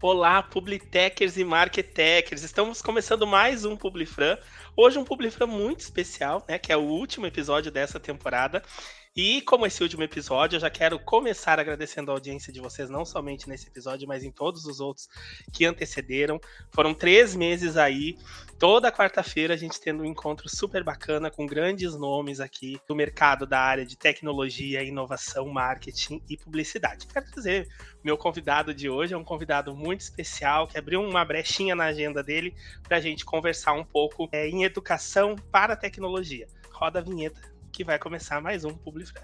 Olá, 0.00 0.40
Publitechers 0.44 1.36
e 1.36 1.42
Marketechers. 1.42 2.44
Estamos 2.44 2.80
começando 2.80 3.26
mais 3.26 3.64
um 3.64 3.76
Publifran. 3.76 4.38
Hoje 4.76 4.96
um 4.96 5.02
Publifran 5.02 5.48
muito 5.48 5.80
especial, 5.80 6.44
né, 6.48 6.56
que 6.56 6.70
é 6.70 6.76
o 6.76 6.82
último 6.82 7.26
episódio 7.26 7.72
dessa 7.72 7.98
temporada. 7.98 8.62
E 9.20 9.42
como 9.42 9.66
esse 9.66 9.82
último 9.82 10.04
episódio, 10.04 10.54
eu 10.54 10.60
já 10.60 10.70
quero 10.70 10.96
começar 10.96 11.58
agradecendo 11.58 12.12
a 12.12 12.14
audiência 12.14 12.52
de 12.52 12.60
vocês, 12.60 12.88
não 12.88 13.04
somente 13.04 13.48
nesse 13.48 13.66
episódio, 13.66 14.06
mas 14.06 14.22
em 14.22 14.30
todos 14.30 14.64
os 14.64 14.78
outros 14.78 15.08
que 15.52 15.64
antecederam. 15.64 16.40
Foram 16.70 16.94
três 16.94 17.34
meses 17.34 17.76
aí, 17.76 18.16
toda 18.60 18.92
quarta-feira 18.92 19.54
a 19.54 19.56
gente 19.56 19.80
tendo 19.80 20.04
um 20.04 20.06
encontro 20.06 20.48
super 20.48 20.84
bacana 20.84 21.32
com 21.32 21.46
grandes 21.46 21.96
nomes 21.96 22.38
aqui 22.38 22.78
do 22.86 22.94
mercado 22.94 23.44
da 23.44 23.58
área 23.58 23.84
de 23.84 23.96
tecnologia, 23.96 24.84
inovação, 24.84 25.48
marketing 25.48 26.22
e 26.30 26.36
publicidade. 26.36 27.08
Quero 27.08 27.28
dizer, 27.32 27.66
meu 28.04 28.16
convidado 28.16 28.72
de 28.72 28.88
hoje 28.88 29.14
é 29.14 29.18
um 29.18 29.24
convidado 29.24 29.74
muito 29.74 30.02
especial 30.02 30.68
que 30.68 30.78
abriu 30.78 31.02
uma 31.02 31.24
brechinha 31.24 31.74
na 31.74 31.86
agenda 31.86 32.22
dele 32.22 32.54
para 32.84 32.98
a 32.98 33.00
gente 33.00 33.24
conversar 33.24 33.72
um 33.72 33.84
pouco 33.84 34.28
é, 34.30 34.46
em 34.46 34.62
educação 34.62 35.34
para 35.50 35.74
tecnologia. 35.74 36.46
Roda 36.70 37.00
a 37.00 37.02
vinheta 37.02 37.57
que 37.72 37.84
vai 37.84 37.98
começar 37.98 38.40
mais 38.40 38.64
um 38.64 38.74
Publifran. 38.74 39.22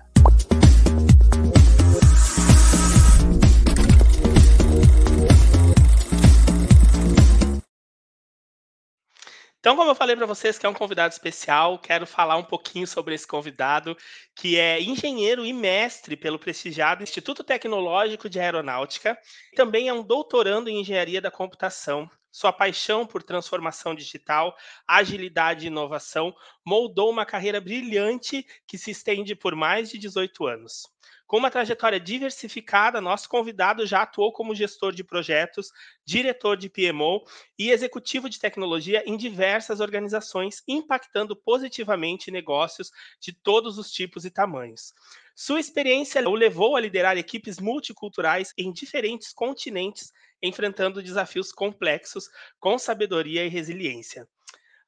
Então, 9.64 9.76
como 9.76 9.90
eu 9.90 9.94
falei 9.94 10.14
para 10.14 10.26
vocês 10.26 10.58
que 10.58 10.66
é 10.66 10.68
um 10.68 10.74
convidado 10.74 11.14
especial, 11.14 11.78
quero 11.78 12.06
falar 12.06 12.36
um 12.36 12.44
pouquinho 12.44 12.86
sobre 12.86 13.14
esse 13.14 13.26
convidado, 13.26 13.96
que 14.36 14.58
é 14.58 14.78
engenheiro 14.78 15.42
e 15.42 15.54
mestre 15.54 16.18
pelo 16.18 16.38
prestigiado 16.38 17.02
Instituto 17.02 17.42
Tecnológico 17.42 18.28
de 18.28 18.38
Aeronáutica, 18.38 19.18
também 19.56 19.88
é 19.88 19.92
um 19.94 20.02
doutorando 20.02 20.68
em 20.68 20.82
engenharia 20.82 21.18
da 21.18 21.30
computação 21.30 22.06
sua 22.34 22.52
paixão 22.52 23.06
por 23.06 23.22
transformação 23.22 23.94
digital, 23.94 24.56
agilidade 24.88 25.64
e 25.64 25.68
inovação 25.68 26.34
moldou 26.66 27.08
uma 27.08 27.24
carreira 27.24 27.60
brilhante 27.60 28.44
que 28.66 28.76
se 28.76 28.91
estende 28.91 29.36
por 29.36 29.54
mais 29.54 29.88
de 29.88 29.98
18 29.98 30.44
anos. 30.44 30.82
Com 31.28 31.36
uma 31.36 31.50
trajetória 31.50 32.00
diversificada, 32.00 33.00
nosso 33.00 33.28
convidado 33.28 33.86
já 33.86 34.02
atuou 34.02 34.32
como 34.32 34.52
gestor 34.52 34.92
de 34.92 35.04
projetos, 35.04 35.70
diretor 36.04 36.56
de 36.56 36.68
PMO 36.68 37.22
e 37.56 37.70
executivo 37.70 38.28
de 38.28 38.41
tecnologia 38.41 39.04
em 39.06 39.16
diversas 39.16 39.78
organizações, 39.78 40.60
impactando 40.66 41.36
positivamente 41.36 42.32
negócios 42.32 42.91
de 43.20 43.32
todos 43.32 43.78
os 43.78 43.92
tipos 43.92 44.24
e 44.24 44.30
tamanhos. 44.30 44.92
Sua 45.36 45.60
experiência 45.60 46.28
o 46.28 46.34
levou 46.34 46.74
a 46.74 46.80
liderar 46.80 47.16
equipes 47.16 47.60
multiculturais 47.60 48.52
em 48.58 48.72
diferentes 48.72 49.32
continentes 49.32 50.12
enfrentando 50.45 51.03
desafios 51.03 51.50
complexos 51.50 52.28
com 52.61 52.78
sabedoria 52.78 53.45
e 53.45 53.48
resiliência. 53.48 54.28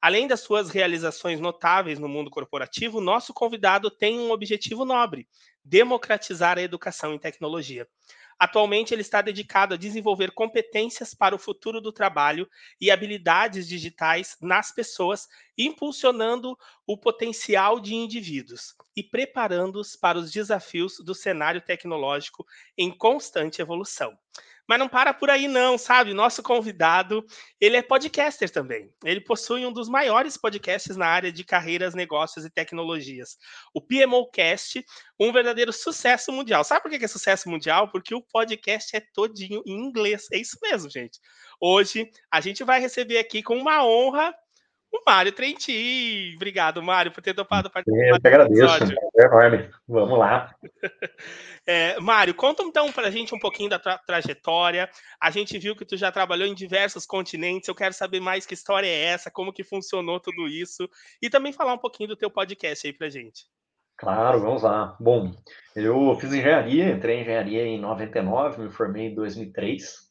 Além 0.01 0.29
das 0.29 0.41
suas 0.41 0.69
realizações 0.69 1.41
notáveis 1.41 1.99
no 1.99 2.09
mundo 2.09 2.31
corporativo, 2.31 3.01
nosso 3.01 3.33
convidado 3.33 3.91
tem 3.91 4.21
um 4.21 4.31
objetivo 4.31 4.85
nobre: 4.85 5.27
democratizar 5.65 6.59
a 6.59 6.63
educação 6.63 7.15
em 7.15 7.19
tecnologia. 7.19 7.89
Atualmente, 8.39 8.93
ele 8.93 9.01
está 9.01 9.23
dedicado 9.23 9.73
a 9.73 9.79
desenvolver 9.79 10.31
competências 10.33 11.15
para 11.15 11.35
o 11.35 11.39
futuro 11.39 11.81
do 11.81 11.91
trabalho 11.91 12.47
e 12.79 12.91
habilidades 12.91 13.67
digitais 13.67 14.37
nas 14.43 14.71
pessoas, 14.75 15.27
impulsionando 15.57 16.57
o 16.87 16.97
potencial 16.97 17.81
de 17.81 17.95
indivíduos 17.95 18.75
e 18.97 19.03
preparando-os 19.03 19.97
para 19.97 20.19
os 20.19 20.31
desafios 20.31 20.99
do 20.99 21.15
cenário 21.15 21.61
tecnológico 21.61 22.47
em 22.77 22.91
constante 22.91 23.61
evolução. 23.61 24.17
Mas 24.69 24.79
não 24.81 24.89
para 24.89 25.15
por 25.15 25.31
aí 25.31 25.47
não, 25.47 25.79
sabe? 25.79 26.13
Nosso 26.13 26.43
convidado, 26.43 27.25
ele 27.61 27.77
é 27.77 27.83
podcaster 27.83 28.51
também. 28.51 28.91
Ele 29.05 29.21
possui 29.21 29.65
um 29.65 29.73
dos 29.73 29.89
maiores 29.89 30.37
podcasts 30.37 30.97
na 30.97 31.07
área 31.07 31.31
de 31.31 31.45
carreiras, 31.45 31.95
negócios 31.95 32.45
e 32.45 32.51
tecnologias. 32.51 33.37
O 33.73 33.81
PMOcast, 33.81 34.85
um 35.21 35.33
verdadeiro 35.33 35.73
sucesso 35.73 36.33
mundial. 36.33 36.65
Sabe 36.65 36.83
por 36.83 36.91
que 36.91 37.05
é 37.05 37.09
sucesso 37.09 37.49
mundial? 37.49 37.91
Porque 37.91 38.15
o 38.15 38.23
podcast 38.23 38.97
é 38.97 39.03
todinho 39.15 39.63
em 39.65 39.73
inglês. 39.73 40.27
É 40.33 40.39
isso 40.39 40.59
mesmo, 40.61 40.91
gente. 40.91 41.21
Hoje 41.61 42.11
a 42.31 42.41
gente 42.41 42.65
vai 42.65 42.81
receber 42.81 43.19
aqui 43.19 43.43
com 43.43 43.57
uma 43.57 43.87
honra 43.87 44.35
o 44.93 45.03
Mário 45.07 45.33
Trenti. 45.33 46.33
Obrigado, 46.37 46.83
Mário, 46.83 47.13
por 47.13 47.23
ter 47.23 47.35
topado 47.35 47.71
participar. 47.71 48.09
Eu 48.09 48.21
que 48.21 48.29
agradeço, 48.29 48.85
é 49.19 49.25
enorme. 49.25 49.71
Vamos 49.87 50.19
lá. 50.19 50.55
É, 51.69 51.99
Mário, 51.99 52.33
conta 52.33 52.63
então 52.63 52.93
para 52.93 53.09
a 53.09 53.11
gente 53.11 53.35
um 53.35 53.41
pouquinho 53.41 53.69
da 53.69 53.77
tra 53.77 53.99
trajetória. 53.99 54.89
A 55.21 55.33
gente 55.33 55.59
viu 55.59 55.75
que 55.75 55.85
tu 55.85 55.97
já 55.97 56.13
trabalhou 56.13 56.47
em 56.47 56.55
diversos 56.55 57.05
continentes. 57.05 57.67
Eu 57.67 57.75
quero 57.75 57.93
saber 57.93 58.21
mais 58.21 58.47
que 58.47 58.55
história 58.55 58.87
é 58.87 59.07
essa, 59.07 59.33
como 59.33 59.53
que 59.53 59.65
funcionou 59.65 60.21
tudo 60.21 60.47
isso 60.47 60.89
e 61.21 61.29
também 61.29 61.53
falar 61.53 61.75
um 61.75 61.79
pouquinho 61.79 62.09
do 62.09 62.17
teu 62.17 62.31
podcast 62.31 62.87
aí 62.87 62.93
para 62.93 63.11
gente. 63.11 63.47
Claro, 63.97 64.41
vamos 64.43 64.63
lá. 64.63 64.97
Bom, 65.01 65.35
eu 65.75 66.17
fiz 66.21 66.33
engenharia, 66.33 66.89
entrei 66.89 67.17
em 67.17 67.23
engenharia 67.23 67.65
em 67.65 67.81
99, 67.81 68.63
me 68.63 68.71
formei 68.71 69.07
em 69.07 69.15
2003 69.17 70.06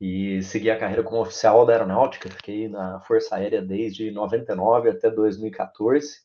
e 0.00 0.42
segui 0.42 0.70
a 0.70 0.78
carreira 0.78 1.02
como 1.02 1.20
oficial 1.20 1.64
da 1.66 1.72
aeronáutica. 1.72 2.30
Fiquei 2.30 2.68
na 2.68 3.00
Força 3.00 3.36
Aérea 3.36 3.62
desde 3.62 4.10
99 4.10 4.90
até 4.90 5.10
2014, 5.10 6.20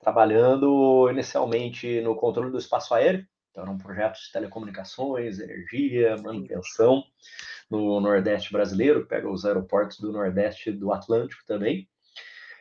trabalhando 0.00 1.08
inicialmente 1.10 2.00
no 2.00 2.16
controle 2.16 2.50
do 2.50 2.58
espaço 2.58 2.94
aéreo 2.94 3.26
então, 3.54 3.62
eram 3.62 3.78
projetos 3.78 4.22
de 4.22 4.32
telecomunicações, 4.32 5.38
energia, 5.38 6.16
manutenção 6.16 7.04
no 7.70 8.00
Nordeste 8.00 8.52
brasileiro, 8.52 9.06
pega 9.06 9.30
os 9.30 9.44
aeroportos 9.44 10.00
do 10.00 10.10
Nordeste 10.10 10.72
do 10.72 10.92
Atlântico 10.92 11.44
também, 11.46 11.88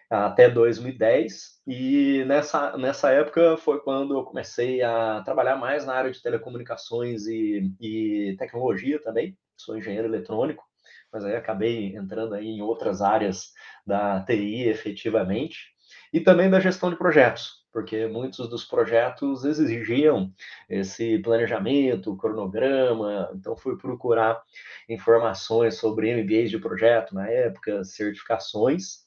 até 0.08 0.47
2010. 0.47 1.62
E 1.66 2.24
nessa, 2.25 2.78
nessa 2.78 3.09
época 3.09 3.58
foi 3.58 3.80
quando 3.80 4.16
eu 4.16 4.24
comecei 4.24 4.84
a 4.84 5.24
trabalhar 5.24 5.56
mais 5.56 5.84
na 5.84 5.96
área 5.96 6.12
de 6.12 6.22
telecomunicações 6.22 7.25
e, 7.25 7.74
e 7.81 8.36
tecnologia 8.38 9.02
também. 9.02 9.36
Sou 9.58 9.78
engenheiro 9.78 10.08
eletrônico, 10.08 10.64
mas 11.12 11.24
aí 11.25 11.36
acabei 11.36 11.96
entrando 11.96 12.36
aí 12.36 12.47
em 12.47 12.62
outras 12.62 13.02
áreas 13.02 13.52
da 13.86 14.24
TI 14.24 14.68
efetivamente 14.68 15.74
e 16.12 16.19
também 16.19 16.50
da 16.50 16.59
gestão 16.59 16.90
de 16.90 16.97
projetos 16.97 17.63
porque 17.74 18.06
muitos 18.06 18.47
dos 18.47 18.63
projetos 18.63 19.44
exigiam 19.44 20.31
esse 20.69 21.18
planejamento, 21.18 22.16
cronograma, 22.16 23.31
então 23.34 23.58
fui 23.58 23.75
procurar 23.75 24.40
informações 24.88 25.75
sobre 25.75 26.13
MBAs 26.13 26.52
de 26.52 26.59
projeto 26.59 27.16
na 27.16 27.28
época, 27.28 27.84
certificações, 27.84 29.03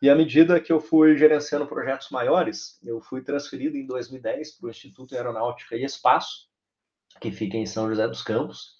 e 0.00 0.08
à 0.08 0.14
medida 0.14 0.60
que 0.60 0.72
eu 0.72 0.80
fui 0.80 1.16
gerenciando 1.16 1.66
projetos 1.66 2.08
maiores, 2.10 2.80
eu 2.82 3.00
fui 3.02 3.22
transferido 3.22 3.76
em 3.76 3.86
2010 3.86 4.58
para 4.58 4.66
o 4.66 4.70
Instituto 4.70 5.14
Aeronáutica 5.14 5.76
e 5.76 5.84
Espaço, 5.84 6.48
que 7.20 7.30
fica 7.30 7.56
em 7.56 7.66
São 7.66 7.88
José 7.88 8.08
dos 8.08 8.22
Campos, 8.22 8.76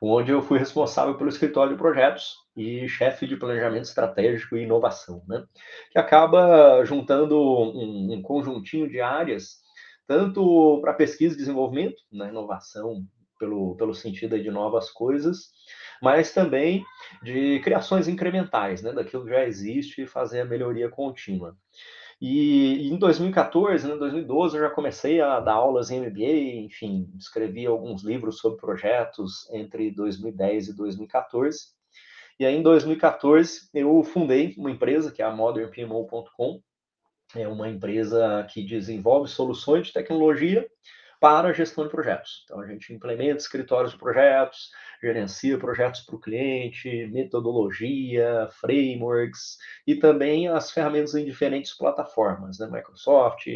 onde 0.00 0.30
eu 0.30 0.42
fui 0.42 0.58
responsável 0.58 1.16
pelo 1.16 1.30
escritório 1.30 1.72
de 1.72 1.78
projetos 1.78 2.36
e 2.56 2.88
chefe 2.88 3.26
de 3.26 3.36
planejamento 3.36 3.84
estratégico 3.84 4.56
e 4.56 4.62
inovação, 4.62 5.22
né? 5.26 5.44
Que 5.90 5.98
acaba 5.98 6.84
juntando 6.84 7.38
um, 7.38 8.14
um 8.14 8.22
conjuntinho 8.22 8.88
de 8.88 9.00
áreas, 9.00 9.58
tanto 10.06 10.78
para 10.80 10.94
pesquisa 10.94 11.34
e 11.34 11.38
desenvolvimento, 11.38 11.96
na 12.12 12.28
inovação, 12.28 13.04
pelo, 13.38 13.74
pelo 13.76 13.94
sentido 13.94 14.40
de 14.40 14.50
novas 14.50 14.90
coisas, 14.90 15.50
mas 16.00 16.32
também 16.32 16.84
de 17.22 17.60
criações 17.60 18.08
incrementais, 18.08 18.82
né? 18.82 18.92
Daquilo 18.92 19.24
que 19.24 19.30
já 19.30 19.44
existe 19.44 20.02
e 20.02 20.06
fazer 20.06 20.40
a 20.40 20.44
melhoria 20.44 20.88
contínua. 20.88 21.56
E 22.26 22.88
em 22.88 22.96
2014, 22.96 23.86
né, 23.86 23.96
2012, 23.96 24.56
eu 24.56 24.62
já 24.62 24.70
comecei 24.70 25.20
a 25.20 25.38
dar 25.40 25.52
aulas 25.52 25.90
em 25.90 26.00
MBA, 26.00 26.64
enfim, 26.64 27.06
escrevi 27.18 27.66
alguns 27.66 28.02
livros 28.02 28.38
sobre 28.38 28.58
projetos 28.58 29.46
entre 29.52 29.90
2010 29.90 30.68
e 30.68 30.74
2014. 30.74 31.58
E 32.40 32.46
aí, 32.46 32.56
em 32.56 32.62
2014, 32.62 33.68
eu 33.74 34.02
fundei 34.02 34.54
uma 34.56 34.70
empresa, 34.70 35.12
que 35.12 35.20
é 35.20 35.24
a 35.26 35.36
modernpmo.com, 35.36 36.62
é 37.36 37.46
uma 37.46 37.68
empresa 37.68 38.46
que 38.50 38.64
desenvolve 38.64 39.28
soluções 39.28 39.88
de 39.88 39.92
tecnologia 39.92 40.66
para 41.24 41.48
a 41.48 41.52
gestão 41.54 41.84
de 41.84 41.90
projetos. 41.90 42.42
Então, 42.44 42.60
a 42.60 42.66
gente 42.66 42.92
implementa 42.92 43.38
escritórios 43.38 43.92
de 43.92 43.98
projetos, 43.98 44.70
gerencia 45.02 45.56
projetos 45.56 46.02
para 46.02 46.16
o 46.16 46.20
cliente, 46.20 47.08
metodologia, 47.10 48.46
frameworks 48.60 49.56
e 49.86 49.94
também 49.94 50.48
as 50.48 50.70
ferramentas 50.70 51.14
em 51.14 51.24
diferentes 51.24 51.72
plataformas, 51.72 52.58
né? 52.58 52.68
Microsoft, 52.70 53.46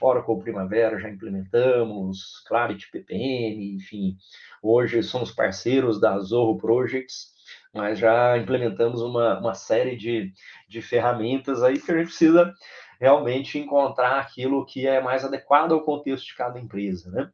Oracle 0.00 0.38
Primavera 0.38 0.98
já 0.98 1.10
implementamos, 1.10 2.42
Clarity 2.48 2.90
PPM, 2.90 3.74
enfim. 3.74 4.16
Hoje 4.62 5.02
somos 5.02 5.30
parceiros 5.30 6.00
da 6.00 6.18
Zorro 6.18 6.56
Projects, 6.56 7.34
mas 7.74 7.98
já 7.98 8.38
implementamos 8.38 9.02
uma, 9.02 9.38
uma 9.38 9.52
série 9.52 9.96
de, 9.96 10.32
de 10.66 10.80
ferramentas 10.80 11.62
aí 11.62 11.78
que 11.78 11.92
a 11.92 11.94
gente 11.98 12.06
precisa 12.06 12.54
realmente 13.02 13.58
encontrar 13.58 14.20
aquilo 14.20 14.64
que 14.64 14.86
é 14.86 15.00
mais 15.00 15.24
adequado 15.24 15.72
ao 15.72 15.82
contexto 15.82 16.24
de 16.24 16.36
cada 16.36 16.60
empresa, 16.60 17.10
né? 17.10 17.32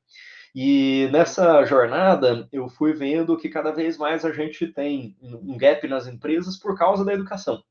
E 0.54 1.10
nessa 1.12 1.62
jornada, 1.66 2.48
eu 2.50 2.70
fui 2.70 2.94
vendo 2.94 3.36
que 3.36 3.50
cada 3.50 3.70
vez 3.70 3.98
mais 3.98 4.24
a 4.24 4.32
gente 4.32 4.66
tem 4.68 5.14
um 5.22 5.58
gap 5.58 5.86
nas 5.86 6.06
empresas 6.06 6.56
por 6.56 6.74
causa 6.78 7.04
da 7.04 7.12
educação. 7.12 7.62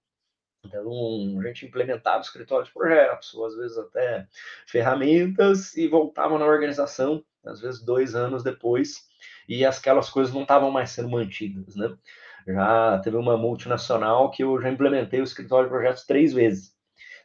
Então, 0.64 1.40
a 1.40 1.48
gente 1.48 1.66
implementava 1.66 2.22
escritório 2.22 2.68
de 2.68 2.72
projetos, 2.72 3.34
ou 3.34 3.48
às 3.48 3.56
vezes 3.56 3.80
até 3.80 4.28
ferramentas, 4.68 5.76
e 5.76 5.88
voltava 5.88 6.38
na 6.38 6.46
organização, 6.46 7.24
às 7.44 7.60
vezes 7.60 7.84
dois 7.84 8.14
anos 8.14 8.44
depois, 8.44 9.08
e 9.50 9.66
aquelas 9.66 10.08
coisas 10.12 10.32
não 10.32 10.44
estavam 10.44 10.70
mais 10.70 10.92
sendo 10.92 11.10
mantidas, 11.10 11.76
né? 11.76 11.98
Já 12.46 13.00
teve 13.00 13.18
uma 13.18 13.36
multinacional 13.36 14.30
que 14.30 14.44
eu 14.44 14.62
já 14.62 14.70
implementei 14.70 15.20
o 15.20 15.24
escritório 15.24 15.66
de 15.66 15.74
projetos 15.74 16.06
três 16.06 16.32
vezes. 16.32 16.77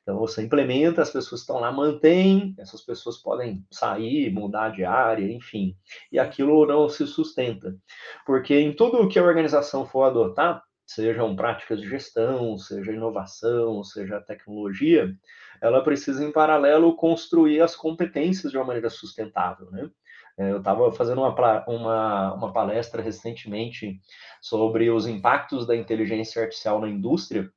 Então 0.03 0.19
você 0.19 0.43
implementa, 0.43 1.01
as 1.01 1.11
pessoas 1.11 1.43
estão 1.43 1.61
lá, 1.61 1.71
mantém, 1.71 2.55
essas 2.59 2.83
pessoas 2.83 3.19
podem 3.19 3.65
sair, 3.71 4.33
mudar 4.33 4.71
de 4.71 4.85
área, 4.85 5.31
enfim, 5.33 5.77
e 6.11 6.19
aquilo 6.19 6.67
não 6.67 6.89
se 6.89 7.07
sustenta. 7.07 7.77
Porque 8.27 8.55
em 8.59 8.75
tudo 8.75 9.09
que 9.09 9.19
a 9.19 9.25
organização 9.25 9.87
for 9.87 10.03
adotar, 10.05 10.63
sejam 10.85 11.35
práticas 11.37 11.81
de 11.81 11.89
gestão, 11.89 12.59
seja 12.59 12.93
inovação, 12.93 13.83
seja 13.85 14.21
tecnologia, 14.21 15.15
ela 15.61 15.83
precisa, 15.83 16.25
em 16.25 16.33
paralelo, 16.33 16.97
construir 16.97 17.61
as 17.61 17.77
competências 17.77 18.51
de 18.51 18.59
uma 18.59 18.67
maneira 18.67 18.91
sustentável, 18.91 19.71
né? 19.71 19.89
É, 20.39 20.51
eu 20.51 20.59
estava 20.59 20.91
fazendo 20.93 21.21
uma, 21.21 21.65
uma, 21.69 22.35
uma 22.35 22.53
palestra 22.53 23.03
recentemente 23.03 24.01
sobre 24.41 24.91
os 24.91 25.07
impactos 25.07 25.67
da 25.67 25.77
inteligência 25.77 26.43
artificial 26.43 26.81
na 26.81 26.89
indústria, 26.89 27.51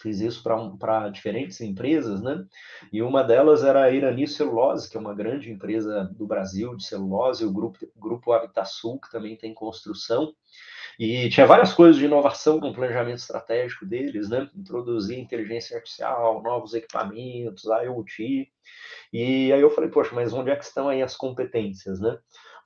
fiz 0.00 0.20
isso 0.20 0.42
para 0.78 1.08
diferentes 1.08 1.60
empresas, 1.60 2.22
né? 2.22 2.44
E 2.92 3.02
uma 3.02 3.22
delas 3.22 3.62
era 3.62 3.84
a 3.84 3.90
Irani 3.90 4.26
Celulose, 4.26 4.88
que 4.88 4.96
é 4.96 5.00
uma 5.00 5.14
grande 5.14 5.50
empresa 5.50 6.10
do 6.16 6.26
Brasil 6.26 6.74
de 6.74 6.84
celulose, 6.84 7.44
o 7.44 7.52
grupo, 7.52 7.78
grupo 7.96 8.32
Habitasul, 8.32 9.00
que 9.00 9.10
também 9.10 9.36
tem 9.36 9.52
construção. 9.52 10.34
E 10.98 11.30
tinha 11.30 11.46
várias 11.46 11.72
coisas 11.72 11.96
de 11.96 12.04
inovação 12.04 12.58
no 12.58 12.74
planejamento 12.74 13.18
estratégico 13.18 13.86
deles, 13.86 14.28
né? 14.28 14.50
Introduzir 14.54 15.18
inteligência 15.18 15.76
artificial, 15.76 16.42
novos 16.42 16.74
equipamentos, 16.74 17.64
IoT. 17.64 18.50
E 19.12 19.52
aí 19.52 19.60
eu 19.60 19.70
falei, 19.70 19.90
poxa, 19.90 20.14
mas 20.14 20.32
onde 20.32 20.50
é 20.50 20.56
que 20.56 20.64
estão 20.64 20.88
aí 20.88 21.02
as 21.02 21.16
competências, 21.16 22.00
né? 22.00 22.18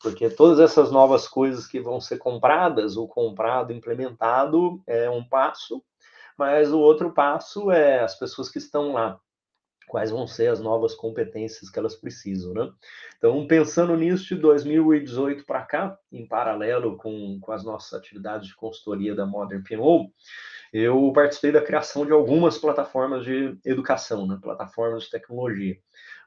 Porque 0.02 0.28
todas 0.28 0.58
essas 0.58 0.90
novas 0.90 1.28
coisas 1.28 1.66
que 1.66 1.80
vão 1.80 2.00
ser 2.00 2.18
compradas, 2.18 2.96
o 2.96 3.06
comprado, 3.06 3.72
implementado, 3.72 4.82
é 4.86 5.08
um 5.08 5.24
passo, 5.24 5.82
mas 6.36 6.72
o 6.72 6.78
outro 6.78 7.12
passo 7.12 7.70
é 7.70 8.00
as 8.00 8.18
pessoas 8.18 8.48
que 8.48 8.58
estão 8.58 8.92
lá, 8.92 9.20
quais 9.88 10.10
vão 10.10 10.26
ser 10.26 10.48
as 10.48 10.60
novas 10.60 10.94
competências 10.94 11.70
que 11.70 11.78
elas 11.78 11.94
precisam, 11.94 12.52
né? 12.52 12.72
Então, 13.16 13.46
pensando 13.46 13.96
nisso 13.96 14.34
de 14.34 14.40
2018 14.40 15.44
para 15.46 15.62
cá, 15.62 15.98
em 16.10 16.26
paralelo 16.26 16.96
com, 16.96 17.38
com 17.40 17.52
as 17.52 17.64
nossas 17.64 17.92
atividades 17.92 18.48
de 18.48 18.56
consultoria 18.56 19.14
da 19.14 19.26
Modern 19.26 19.62
PMO, 19.62 20.10
eu 20.72 21.12
participei 21.14 21.52
da 21.52 21.62
criação 21.62 22.04
de 22.04 22.12
algumas 22.12 22.58
plataformas 22.58 23.24
de 23.24 23.56
educação, 23.64 24.26
né? 24.26 24.38
plataformas 24.42 25.04
de 25.04 25.10
tecnologia. 25.10 25.78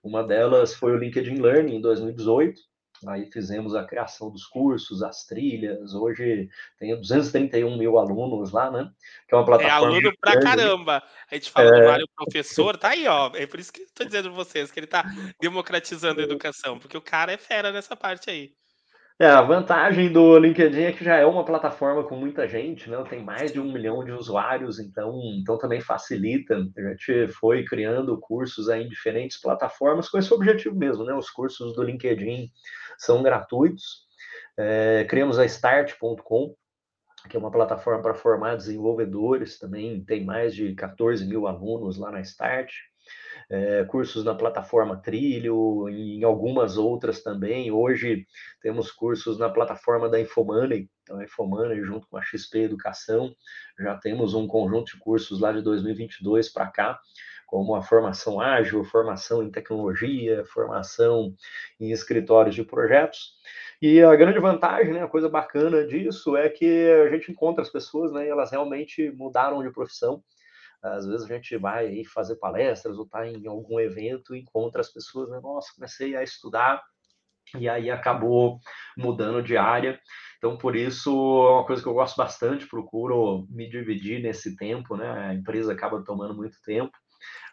Uma 0.02 0.24
delas 0.24 0.74
foi 0.74 0.94
o 0.94 0.98
LinkedIn 0.98 1.42
Learning, 1.42 1.76
em 1.76 1.82
2018, 1.82 2.62
Aí 3.06 3.30
fizemos 3.32 3.76
a 3.76 3.84
criação 3.84 4.32
dos 4.32 4.46
cursos, 4.46 5.04
as 5.04 5.26
trilhas. 5.26 5.94
Hoje 5.94 6.50
tem 6.80 6.96
231 6.96 7.78
mil 7.78 7.98
alunos 7.98 8.52
lá, 8.52 8.72
né? 8.72 8.90
Que 9.28 9.36
é 9.36 9.38
uma 9.38 9.44
é 9.44 9.46
plataforma. 9.46 9.88
É 9.88 9.90
aluno 9.90 10.14
pra 10.20 10.40
caramba. 10.40 11.04
A 11.30 11.36
gente 11.36 11.52
fala 11.52 11.70
é... 11.70 11.82
do 11.82 11.88
Mário 11.88 12.08
professor, 12.16 12.78
tá 12.78 12.90
aí, 12.90 13.08
ó. 13.08 13.32
É 13.36 13.46
por 13.46 13.60
isso 13.60 13.72
que 13.72 13.82
estou 13.82 14.06
dizendo 14.06 14.30
para 14.30 14.44
vocês 14.44 14.72
que 14.72 14.80
ele 14.80 14.86
está 14.86 15.04
democratizando 15.40 16.22
a 16.22 16.24
educação, 16.24 16.80
porque 16.80 16.98
o 16.98 17.02
cara 17.02 17.32
é 17.32 17.38
fera 17.38 17.72
nessa 17.72 17.96
parte 17.96 18.30
aí. 18.30 18.52
É, 19.20 19.26
a 19.26 19.42
vantagem 19.42 20.14
do 20.14 20.38
LinkedIn 20.38 20.84
é 20.84 20.92
que 20.92 21.04
já 21.04 21.16
é 21.16 21.26
uma 21.26 21.44
plataforma 21.44 22.04
com 22.04 22.16
muita 22.16 22.48
gente, 22.48 22.88
né? 22.88 23.04
Tem 23.10 23.24
mais 23.24 23.52
de 23.52 23.60
um 23.60 23.74
milhão 23.74 24.06
de 24.06 24.12
usuários, 24.12 24.78
então, 24.78 25.20
então 25.42 25.58
também 25.58 25.82
facilita. 25.82 26.56
A 26.56 26.90
gente 26.92 27.28
foi 27.30 27.66
criando 27.66 28.20
cursos 28.20 28.70
aí 28.70 28.84
em 28.84 28.88
diferentes 28.88 29.42
plataformas 29.42 30.08
com 30.08 30.20
esse 30.20 30.32
objetivo 30.32 30.76
mesmo, 30.76 31.04
né? 31.04 31.16
Os 31.16 31.32
cursos 31.32 31.74
do 31.74 31.82
LinkedIn 31.82 32.52
são 32.98 33.22
gratuitos. 33.24 34.06
É, 34.58 35.06
criamos 35.10 35.40
a 35.40 35.46
Start.com, 35.46 36.56
que 37.30 37.36
é 37.36 37.40
uma 37.40 37.52
plataforma 37.52 38.02
para 38.02 38.14
formar 38.14 38.56
desenvolvedores, 38.56 39.60
também 39.60 40.04
tem 40.04 40.24
mais 40.24 40.56
de 40.56 40.74
14 40.76 41.26
mil 41.26 41.48
alunos 41.48 41.98
lá 41.98 42.12
na 42.12 42.22
Start 42.22 42.72
é, 43.50 43.86
cursos 43.86 44.24
na 44.24 44.36
plataforma 44.36 44.98
Trilho, 44.98 45.88
em 45.90 46.24
algumas 46.24 46.78
outras 46.78 47.22
também. 47.22 47.72
Hoje 47.72 48.26
temos 48.62 48.92
cursos 48.92 49.38
na 49.38 49.50
plataforma 49.50 50.10
da 50.10 50.20
Infomoney, 50.20 50.90
então 51.04 51.20
a 51.20 51.24
Infomoney 51.24 51.82
junto 51.84 52.08
com 52.08 52.18
a 52.18 52.22
XP 52.22 52.60
Educação, 52.60 53.34
já 53.80 53.96
temos 53.96 54.34
um 54.34 54.48
conjunto 54.48 54.94
de 54.94 55.00
cursos 55.00 55.40
lá 55.40 55.52
de 55.52 55.62
2022 55.62 56.50
para 56.50 56.68
cá, 56.68 57.00
como 57.48 57.74
a 57.74 57.82
formação 57.82 58.40
ágil, 58.40 58.84
formação 58.84 59.42
em 59.42 59.50
tecnologia, 59.50 60.46
formação 60.46 61.34
em 61.80 61.92
escritórios 61.92 62.54
de 62.54 62.64
projetos. 62.64 63.34
E 63.82 64.02
a 64.04 64.16
grande 64.16 64.40
vantagem, 64.40 64.94
né, 64.94 65.04
a 65.04 65.08
coisa 65.08 65.30
bacana 65.30 65.88
disso 65.88 66.38
é 66.38 66.50
que 66.50 66.92
a 66.92 67.10
gente 67.10 67.32
encontra 67.32 67.64
as 67.64 67.70
pessoas, 67.70 68.12
né, 68.12 68.26
e 68.26 68.30
elas 68.30 68.52
realmente 68.52 69.10
mudaram 69.12 69.64
de 69.64 69.72
profissão. 69.72 70.22
Às 70.84 71.08
vezes 71.08 71.24
a 71.24 71.34
gente 71.34 71.58
vai 71.58 72.04
fazer 72.06 72.36
palestras 72.36 72.98
ou 72.98 73.06
está 73.06 73.28
em 73.28 73.48
algum 73.48 73.80
evento 73.80 74.36
e 74.36 74.40
encontra 74.40 74.82
as 74.82 74.90
pessoas, 74.90 75.30
né? 75.30 75.40
Nossa, 75.42 75.74
comecei 75.74 76.16
a 76.16 76.22
estudar 76.22 76.84
e 77.58 77.68
aí 77.68 77.90
acabou 77.90 78.60
mudando 78.96 79.42
de 79.42 79.58
área. 79.58 80.00
Então, 80.38 80.58
por 80.58 80.76
isso, 80.76 81.10
é 81.10 81.52
uma 81.52 81.66
coisa 81.66 81.82
que 81.82 81.88
eu 81.88 81.94
gosto 81.94 82.16
bastante, 82.16 82.68
procuro 82.68 83.48
me 83.50 83.68
dividir 83.68 84.22
nesse 84.22 84.56
tempo, 84.56 84.96
né? 84.96 85.10
A 85.10 85.34
empresa 85.34 85.74
acaba 85.74 86.04
tomando 86.04 86.36
muito 86.36 86.58
tempo, 86.64 86.96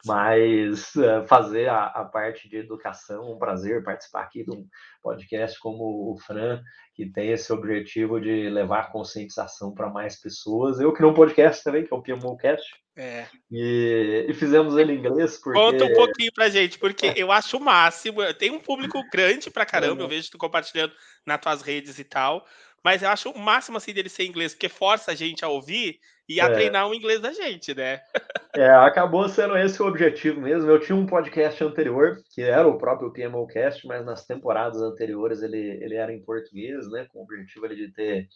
mas 0.04 0.94
uh, 0.96 1.26
fazer 1.26 1.68
a, 1.68 1.86
a, 1.86 2.04
parte 2.04 2.48
de 2.48 2.56
educação, 2.56 3.32
um 3.32 3.38
prazer 3.38 3.82
participar 3.82 4.22
aqui 4.22 4.44
de 4.44 4.50
um 4.50 4.66
podcast 5.02 5.58
como 5.58 6.12
o 6.12 6.18
Fran, 6.18 6.62
que 6.94 7.10
tem 7.10 7.30
esse 7.30 7.52
objetivo 7.52 8.20
de 8.20 8.50
levar 8.50 8.92
conscientização 8.92 9.72
para 9.72 9.88
mais 9.88 10.20
pessoas. 10.20 10.78
Eu 10.78 10.92
criei 10.92 11.10
um 11.10 11.14
podcast 11.14 11.64
também, 11.64 11.84
que 11.84 11.92
é 11.92 11.96
o 11.96 12.02
PMOcast, 12.02 12.64
é. 12.96 13.26
E, 13.50 14.26
e, 14.28 14.34
fizemos 14.34 14.76
ele 14.76 14.92
em 14.92 14.98
inglês 14.98 15.36
porque... 15.42 15.58
Conta 15.58 15.84
um 15.84 15.94
pouquinho 15.94 16.32
pra 16.32 16.48
gente, 16.48 16.78
porque 16.78 17.06
eu 17.16 17.32
acho 17.32 17.56
o 17.56 17.60
máximo. 17.60 18.22
Tem 18.34 18.50
um 18.50 18.60
público 18.60 19.02
grande 19.10 19.50
pra 19.50 19.66
caramba, 19.66 20.02
eu 20.02 20.08
vejo 20.08 20.30
tu 20.30 20.38
compartilhando 20.38 20.92
nas 21.26 21.40
tuas 21.40 21.60
redes 21.60 21.98
e 21.98 22.04
tal. 22.04 22.46
Mas 22.84 23.02
eu 23.02 23.08
acho 23.08 23.30
o 23.30 23.38
máximo 23.38 23.78
assim 23.78 23.94
dele 23.94 24.10
ser 24.10 24.26
inglês, 24.26 24.52
porque 24.52 24.68
força 24.68 25.10
a 25.10 25.14
gente 25.14 25.44
a 25.44 25.48
ouvir 25.48 25.98
e 26.28 26.40
a 26.40 26.46
é. 26.46 26.52
treinar 26.52 26.88
o 26.88 26.94
inglês 26.94 27.20
da 27.20 27.32
gente, 27.32 27.74
né? 27.74 28.00
É, 28.56 28.70
acabou 28.70 29.28
sendo 29.28 29.58
esse 29.58 29.82
o 29.82 29.86
objetivo 29.88 30.40
mesmo. 30.40 30.70
Eu 30.70 30.78
tinha 30.78 30.94
um 30.94 31.06
podcast 31.06 31.64
anterior, 31.64 32.18
que 32.32 32.40
era 32.40 32.68
o 32.68 32.78
próprio 32.78 33.12
PMOcast, 33.12 33.84
mas 33.84 34.06
nas 34.06 34.24
temporadas 34.24 34.80
anteriores 34.80 35.42
ele, 35.42 35.58
ele 35.82 35.96
era 35.96 36.12
em 36.12 36.22
português, 36.22 36.88
né? 36.88 37.04
Com 37.12 37.18
o 37.18 37.22
objetivo 37.24 37.68
de 37.68 37.92
ter 37.92 38.28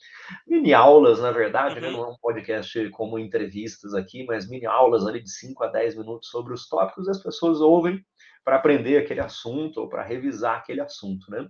mini 0.44 0.74
aulas, 0.74 1.20
na 1.20 1.30
verdade, 1.30 1.80
né? 1.80 1.86
uhum. 1.86 1.92
né? 1.92 1.98
Não 1.98 2.08
é 2.08 2.10
um 2.10 2.18
podcast 2.20 2.90
como 2.90 3.16
entrevistas 3.16 3.94
aqui, 3.94 4.24
mas 4.26 4.50
mini 4.50 4.66
aulas 4.66 5.06
ali 5.06 5.22
de 5.22 5.30
5 5.30 5.62
a 5.62 5.68
10 5.68 5.96
minutos 5.98 6.28
sobre 6.30 6.52
os 6.52 6.68
tópicos 6.68 7.06
e 7.06 7.10
as 7.12 7.22
pessoas 7.22 7.60
ouvem 7.60 8.04
para 8.48 8.56
aprender 8.56 8.96
aquele 8.96 9.20
assunto 9.20 9.78
ou 9.78 9.90
para 9.90 10.02
revisar 10.02 10.56
aquele 10.56 10.80
assunto, 10.80 11.30
né? 11.30 11.46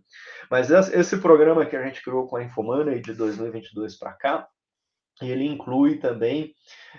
Mas 0.51 0.69
esse 0.69 1.17
programa 1.19 1.65
que 1.65 1.77
a 1.77 1.83
gente 1.87 2.03
criou 2.03 2.27
com 2.27 2.35
a 2.35 2.43
Infomoney 2.43 3.01
de 3.01 3.15
2022 3.15 3.97
para 3.97 4.15
cá, 4.15 4.49
ele 5.23 5.47
inclui 5.47 5.99
também, 5.99 6.57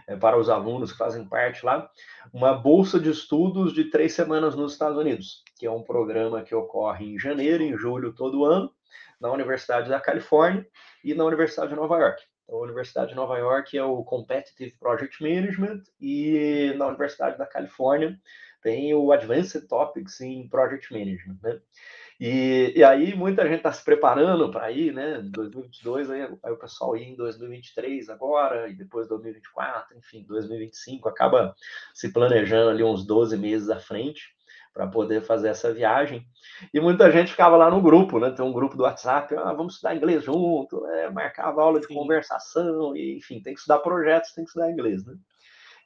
é, 0.08 0.16
para 0.16 0.40
os 0.40 0.50
alunos 0.50 0.94
que 0.94 0.98
fazem 0.98 1.28
parte 1.28 1.66
lá, 1.66 1.90
uma 2.32 2.54
bolsa 2.54 2.98
de 2.98 3.10
estudos 3.10 3.74
de 3.74 3.90
três 3.90 4.14
semanas 4.14 4.56
nos 4.56 4.72
Estados 4.72 4.98
Unidos, 4.98 5.44
que 5.58 5.66
é 5.66 5.72
um 5.72 5.84
programa 5.84 6.44
que 6.44 6.56
ocorre 6.56 7.06
em 7.06 7.20
janeiro, 7.20 7.62
em 7.62 7.78
julho, 7.78 8.14
todo 8.14 8.46
ano, 8.46 8.72
na 9.20 9.30
Universidade 9.30 9.90
da 9.90 10.00
Califórnia 10.00 10.66
e 11.04 11.14
na 11.14 11.26
Universidade 11.26 11.72
de 11.72 11.76
Nova 11.76 12.00
York. 12.00 12.24
Então, 12.46 12.58
a 12.58 12.64
Universidade 12.64 13.10
de 13.10 13.16
Nova 13.16 13.38
York 13.38 13.78
é 13.78 13.84
o 13.84 14.02
Competitive 14.06 14.78
Project 14.80 15.22
Management 15.22 15.84
e 16.00 16.74
na 16.78 16.88
Universidade 16.88 17.38
da 17.38 17.46
Califórnia 17.46 18.18
tem 18.62 18.94
o 18.94 19.12
Advanced 19.12 19.68
Topics 19.68 20.20
in 20.22 20.48
Project 20.48 20.92
Management, 20.92 21.38
né? 21.42 21.60
E, 22.20 22.74
e 22.76 22.84
aí 22.84 23.16
muita 23.16 23.44
gente 23.44 23.60
está 23.60 23.72
se 23.72 23.84
preparando 23.84 24.52
para 24.52 24.70
ir, 24.72 24.94
né? 24.94 25.22
2022, 25.24 26.10
aí, 26.10 26.22
aí, 26.44 26.52
o 26.52 26.58
pessoal 26.58 26.98
ir 26.98 27.04
em 27.04 27.16
2023 27.16 28.10
agora, 28.10 28.68
e 28.68 28.76
depois 28.76 29.08
2024, 29.08 29.98
enfim, 29.98 30.26
2025, 30.28 31.08
acaba 31.08 31.56
se 31.94 32.12
planejando 32.12 32.72
ali 32.72 32.84
uns 32.84 33.06
12 33.06 33.38
meses 33.38 33.70
à 33.70 33.80
frente 33.80 34.38
para 34.74 34.86
poder 34.86 35.22
fazer 35.22 35.48
essa 35.48 35.74
viagem. 35.74 36.26
E 36.74 36.80
muita 36.80 37.10
gente 37.10 37.32
ficava 37.32 37.56
lá 37.56 37.72
no 37.72 37.82
grupo, 37.82 38.20
né? 38.20 38.32
Tem 38.32 38.44
um 38.44 38.54
grupo 38.54 38.76
do 38.76 38.84
WhatsApp, 38.84 39.34
ah, 39.36 39.54
vamos 39.54 39.76
estudar 39.76 39.96
inglês 39.96 40.24
junto, 40.24 40.86
é, 40.88 41.10
marcava 41.10 41.62
aula 41.62 41.80
de 41.80 41.88
Sim. 41.88 41.94
conversação, 41.94 42.96
e, 42.96 43.18
enfim, 43.18 43.42
tem 43.42 43.54
que 43.54 43.60
estudar 43.60 43.80
projetos, 43.80 44.34
tem 44.34 44.44
que 44.44 44.50
estudar 44.50 44.70
inglês, 44.70 45.06
né? 45.06 45.16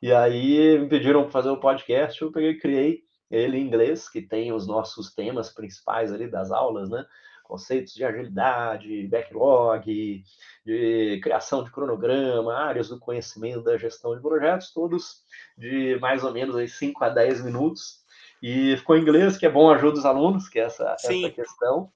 E 0.03 0.11
aí 0.11 0.77
me 0.79 0.89
pediram 0.89 1.21
para 1.23 1.31
fazer 1.31 1.49
o 1.49 1.53
um 1.53 1.59
podcast, 1.61 2.21
eu 2.21 2.29
peguei 2.29 2.59
criei 2.59 3.03
ele 3.31 3.57
em 3.57 3.65
inglês, 3.65 4.09
que 4.09 4.21
tem 4.21 4.51
os 4.51 4.67
nossos 4.67 5.15
temas 5.15 5.49
principais 5.49 6.11
ali 6.11 6.29
das 6.29 6.51
aulas, 6.51 6.89
né? 6.89 7.05
conceitos 7.41 7.93
de 7.93 8.03
agilidade, 8.03 9.07
backlog, 9.07 10.21
de 10.65 11.19
criação 11.23 11.63
de 11.63 11.71
cronograma, 11.71 12.53
áreas 12.53 12.89
do 12.89 12.99
conhecimento 12.99 13.61
da 13.61 13.77
gestão 13.77 14.13
de 14.13 14.21
projetos, 14.21 14.73
todos 14.73 15.21
de 15.57 15.97
mais 16.01 16.21
ou 16.25 16.33
menos 16.33 16.57
aí 16.57 16.67
5 16.67 17.01
a 17.01 17.07
10 17.07 17.45
minutos. 17.45 18.03
E 18.41 18.75
ficou 18.75 18.97
em 18.97 19.01
inglês, 19.03 19.37
que 19.37 19.45
é 19.45 19.49
bom, 19.49 19.71
ajuda 19.71 19.99
os 19.99 20.05
alunos, 20.05 20.49
que 20.49 20.59
é 20.59 20.63
essa, 20.63 20.97
essa 20.99 21.29
questão 21.29 21.89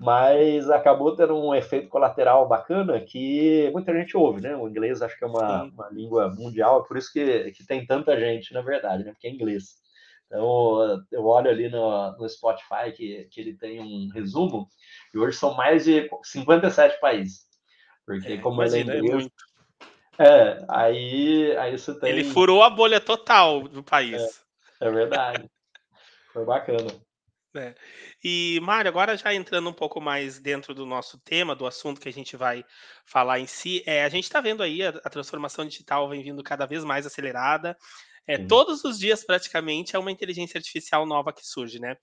mas 0.00 0.68
acabou 0.70 1.14
tendo 1.14 1.36
um 1.36 1.54
efeito 1.54 1.88
colateral 1.88 2.48
bacana 2.48 3.00
que 3.00 3.70
muita 3.72 3.92
gente 3.92 4.16
ouve, 4.16 4.40
né? 4.40 4.56
O 4.56 4.68
inglês 4.68 5.02
acho 5.02 5.18
que 5.18 5.24
é 5.24 5.26
uma, 5.26 5.64
uma 5.64 5.88
língua 5.90 6.28
mundial, 6.30 6.82
é 6.82 6.88
por 6.88 6.96
isso 6.96 7.12
que, 7.12 7.50
que 7.52 7.66
tem 7.66 7.86
tanta 7.86 8.18
gente, 8.18 8.52
na 8.52 8.60
verdade, 8.60 9.04
né? 9.04 9.12
Porque 9.12 9.26
é 9.26 9.30
inglês. 9.30 9.82
Então, 10.26 11.04
eu 11.12 11.24
olho 11.24 11.50
ali 11.50 11.68
no, 11.68 12.16
no 12.16 12.28
Spotify 12.28 12.90
que, 12.94 13.24
que 13.30 13.40
ele 13.40 13.54
tem 13.56 13.80
um 13.80 14.08
resumo, 14.12 14.68
e 15.12 15.18
hoje 15.18 15.36
são 15.36 15.54
mais 15.54 15.84
de 15.84 16.08
57 16.22 16.98
países. 17.00 17.46
Porque, 18.06 18.32
é, 18.34 18.38
como 18.38 18.62
ele 18.62 18.76
é, 18.76 18.80
inglês, 18.80 19.28
é, 20.18 20.24
é, 20.26 20.64
aí, 20.68 21.56
aí 21.56 21.78
você 21.78 21.98
tem. 21.98 22.10
Ele 22.10 22.24
furou 22.24 22.62
a 22.62 22.70
bolha 22.70 23.00
total 23.00 23.66
do 23.68 23.82
país. 23.82 24.42
É, 24.80 24.88
é 24.88 24.90
verdade. 24.90 25.50
Foi 26.32 26.44
bacana. 26.44 26.88
É. 27.56 27.74
E, 28.22 28.58
Mário, 28.62 28.88
agora 28.88 29.16
já 29.16 29.32
entrando 29.32 29.68
um 29.68 29.72
pouco 29.72 30.00
mais 30.00 30.40
dentro 30.40 30.74
do 30.74 30.84
nosso 30.84 31.18
tema, 31.20 31.54
do 31.54 31.66
assunto 31.66 32.00
que 32.00 32.08
a 32.08 32.12
gente 32.12 32.36
vai 32.36 32.64
falar 33.06 33.38
em 33.38 33.46
si, 33.46 33.82
é, 33.86 34.04
a 34.04 34.08
gente 34.08 34.24
está 34.24 34.40
vendo 34.40 34.60
aí 34.60 34.82
a, 34.82 34.88
a, 34.88 35.10
transformação 35.10 35.64
digital 35.64 36.08
vem 36.08 36.20
vindo 36.20 36.42
cada 36.42 36.66
vez 36.66 36.82
mais 36.82 37.06
acelerada. 37.06 37.76
É, 38.26 38.38
todos 38.38 38.84
os 38.84 38.98
dias, 38.98 39.24
praticamente, 39.24 39.94
é 39.94 39.98
uma 39.98 40.10
inteligência 40.10 40.58
artificial 40.58 41.06
nova 41.06 41.32
que 41.32 41.46
surge, 41.46 41.78
né? 41.78 41.96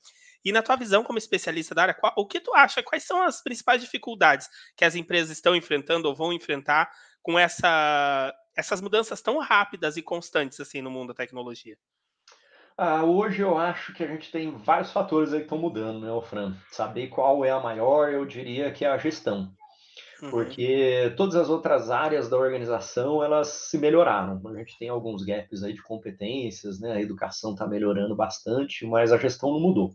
E 0.46 0.52
na 0.52 0.62
tua 0.62 0.76
visão 0.76 1.04
como 1.04 1.18
especialista 1.18 1.76
da 1.76 1.84
área, 1.84 1.94
qual, 1.94 2.14
o 2.16 2.26
que 2.26 2.40
tu 2.40 2.54
acha? 2.54 2.82
Quais 2.82 3.04
são 3.04 3.22
as 3.22 3.44
principais 3.44 3.82
dificuldades 3.82 4.48
que 4.78 4.86
as 4.86 4.96
empresas 4.96 5.32
estão 5.32 5.56
enfrentando 5.56 6.08
ou 6.08 6.16
vão 6.16 6.32
enfrentar 6.32 6.90
com 7.22 7.38
essa, 7.38 8.34
essas 8.56 8.80
mudanças 8.82 9.22
tão 9.22 9.38
rápidas 9.40 9.98
e 9.98 10.02
constantes 10.02 10.60
assim 10.60 10.82
no 10.82 10.90
mundo 10.90 11.10
da 11.10 11.16
tecnologia? 11.16 11.78
Ah, 12.78 13.04
hoje 13.04 13.42
eu 13.42 13.58
acho 13.58 13.94
que 13.94 14.04
a 14.04 14.08
gente 14.08 14.32
tem 14.32 14.52
vários 14.58 14.92
fatores 14.92 15.34
aí 15.34 15.40
que 15.40 15.46
estão 15.46 15.58
mudando, 15.58 16.00
né, 16.00 16.22
Fran? 16.22 16.56
Saber 16.72 17.08
qual 17.08 17.46
é 17.46 17.52
a 17.52 17.60
maior, 17.60 18.12
eu 18.12 18.26
diria 18.26 18.72
que 18.72 18.86
é 18.86 18.90
a 18.90 18.98
gestão. 18.98 19.52
Uhum. 20.22 20.30
Porque 20.30 21.14
todas 21.18 21.36
as 21.36 21.50
outras 21.50 21.90
áreas 21.90 22.30
da 22.30 22.38
organização, 22.38 23.24
elas 23.24 23.48
se 23.48 23.78
melhoraram. 23.78 24.42
A 24.48 24.58
gente 24.58 24.78
tem 24.78 24.90
alguns 24.90 25.24
gaps 25.24 25.64
aí 25.64 25.74
de 25.74 25.82
competências, 25.82 26.80
né? 26.80 26.94
A 26.94 27.02
educação 27.02 27.54
está 27.54 27.68
melhorando 27.68 28.16
bastante, 28.16 28.86
mas 28.86 29.12
a 29.12 29.18
gestão 29.18 29.52
não 29.52 29.60
mudou. 29.60 29.94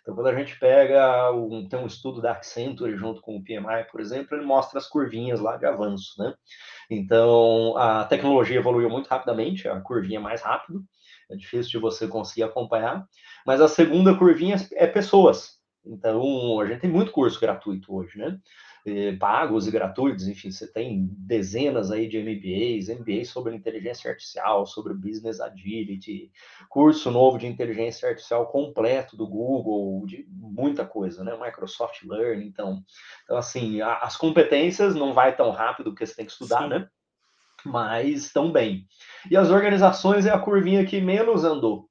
Então, 0.00 0.14
quando 0.14 0.28
a 0.28 0.34
gente 0.34 0.58
pega, 0.58 1.32
um, 1.32 1.66
tem 1.66 1.78
um 1.78 1.86
estudo 1.86 2.20
da 2.20 2.32
Accenture 2.32 2.96
junto 2.96 3.20
com 3.20 3.36
o 3.36 3.42
PMI, 3.42 3.84
por 3.90 4.00
exemplo, 4.00 4.36
ele 4.36 4.44
mostra 4.44 4.78
as 4.78 4.86
curvinhas 4.86 5.40
lá 5.40 5.56
de 5.56 5.66
avanço, 5.66 6.14
né? 6.22 6.34
Então, 6.90 7.76
a 7.76 8.04
tecnologia 8.04 8.58
evoluiu 8.58 8.88
muito 8.88 9.08
rapidamente, 9.08 9.66
a 9.66 9.80
curvinha 9.80 10.18
é 10.18 10.22
mais 10.22 10.42
rápido, 10.42 10.84
é 11.30 11.36
difícil 11.36 11.72
de 11.72 11.78
você 11.78 12.06
conseguir 12.06 12.42
acompanhar. 12.42 13.06
Mas 13.46 13.60
a 13.60 13.68
segunda 13.68 14.16
curvinha 14.16 14.56
é 14.72 14.86
pessoas. 14.86 15.58
Então, 15.84 16.60
a 16.60 16.66
gente 16.66 16.80
tem 16.80 16.90
muito 16.90 17.12
curso 17.12 17.38
gratuito 17.38 17.94
hoje, 17.94 18.18
né? 18.18 18.38
pagos 19.18 19.66
e 19.66 19.70
gratuitos, 19.70 20.28
enfim, 20.28 20.50
você 20.50 20.70
tem 20.70 21.08
dezenas 21.16 21.90
aí 21.90 22.06
de 22.06 22.18
MBAs, 22.18 22.88
MBAs 22.88 23.28
sobre 23.28 23.54
inteligência 23.54 24.10
artificial, 24.10 24.66
sobre 24.66 24.92
business 24.92 25.40
agility, 25.40 26.30
curso 26.68 27.10
novo 27.10 27.38
de 27.38 27.46
inteligência 27.46 28.08
artificial 28.08 28.46
completo 28.48 29.16
do 29.16 29.26
Google, 29.26 30.04
de 30.04 30.26
muita 30.28 30.84
coisa, 30.84 31.24
né? 31.24 31.34
Microsoft 31.40 32.02
Learn, 32.04 32.46
então, 32.46 32.82
então 33.24 33.38
assim, 33.38 33.80
as 33.80 34.16
competências 34.16 34.94
não 34.94 35.14
vai 35.14 35.34
tão 35.34 35.50
rápido 35.50 35.94
que 35.94 36.04
você 36.04 36.14
tem 36.14 36.26
que 36.26 36.32
estudar, 36.32 36.64
Sim. 36.64 36.68
né? 36.68 36.88
Mas 37.64 38.24
estão 38.24 38.52
bem. 38.52 38.86
E 39.30 39.36
as 39.36 39.50
organizações 39.50 40.26
é 40.26 40.30
a 40.30 40.38
curvinha 40.38 40.84
que 40.84 41.00
menos 41.00 41.44
andou, 41.44 41.88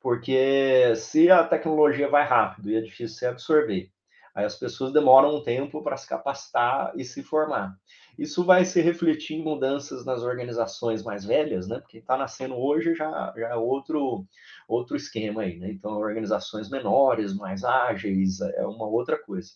porque 0.00 0.94
se 0.96 1.30
a 1.30 1.44
tecnologia 1.44 2.08
vai 2.08 2.24
rápido 2.24 2.70
e 2.70 2.76
é 2.76 2.80
difícil 2.80 3.16
se 3.16 3.26
absorver, 3.26 3.90
aí 4.34 4.44
as 4.44 4.56
pessoas 4.56 4.92
demoram 4.92 5.36
um 5.36 5.42
tempo 5.42 5.82
para 5.82 5.96
se 5.96 6.08
capacitar 6.08 6.92
e 6.96 7.04
se 7.04 7.22
formar. 7.22 7.76
Isso 8.22 8.44
vai 8.44 8.64
se 8.64 8.80
refletir 8.80 9.34
em 9.34 9.42
mudanças 9.42 10.04
nas 10.04 10.22
organizações 10.22 11.02
mais 11.02 11.24
velhas, 11.24 11.66
né? 11.66 11.80
Porque 11.80 11.98
está 11.98 12.16
nascendo 12.16 12.54
hoje 12.56 12.94
já, 12.94 13.34
já 13.36 13.48
é 13.48 13.56
outro, 13.56 14.24
outro 14.68 14.96
esquema 14.96 15.42
aí, 15.42 15.58
né? 15.58 15.72
Então, 15.72 15.98
organizações 15.98 16.70
menores, 16.70 17.34
mais 17.34 17.64
ágeis, 17.64 18.40
é 18.40 18.64
uma 18.64 18.86
outra 18.86 19.18
coisa. 19.20 19.50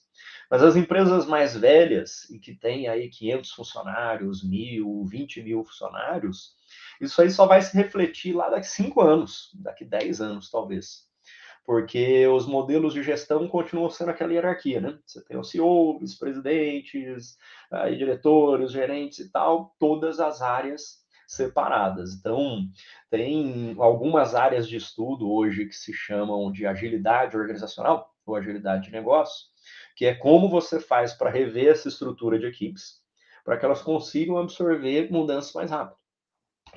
Mas 0.50 0.64
as 0.64 0.75
empresas 0.75 1.26
mais 1.26 1.56
velhas, 1.56 2.28
e 2.28 2.40
que 2.40 2.56
têm 2.56 2.88
aí 2.88 3.08
500 3.08 3.52
funcionários, 3.52 4.42
mil, 4.42 5.04
20 5.04 5.44
mil 5.44 5.64
funcionários, 5.64 6.56
isso 7.00 7.23
aí 7.23 7.30
só 7.30 7.46
vai 7.46 7.62
se 7.62 7.76
refletir 7.76 8.35
lá 8.35 8.50
daqui 8.50 8.66
5 8.66 9.00
anos, 9.00 9.52
daqui 9.62 9.85
10 9.85 10.20
anos, 10.20 10.50
talvez 10.50 11.05
porque 11.66 12.25
os 12.28 12.46
modelos 12.46 12.94
de 12.94 13.02
gestão 13.02 13.49
continuam 13.49 13.90
sendo 13.90 14.12
aquela 14.12 14.32
hierarquia, 14.32 14.80
né? 14.80 14.99
Você 15.04 15.25
tem 15.25 15.37
o 15.37 15.42
CEO, 15.42 15.99
vice-presidentes, 15.99 17.37
diretores, 17.99 18.70
gerentes 18.70 19.18
e 19.18 19.32
tal, 19.32 19.75
todas 19.78 20.20
as 20.20 20.40
áreas 20.40 21.04
separadas. 21.26 22.14
Então, 22.14 22.68
tem 23.11 23.75
algumas 23.80 24.37
áreas 24.37 24.68
de 24.68 24.76
estudo 24.76 25.28
hoje 25.28 25.66
que 25.66 25.75
se 25.75 25.92
chamam 25.92 26.52
de 26.52 26.64
agilidade 26.64 27.37
organizacional 27.37 28.14
ou 28.25 28.37
agilidade 28.37 28.85
de 28.85 28.92
negócio, 28.92 29.46
que 29.96 30.06
é 30.06 30.14
como 30.14 30.49
você 30.49 30.78
faz 30.78 31.14
para 31.14 31.30
rever 31.30 31.66
essa 31.73 31.88
estrutura 31.88 32.38
de 32.38 32.46
equipes, 32.46 33.02
para 33.44 33.58
que 33.58 33.64
elas 33.64 33.82
consigam 33.82 34.38
absorver 34.38 35.11
mudanças 35.11 35.52
mais 35.52 35.70
rápido 35.70 36.05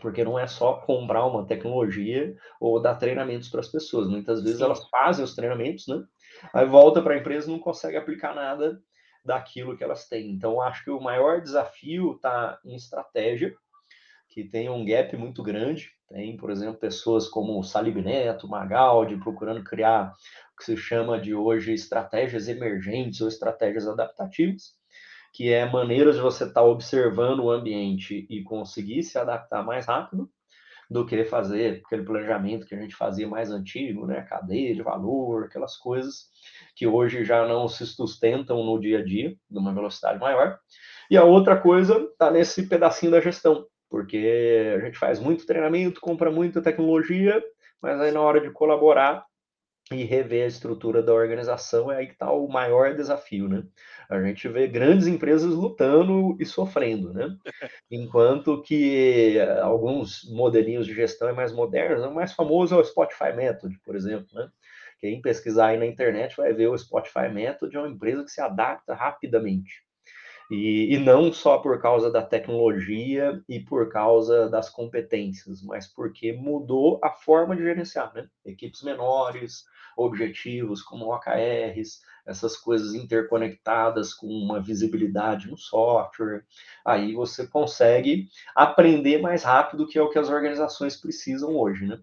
porque 0.02 0.24
não 0.24 0.38
é 0.38 0.48
só 0.48 0.74
comprar 0.74 1.26
uma 1.26 1.46
tecnologia 1.46 2.36
ou 2.60 2.82
dar 2.82 2.96
treinamentos 2.96 3.50
para 3.50 3.60
as 3.60 3.68
pessoas. 3.68 4.08
Muitas 4.08 4.42
vezes 4.42 4.60
Sim. 4.60 4.66
elas 4.66 4.88
fazem 4.90 5.24
os 5.24 5.36
treinamentos, 5.36 5.88
né? 5.88 6.04
Aí 6.54 6.66
volta 6.66 7.02
para 7.02 7.14
a 7.14 7.18
empresa 7.18 7.48
e 7.50 7.52
não 7.52 7.60
consegue 7.60 7.98
aplicar 7.98 8.34
nada 8.34 8.82
daquilo 9.24 9.78
que 9.78 9.84
elas 9.84 10.08
têm. 10.08 10.32
Então, 10.32 10.62
acho 10.62 10.84
que 10.84 10.90
o 10.90 11.02
maior 11.02 11.42
desafio 11.42 12.14
está 12.14 12.60
em 12.66 12.76
estratégia, 12.76 13.54
que 14.30 14.44
tem 14.44 14.70
um 14.70 14.86
gap 14.86 15.16
muito 15.18 15.44
grande. 15.44 15.92
Tem, 16.08 16.38
por 16.38 16.50
exemplo, 16.50 16.80
pessoas 16.80 17.28
como 17.28 17.60
o 17.60 17.64
Salib 17.64 17.98
Neto, 17.98 18.48
Magaldi, 18.48 19.18
procurando 19.18 19.64
criar 19.64 20.14
o 20.54 20.58
que 20.58 20.66
se 20.66 20.78
chama 20.78 21.20
de 21.20 21.36
hoje 21.36 21.74
estratégias 21.74 22.48
emergentes 22.48 23.22
ou 23.22 23.28
estratégias 23.28 23.88
adaptativas 23.88 24.79
que 25.34 25.52
é 25.52 25.70
maneiras 25.70 26.16
de 26.16 26.22
você 26.22 26.44
estar 26.44 26.62
tá 26.62 26.64
observando 26.64 27.42
o 27.42 27.52
ambiente 27.52 28.26
e 28.30 28.44
conseguir 28.44 29.04
se 29.04 29.18
adaptar 29.18 29.64
mais 29.64 29.86
rápido 29.86 30.30
do 30.90 31.06
que 31.06 31.24
fazer 31.24 31.84
aquele 31.86 32.04
planejamento 32.04 32.66
que 32.66 32.74
a 32.74 32.80
gente 32.80 32.96
fazia 32.96 33.28
mais 33.28 33.52
antigo, 33.52 34.08
né? 34.08 34.22
Cadeia 34.24 34.74
de 34.74 34.82
valor, 34.82 35.46
aquelas 35.46 35.78
coisas 35.78 36.30
que 36.76 36.88
hoje 36.88 37.24
já 37.24 37.48
não 37.48 37.68
se 37.68 37.86
sustentam 37.86 38.64
no 38.64 38.80
dia 38.80 39.00
a 39.00 39.04
dia, 39.04 39.36
numa 39.50 39.74
velocidade 39.74 40.20
maior. 40.20 40.58
E 41.10 41.16
a 41.16 41.24
outra 41.24 41.60
coisa 41.60 41.96
está 42.12 42.32
nesse 42.32 42.68
pedacinho 42.68 43.12
da 43.12 43.22
gestão, 43.22 43.68
porque 43.90 44.74
a 44.78 44.80
gente 44.86 44.98
faz 44.98 45.20
muito 45.20 45.46
treinamento, 45.46 46.02
compra 46.02 46.32
muita 46.32 46.62
tecnologia, 46.62 47.40
mas 47.82 48.00
aí 48.02 48.12
na 48.12 48.22
hora 48.22 48.42
de 48.42 48.50
colaborar 48.52 49.24
e 49.92 50.04
rever 50.04 50.44
a 50.44 50.48
estrutura 50.48 51.02
da 51.02 51.14
organização 51.14 51.92
é 51.92 51.98
aí 51.98 52.06
que 52.06 52.14
está 52.14 52.32
o 52.32 52.48
maior 52.48 52.96
desafio, 52.96 53.48
né? 53.48 53.64
A 54.08 54.22
gente 54.22 54.48
vê 54.48 54.68
grandes 54.68 55.08
empresas 55.08 55.52
lutando 55.52 56.38
e 56.40 56.46
sofrendo, 56.46 57.12
né? 57.12 57.36
Enquanto 57.90 58.62
que 58.62 59.38
eh, 59.38 59.60
alguns 59.62 60.30
modelinhos 60.32 60.86
de 60.86 60.94
gestão 60.94 61.28
é 61.28 61.34
mais 61.34 61.52
modernos, 61.52 62.06
o 62.06 62.14
mais 62.14 62.34
famoso 62.34 62.76
é 62.76 62.78
o 62.78 62.84
Spotify 62.84 63.34
Method, 63.36 63.80
por 63.84 63.96
exemplo, 63.96 64.28
né? 64.34 64.50
Quem 65.00 65.22
pesquisar 65.22 65.68
aí 65.68 65.78
na 65.78 65.86
internet 65.86 66.38
vai 66.38 66.54
ver 66.54 66.68
o 66.68 66.78
Spotify 66.78 67.30
Method, 67.34 67.76
é 67.76 67.80
uma 67.80 67.90
empresa 67.90 68.24
que 68.24 68.32
se 68.32 68.42
adapta 68.42 68.94
rapidamente. 68.94 69.84
E, 70.52 70.96
e, 70.96 70.98
não 70.98 71.32
só 71.32 71.60
por 71.60 71.80
causa 71.80 72.12
da 72.12 72.24
tecnologia 72.24 73.40
e 73.48 73.60
por 73.60 73.88
causa 73.90 74.50
das 74.50 74.68
competências, 74.68 75.62
mas 75.62 75.88
porque 75.88 76.34
mudou 76.34 77.00
a 77.04 77.12
forma 77.12 77.56
de 77.56 77.62
gerenciar, 77.62 78.12
né? 78.16 78.28
Equipes 78.44 78.82
menores, 78.82 79.64
objetivos 80.00 80.82
como 80.82 81.14
OKRs, 81.14 82.00
essas 82.26 82.56
coisas 82.56 82.94
interconectadas 82.94 84.14
com 84.14 84.28
uma 84.28 84.62
visibilidade 84.62 85.50
no 85.50 85.58
software, 85.58 86.46
aí 86.86 87.14
você 87.14 87.48
consegue 87.48 88.28
aprender 88.56 89.20
mais 89.20 89.44
rápido, 89.44 89.88
que 89.88 89.98
é 89.98 90.02
o 90.02 90.10
que 90.10 90.20
as 90.20 90.30
organizações 90.30 90.96
precisam 90.96 91.56
hoje, 91.56 91.86
né? 91.86 92.00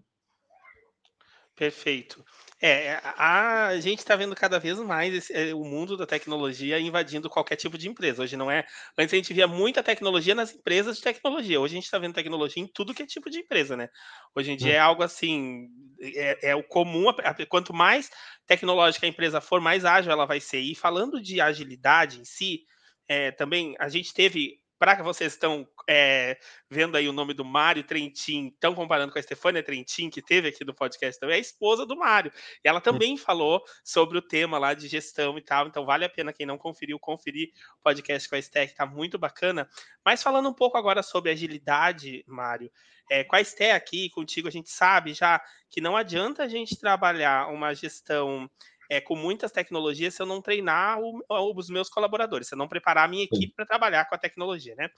Perfeito. 1.57 2.23
É, 2.61 3.01
a, 3.03 3.67
a 3.69 3.79
gente 3.79 3.97
está 3.97 4.15
vendo 4.15 4.35
cada 4.35 4.59
vez 4.59 4.77
mais 4.77 5.11
esse, 5.11 5.33
é, 5.33 5.55
o 5.55 5.63
mundo 5.63 5.97
da 5.97 6.05
tecnologia 6.05 6.79
invadindo 6.79 7.31
qualquer 7.31 7.55
tipo 7.55 7.79
de 7.79 7.89
empresa. 7.89 8.21
Hoje 8.21 8.37
não 8.37 8.49
é. 8.49 8.63
Antes 8.95 9.11
a 9.13 9.17
gente 9.17 9.33
via 9.33 9.47
muita 9.47 9.81
tecnologia 9.81 10.35
nas 10.35 10.53
empresas 10.53 10.97
de 10.97 11.03
tecnologia. 11.03 11.59
Hoje 11.59 11.73
a 11.73 11.77
gente 11.77 11.85
está 11.85 11.97
vendo 11.97 12.13
tecnologia 12.13 12.61
em 12.61 12.67
tudo 12.67 12.93
que 12.93 13.01
é 13.01 13.07
tipo 13.07 13.27
de 13.27 13.39
empresa, 13.39 13.75
né? 13.75 13.89
Hoje 14.35 14.51
em 14.51 14.55
dia 14.55 14.73
é 14.73 14.79
algo 14.79 15.01
assim. 15.01 15.67
É, 15.99 16.51
é 16.51 16.55
o 16.55 16.63
comum. 16.63 17.05
Quanto 17.49 17.73
mais 17.73 18.11
tecnológica 18.45 19.07
a 19.07 19.09
empresa 19.09 19.41
for, 19.41 19.59
mais 19.59 19.83
ágil 19.83 20.11
ela 20.11 20.27
vai 20.27 20.39
ser. 20.39 20.59
E 20.59 20.75
falando 20.75 21.19
de 21.19 21.41
agilidade 21.41 22.19
em 22.21 22.25
si, 22.25 22.65
é, 23.07 23.31
também 23.31 23.75
a 23.79 23.89
gente 23.89 24.13
teve 24.13 24.59
para 24.79 24.95
que 24.95 25.03
vocês 25.03 25.33
estão 25.33 25.67
é, 25.89 26.37
vendo 26.69 26.95
aí 26.95 27.07
o 27.09 27.13
nome 27.13 27.33
do 27.33 27.43
Mário 27.43 27.83
Trentin, 27.83 28.47
estão 28.47 28.75
comparando 28.75 29.11
com 29.11 29.19
a 29.19 29.21
Stefania 29.21 29.63
Trentin, 29.63 30.09
que 30.09 30.21
teve 30.21 30.49
aqui 30.49 30.63
no 30.63 30.73
podcast 30.73 31.19
também, 31.19 31.35
é 31.35 31.37
a 31.37 31.41
esposa 31.41 31.85
do 31.85 31.97
Mário. 31.97 32.31
E 32.63 32.67
ela 32.67 32.79
também 32.79 33.13
hum. 33.13 33.17
falou 33.17 33.63
sobre 33.83 34.17
o 34.17 34.21
tema 34.21 34.57
lá 34.57 34.73
de 34.73 34.87
gestão 34.87 35.37
e 35.37 35.41
tal, 35.41 35.67
então 35.67 35.85
vale 35.85 36.05
a 36.05 36.09
pena 36.09 36.33
quem 36.33 36.45
não 36.45 36.57
conferiu, 36.57 36.99
conferir 36.99 37.49
o 37.79 37.83
podcast 37.83 38.29
com 38.29 38.35
a 38.35 38.39
Esté, 38.39 38.65
que 38.65 38.73
está 38.73 38.85
muito 38.85 39.17
bacana. 39.17 39.67
Mas 40.05 40.21
falando 40.21 40.49
um 40.49 40.53
pouco 40.53 40.77
agora 40.77 41.01
sobre 41.01 41.31
agilidade, 41.31 42.23
Mário, 42.27 42.71
é, 43.09 43.23
com 43.23 43.35
a 43.35 43.41
Esté 43.41 43.71
aqui, 43.73 44.09
contigo, 44.09 44.47
a 44.47 44.51
gente 44.51 44.69
sabe 44.69 45.13
já 45.13 45.41
que 45.69 45.81
não 45.81 45.95
adianta 45.95 46.43
a 46.43 46.47
gente 46.47 46.77
trabalhar 46.77 47.49
uma 47.49 47.73
gestão 47.73 48.49
é, 48.89 49.01
com 49.01 49.15
muitas 49.15 49.51
tecnologias 49.51 50.13
se 50.13 50.21
eu 50.21 50.25
não 50.25 50.41
treinar 50.41 50.99
o, 50.99 51.23
os 51.29 51.69
meus 51.69 51.89
colaboradores, 51.89 52.47
se 52.47 52.53
eu 52.53 52.57
não 52.57 52.67
preparar 52.67 53.05
a 53.05 53.07
minha 53.07 53.23
equipe 53.23 53.53
para 53.55 53.65
trabalhar 53.65 54.05
com 54.05 54.15
a 54.15 54.17
tecnologia, 54.17 54.75
né? 54.75 54.89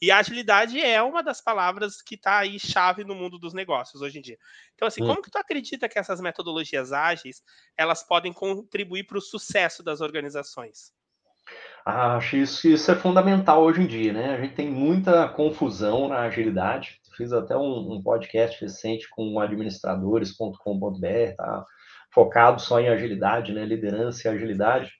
E 0.00 0.10
a 0.10 0.18
agilidade 0.18 0.80
é 0.80 1.02
uma 1.02 1.22
das 1.22 1.40
palavras 1.40 2.02
que 2.02 2.14
está 2.14 2.38
aí 2.38 2.58
chave 2.58 3.04
no 3.04 3.14
mundo 3.14 3.38
dos 3.38 3.54
negócios 3.54 4.02
hoje 4.02 4.18
em 4.18 4.22
dia. 4.22 4.38
Então, 4.74 4.88
assim, 4.88 5.02
hum. 5.02 5.06
como 5.06 5.22
que 5.22 5.30
tu 5.30 5.38
acredita 5.38 5.88
que 5.88 5.98
essas 5.98 6.20
metodologias 6.20 6.92
ágeis 6.92 7.42
elas 7.76 8.02
podem 8.02 8.32
contribuir 8.32 9.04
para 9.04 9.18
o 9.18 9.22
sucesso 9.22 9.82
das 9.82 10.00
organizações? 10.00 10.92
Ah, 11.84 12.16
acho 12.16 12.36
isso, 12.36 12.68
isso 12.68 12.90
é 12.90 12.94
fundamental 12.94 13.62
hoje 13.62 13.80
em 13.80 13.86
dia, 13.86 14.12
né? 14.12 14.34
A 14.34 14.40
gente 14.40 14.54
tem 14.54 14.70
muita 14.70 15.26
confusão 15.28 16.08
na 16.08 16.20
agilidade. 16.20 17.00
Fiz 17.16 17.32
até 17.32 17.56
um, 17.56 17.94
um 17.94 18.02
podcast 18.02 18.60
recente 18.60 19.08
com 19.08 19.40
administradores.com.br, 19.40 21.36
tá? 21.36 21.66
Focado 22.10 22.60
só 22.60 22.80
em 22.80 22.88
agilidade, 22.88 23.52
né? 23.52 23.64
Liderança 23.64 24.26
e 24.26 24.30
agilidade. 24.30 24.92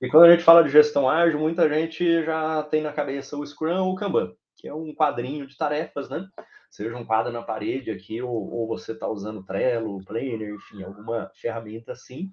E 0.00 0.08
quando 0.08 0.24
a 0.24 0.30
gente 0.30 0.42
fala 0.42 0.62
de 0.62 0.70
gestão 0.70 1.08
ágil, 1.08 1.38
muita 1.38 1.68
gente 1.68 2.24
já 2.24 2.62
tem 2.64 2.82
na 2.82 2.92
cabeça 2.92 3.36
o 3.36 3.46
Scrum 3.46 3.82
ou 3.84 3.92
o 3.92 3.94
Kanban, 3.94 4.32
que 4.56 4.68
é 4.68 4.74
um 4.74 4.94
quadrinho 4.94 5.46
de 5.46 5.56
tarefas, 5.56 6.08
né? 6.08 6.26
Seja 6.70 6.96
um 6.96 7.04
quadro 7.04 7.32
na 7.32 7.42
parede 7.42 7.90
aqui, 7.90 8.20
ou, 8.20 8.52
ou 8.52 8.66
você 8.66 8.92
está 8.92 9.08
usando 9.08 9.44
Trello, 9.44 10.04
Planner, 10.04 10.54
enfim, 10.54 10.82
alguma 10.82 11.30
ferramenta 11.34 11.92
assim. 11.92 12.30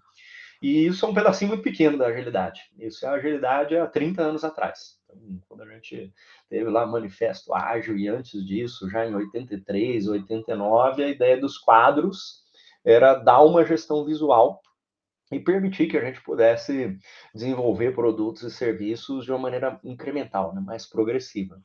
E 0.61 0.85
isso 0.85 1.05
é 1.05 1.09
um 1.09 1.13
pedacinho 1.13 1.49
muito 1.49 1.63
pequeno 1.63 1.97
da 1.97 2.07
agilidade. 2.07 2.61
Isso 2.77 3.05
é 3.05 3.09
a 3.09 3.13
agilidade 3.13 3.77
há 3.77 3.85
30 3.85 4.21
anos 4.21 4.43
atrás. 4.43 4.99
Então, 5.09 5.41
quando 5.47 5.61
a 5.61 5.73
gente 5.73 6.11
teve 6.49 6.69
lá 6.69 6.85
Manifesto 6.85 7.53
Ágil, 7.53 7.97
e 7.97 8.07
antes 8.07 8.45
disso, 8.45 8.89
já 8.89 9.05
em 9.05 9.15
83, 9.15 10.07
89, 10.07 11.03
a 11.03 11.07
ideia 11.07 11.39
dos 11.39 11.57
quadros 11.57 12.44
era 12.85 13.15
dar 13.15 13.41
uma 13.41 13.65
gestão 13.65 14.05
visual 14.05 14.61
e 15.31 15.39
permitir 15.39 15.87
que 15.87 15.97
a 15.97 16.05
gente 16.05 16.21
pudesse 16.21 16.97
desenvolver 17.33 17.95
produtos 17.95 18.43
e 18.43 18.51
serviços 18.51 19.25
de 19.25 19.31
uma 19.31 19.39
maneira 19.39 19.79
incremental, 19.83 20.53
né, 20.53 20.61
mais 20.61 20.85
progressiva. 20.85 21.59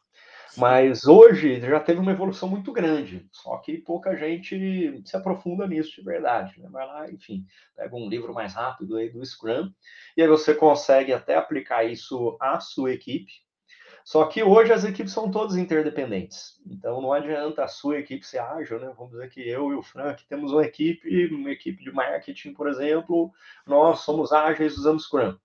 Mas 0.56 1.06
hoje 1.06 1.60
já 1.60 1.78
teve 1.78 2.00
uma 2.00 2.10
evolução 2.10 2.48
muito 2.48 2.72
grande, 2.72 3.28
só 3.30 3.58
que 3.58 3.78
pouca 3.78 4.16
gente 4.16 5.00
se 5.04 5.16
aprofunda 5.16 5.66
nisso 5.66 5.94
de 5.94 6.02
verdade. 6.02 6.60
Né? 6.60 6.68
Vai 6.70 6.86
lá, 6.86 7.10
enfim, 7.10 7.44
pega 7.76 7.94
um 7.94 8.08
livro 8.08 8.34
mais 8.34 8.54
rápido 8.54 8.96
aí 8.96 9.10
do 9.10 9.24
Scrum, 9.24 9.70
e 10.16 10.22
aí 10.22 10.28
você 10.28 10.52
consegue 10.54 11.12
até 11.12 11.36
aplicar 11.36 11.84
isso 11.84 12.36
à 12.40 12.58
sua 12.58 12.92
equipe, 12.92 13.30
só 14.04 14.24
que 14.26 14.42
hoje 14.42 14.72
as 14.72 14.84
equipes 14.84 15.12
são 15.12 15.30
todas 15.30 15.56
interdependentes. 15.56 16.60
Então 16.66 17.00
não 17.00 17.12
adianta 17.12 17.64
a 17.64 17.68
sua 17.68 17.98
equipe 17.98 18.26
ser 18.26 18.38
ágil, 18.38 18.80
né? 18.80 18.92
Vamos 18.96 19.12
dizer 19.12 19.28
que 19.30 19.48
eu 19.48 19.70
e 19.72 19.74
o 19.74 19.82
Frank 19.82 20.26
temos 20.26 20.52
uma 20.52 20.64
equipe, 20.64 21.26
uma 21.32 21.50
equipe 21.50 21.82
de 21.82 21.92
marketing, 21.92 22.52
por 22.52 22.68
exemplo, 22.68 23.30
nós 23.66 24.00
somos 24.00 24.32
ágeis, 24.32 24.76
usamos 24.76 25.04
Scrum. 25.04 25.36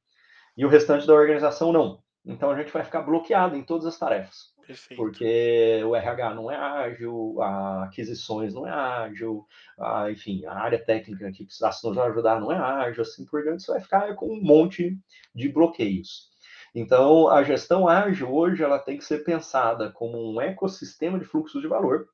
E 0.57 0.65
o 0.65 0.69
restante 0.69 1.05
da 1.05 1.13
organização 1.13 1.71
não. 1.71 2.03
Então 2.25 2.49
a 2.49 2.57
gente 2.57 2.71
vai 2.71 2.83
ficar 2.83 3.01
bloqueado 3.01 3.55
em 3.55 3.63
todas 3.63 3.85
as 3.85 3.97
tarefas. 3.97 4.55
Perfeito. 4.65 4.99
Porque 4.99 5.83
o 5.85 5.95
RH 5.95 6.33
não 6.33 6.49
é 6.49 6.55
ágil, 6.55 7.39
a 7.39 7.83
aquisições 7.83 8.53
não 8.53 8.65
é 8.65 8.71
ágil, 8.71 9.45
a, 9.79 10.09
enfim, 10.09 10.43
a 10.45 10.55
área 10.55 10.83
técnica 10.83 11.31
que 11.31 11.45
precisasse 11.45 11.85
nos 11.87 11.97
ajudar 11.97 12.39
não 12.39 12.51
é 12.51 12.57
ágil, 12.57 13.03
assim 13.03 13.25
por 13.25 13.43
diante, 13.43 13.61
você 13.61 13.71
vai 13.73 13.81
ficar 13.81 14.15
com 14.15 14.27
um 14.27 14.41
monte 14.41 14.97
de 15.35 15.49
bloqueios. 15.49 16.31
Então, 16.75 17.29
a 17.29 17.41
gestão 17.41 17.87
ágil 17.87 18.29
hoje 18.33 18.61
ela 18.61 18.77
tem 18.77 18.97
que 18.97 19.05
ser 19.05 19.23
pensada 19.23 19.89
como 19.93 20.33
um 20.33 20.41
ecossistema 20.41 21.17
de 21.17 21.23
fluxos 21.23 21.61
de 21.61 21.69
valor, 21.69 22.09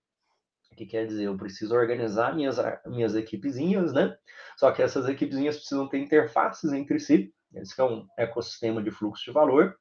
que 0.77 0.85
quer 0.85 1.07
dizer, 1.07 1.25
eu 1.25 1.35
preciso 1.35 1.75
organizar 1.75 2.35
minhas, 2.35 2.57
minhas 2.85 3.15
equipezinhas, 3.15 3.91
né? 3.91 4.15
Só 4.55 4.71
que 4.71 4.81
essas 4.81 5.09
equipezinhas 5.09 5.57
precisam 5.57 5.87
ter 5.89 5.97
interfaces 5.97 6.71
entre 6.71 6.99
si, 6.99 7.33
esse 7.55 7.79
é 7.79 7.83
um 7.83 8.05
ecossistema 8.17 8.81
de 8.81 8.91
fluxo 8.91 9.25
de 9.25 9.31
valor, 9.31 9.75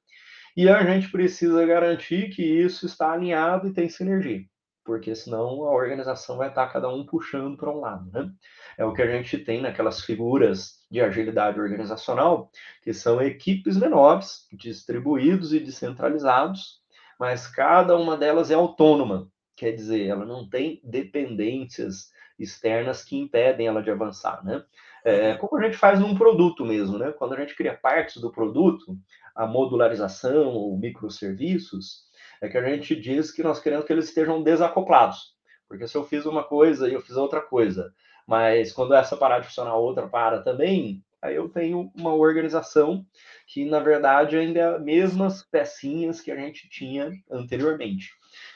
e 0.57 0.69
a 0.69 0.83
gente 0.83 1.11
precisa 1.13 1.65
garantir 1.65 2.31
que 2.31 2.43
isso 2.43 2.87
está 2.87 3.13
alinhado 3.13 3.69
e 3.69 3.73
tem 3.73 3.89
sinergia, 3.89 4.45
porque 4.91 5.15
senão 5.15 5.63
a 5.67 5.71
organização 5.71 6.37
vai 6.37 6.49
estar 6.49 6.67
cada 6.67 6.89
um 6.89 7.07
puxando 7.07 7.57
para 7.57 7.71
um 7.71 7.79
lado, 7.79 8.11
né? 8.11 8.29
É 8.77 8.85
o 8.85 8.93
que 8.93 9.01
a 9.01 9.07
gente 9.07 9.39
tem 9.39 9.63
naquelas 9.63 10.01
figuras 10.01 10.85
de 10.91 11.01
agilidade 11.01 11.61
organizacional, 11.61 12.51
que 12.83 12.93
são 12.93 13.23
equipes 13.23 13.77
menores, 13.77 14.49
distribuídos 14.53 15.55
e 15.55 15.61
descentralizados, 15.61 16.81
mas 17.21 17.47
cada 17.47 17.97
uma 17.97 18.17
delas 18.17 18.51
é 18.51 18.55
autônoma, 18.55 19.31
quer 19.55 19.71
dizer, 19.71 20.09
ela 20.09 20.27
não 20.27 20.49
tem 20.49 20.81
dependências 20.83 22.11
externas 22.37 23.05
que 23.05 23.17
impedem 23.17 23.69
ela 23.69 23.85
de 23.85 23.93
avançar, 23.93 24.45
né? 24.45 24.61
É, 25.05 25.35
como 25.37 25.57
a 25.57 25.63
gente 25.63 25.77
faz 25.77 26.01
num 26.01 26.19
produto 26.19 26.67
mesmo, 26.67 26.99
né? 26.99 27.13
Quando 27.13 27.35
a 27.35 27.39
gente 27.39 27.55
cria 27.55 27.79
partes 27.81 28.21
do 28.21 28.33
produto, 28.33 28.99
a 29.37 29.47
modularização 29.47 30.49
ou 30.49 30.77
microserviços, 30.77 32.10
é 32.41 32.49
que 32.49 32.57
a 32.57 32.65
gente 32.65 32.97
diz 32.97 33.31
que 33.31 33.43
nós 33.43 33.61
queremos 33.61 33.85
que 33.85 33.93
eles 33.93 34.09
estejam 34.09 34.43
desacoplados. 34.43 35.35
Porque 35.69 35.87
se 35.87 35.97
eu 35.97 36.05
fiz 36.05 36.27
uma 36.27 36.43
coisa 36.43 36.89
e 36.89 36.95
eu 36.95 37.01
fiz 37.01 37.17
outra 37.17 37.41
coisa, 37.41 37.95
mas 38.27 38.73
quando 38.73 38.95
essa 38.95 39.17
parar 39.17 39.41
de 39.41 39.47
funcionar, 39.47 39.71
a 39.71 39.77
outra 39.77 40.09
para 40.09 40.43
também, 40.43 41.05
aí 41.21 41.37
eu 41.37 41.49
tenho 41.49 41.93
uma 41.95 42.15
organização 42.15 43.07
que, 43.47 43.65
na 43.65 43.79
verdade, 43.79 44.37
ainda 44.37 44.59
é 44.59 44.75
as 44.75 44.83
mesmas 44.83 45.43
pecinhas 45.43 46.21
que 46.21 46.31
a 46.31 46.37
gente 46.37 46.69
tinha 46.69 47.13
anteriormente. 47.31 48.11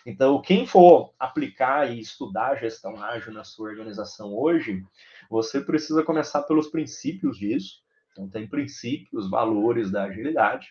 Então, 0.06 0.40
quem 0.40 0.66
for 0.66 1.12
aplicar 1.18 1.90
e 1.90 2.00
estudar 2.00 2.56
gestão 2.56 3.02
ágil 3.02 3.32
na 3.32 3.44
sua 3.44 3.68
organização 3.68 4.34
hoje, 4.34 4.82
você 5.30 5.60
precisa 5.60 6.02
começar 6.02 6.42
pelos 6.42 6.68
princípios 6.68 7.38
disso. 7.38 7.82
Então, 8.12 8.28
tem 8.28 8.48
princípios, 8.48 9.28
valores 9.28 9.90
da 9.90 10.04
agilidade. 10.04 10.68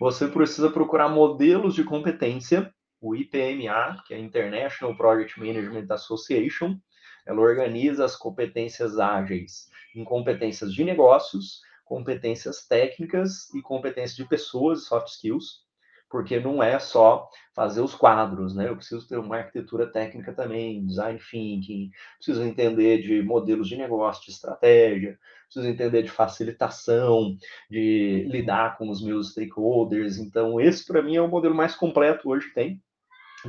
Você 0.00 0.28
precisa 0.28 0.70
procurar 0.70 1.08
modelos 1.08 1.74
de 1.74 1.84
competência, 1.84 2.72
o 3.00 3.14
IPMA, 3.14 4.02
que 4.06 4.14
é 4.14 4.18
International 4.18 4.96
Project 4.96 5.38
Management 5.38 5.86
Association, 5.90 6.78
ela 7.26 7.40
organiza 7.40 8.04
as 8.04 8.16
competências 8.16 8.98
ágeis 8.98 9.68
em 9.94 10.04
competências 10.04 10.72
de 10.72 10.84
negócios, 10.84 11.60
competências 11.84 12.66
técnicas 12.66 13.52
e 13.54 13.62
competências 13.62 14.16
de 14.16 14.28
pessoas, 14.28 14.84
soft 14.84 15.08
skills, 15.08 15.66
porque 16.08 16.38
não 16.38 16.62
é 16.62 16.78
só 16.78 17.28
fazer 17.54 17.80
os 17.80 17.94
quadros, 17.94 18.54
né? 18.54 18.68
Eu 18.68 18.76
preciso 18.76 19.06
ter 19.08 19.18
uma 19.18 19.38
arquitetura 19.38 19.90
técnica 19.90 20.32
também, 20.32 20.84
design 20.84 21.18
thinking, 21.18 21.90
preciso 22.16 22.42
entender 22.44 23.02
de 23.02 23.22
modelos 23.22 23.68
de 23.68 23.76
negócio, 23.76 24.24
de 24.24 24.30
estratégia, 24.30 25.18
preciso 25.46 25.68
entender 25.68 26.02
de 26.02 26.10
facilitação, 26.10 27.36
de 27.70 28.26
lidar 28.28 28.76
com 28.76 28.88
os 28.90 29.02
meus 29.02 29.30
stakeholders. 29.30 30.18
Então, 30.18 30.60
esse 30.60 30.84
para 30.84 31.02
mim 31.02 31.16
é 31.16 31.22
o 31.22 31.28
modelo 31.28 31.54
mais 31.54 31.74
completo 31.74 32.28
hoje 32.28 32.48
que 32.48 32.54
tem 32.54 32.82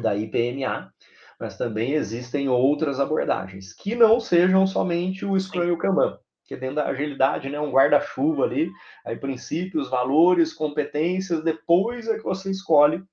da 0.01 0.15
IPMA 0.15 0.91
mas 1.39 1.57
também 1.57 1.93
existem 1.93 2.49
outras 2.49 2.99
abordagens, 2.99 3.73
que 3.73 3.95
não 3.95 4.19
sejam 4.19 4.65
somente 4.65 5.25
o 5.25 5.39
Scrum 5.39 5.65
e 5.65 5.71
o 5.71 5.77
Kanban, 5.77 6.17
que 6.45 6.55
dentro 6.55 6.77
da 6.77 6.87
agilidade, 6.87 7.49
né, 7.49 7.59
um 7.59 7.71
guarda-chuva 7.71 8.43
ali, 8.43 8.71
aí 9.05 9.15
princípios, 9.15 9.89
valores, 9.89 10.53
competências, 10.53 11.43
depois 11.43 12.07
é 12.07 12.17
que 12.17 12.23
você 12.23 12.49
escolhe 12.49 13.03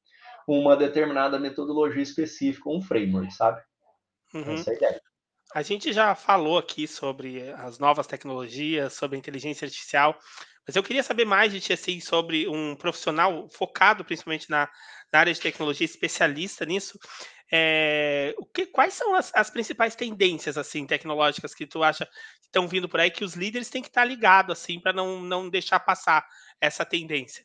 uma 0.47 0.77
determinada 0.77 1.39
metodologia 1.39 2.03
específica, 2.03 2.71
um 2.71 2.81
framework, 2.81 3.33
sabe? 3.33 3.63
Uhum. 4.35 4.55
Essa 4.55 4.71
é 4.71 4.75
a 4.75 4.77
ideia. 4.77 5.01
A 5.55 5.63
gente 5.63 5.93
já 5.93 6.17
falou 6.17 6.59
aqui 6.59 6.89
sobre 6.89 7.49
as 7.53 7.79
novas 7.79 8.09
tecnologias, 8.09 8.95
sobre 8.95 9.15
a 9.15 9.21
inteligência 9.21 9.65
artificial, 9.67 10.19
Mas 10.67 10.75
eu 10.75 10.83
queria 10.83 11.03
saber 11.03 11.25
mais 11.25 11.53
de 11.53 11.61
ti, 11.61 11.73
assim, 11.73 12.01
sobre 12.01 12.49
um 12.49 12.75
profissional 12.75 13.49
focado 13.51 14.05
principalmente 14.05 14.51
na, 14.51 14.69
na 15.13 15.21
área 15.21 15.33
de 15.33 15.39
tecnologia, 15.41 15.85
especialista 15.85 16.65
nisso. 16.65 16.99
É, 17.53 18.35
o 18.37 18.45
que, 18.47 18.67
quais 18.67 18.95
são 18.95 19.15
as, 19.15 19.31
as, 19.33 19.49
principais 19.51 19.95
tendências 19.95 20.59
assim 20.59 20.87
tecnológicas 20.87 21.55
que 21.55 21.67
tu 21.67 21.85
acha 21.85 22.05
que 22.07 22.47
estão 22.47 22.67
vindo 22.67 22.89
por 22.89 22.99
aí 22.99 23.11
que 23.11 23.25
os 23.25 23.35
líderes 23.35 23.71
têm 23.71 23.83
que 23.83 23.89
estar 23.89 24.05
ligados 24.05 24.59
assim 24.59 24.81
para 24.81 24.93
não, 24.93 25.21
não 25.21 25.49
deixar 25.49 25.79
passar 25.81 26.27
essa 26.61 26.85
tendência? 26.85 27.45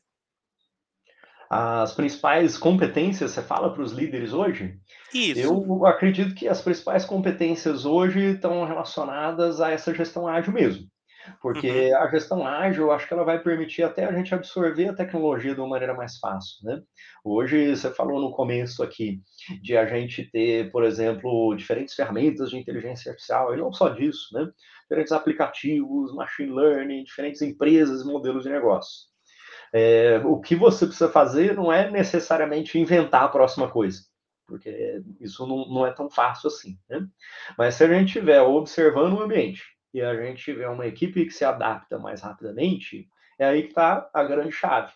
As 1.49 1.93
principais 1.93 2.57
competências, 2.57 3.31
você 3.31 3.41
fala 3.41 3.73
para 3.73 3.81
os 3.81 3.91
líderes 3.91 4.33
hoje? 4.33 4.77
Isso. 5.11 5.39
Eu 5.39 5.85
acredito 5.85 6.35
que 6.35 6.47
as 6.47 6.61
principais 6.61 7.05
competências 7.05 7.85
hoje 7.85 8.33
estão 8.33 8.63
relacionadas 8.65 9.59
a 9.59 9.71
essa 9.71 9.93
gestão 9.93 10.27
ágil 10.27 10.53
mesmo. 10.53 10.87
Porque 11.41 11.91
uhum. 11.91 11.97
a 11.97 12.07
gestão 12.09 12.47
ágil, 12.47 12.85
eu 12.85 12.91
acho 12.91 13.07
que 13.07 13.13
ela 13.13 13.23
vai 13.23 13.39
permitir 13.39 13.83
até 13.83 14.05
a 14.05 14.11
gente 14.11 14.33
absorver 14.33 14.89
a 14.89 14.95
tecnologia 14.95 15.53
de 15.53 15.59
uma 15.59 15.69
maneira 15.69 15.93
mais 15.93 16.17
fácil, 16.17 16.57
né? 16.63 16.81
Hoje, 17.23 17.75
você 17.75 17.91
falou 17.91 18.21
no 18.21 18.31
começo 18.31 18.81
aqui 18.81 19.21
de 19.61 19.75
a 19.75 19.85
gente 19.85 20.23
ter, 20.31 20.71
por 20.71 20.83
exemplo, 20.83 21.55
diferentes 21.55 21.93
ferramentas 21.93 22.51
de 22.51 22.57
inteligência 22.57 23.11
artificial, 23.11 23.53
e 23.53 23.57
não 23.57 23.71
só 23.73 23.89
disso, 23.89 24.27
né? 24.33 24.49
Diferentes 24.83 25.11
aplicativos, 25.11 26.13
machine 26.13 26.51
learning, 26.51 27.03
diferentes 27.03 27.41
empresas, 27.41 28.05
modelos 28.05 28.43
de 28.43 28.49
negócio. 28.49 29.08
É, 29.73 30.19
o 30.25 30.39
que 30.39 30.55
você 30.55 30.85
precisa 30.85 31.09
fazer 31.09 31.55
não 31.55 31.71
é 31.71 31.89
necessariamente 31.89 32.79
inventar 32.79 33.23
a 33.23 33.29
próxima 33.29 33.69
coisa, 33.69 34.01
porque 34.47 35.01
isso 35.19 35.45
não, 35.45 35.67
não 35.67 35.85
é 35.85 35.91
tão 35.91 36.09
fácil 36.09 36.47
assim, 36.47 36.77
né? 36.89 37.05
Mas 37.57 37.75
se 37.75 37.83
a 37.83 37.87
gente 37.87 38.07
estiver 38.07 38.41
observando 38.41 39.13
o 39.13 39.21
ambiente, 39.21 39.63
e 39.93 40.01
a 40.01 40.15
gente 40.15 40.43
tiver 40.43 40.69
uma 40.69 40.85
equipe 40.85 41.25
que 41.25 41.31
se 41.31 41.43
adapta 41.43 41.97
mais 41.97 42.21
rapidamente, 42.21 43.07
é 43.37 43.47
aí 43.47 43.63
que 43.63 43.69
está 43.69 44.09
a 44.13 44.23
grande 44.23 44.51
chave. 44.51 44.91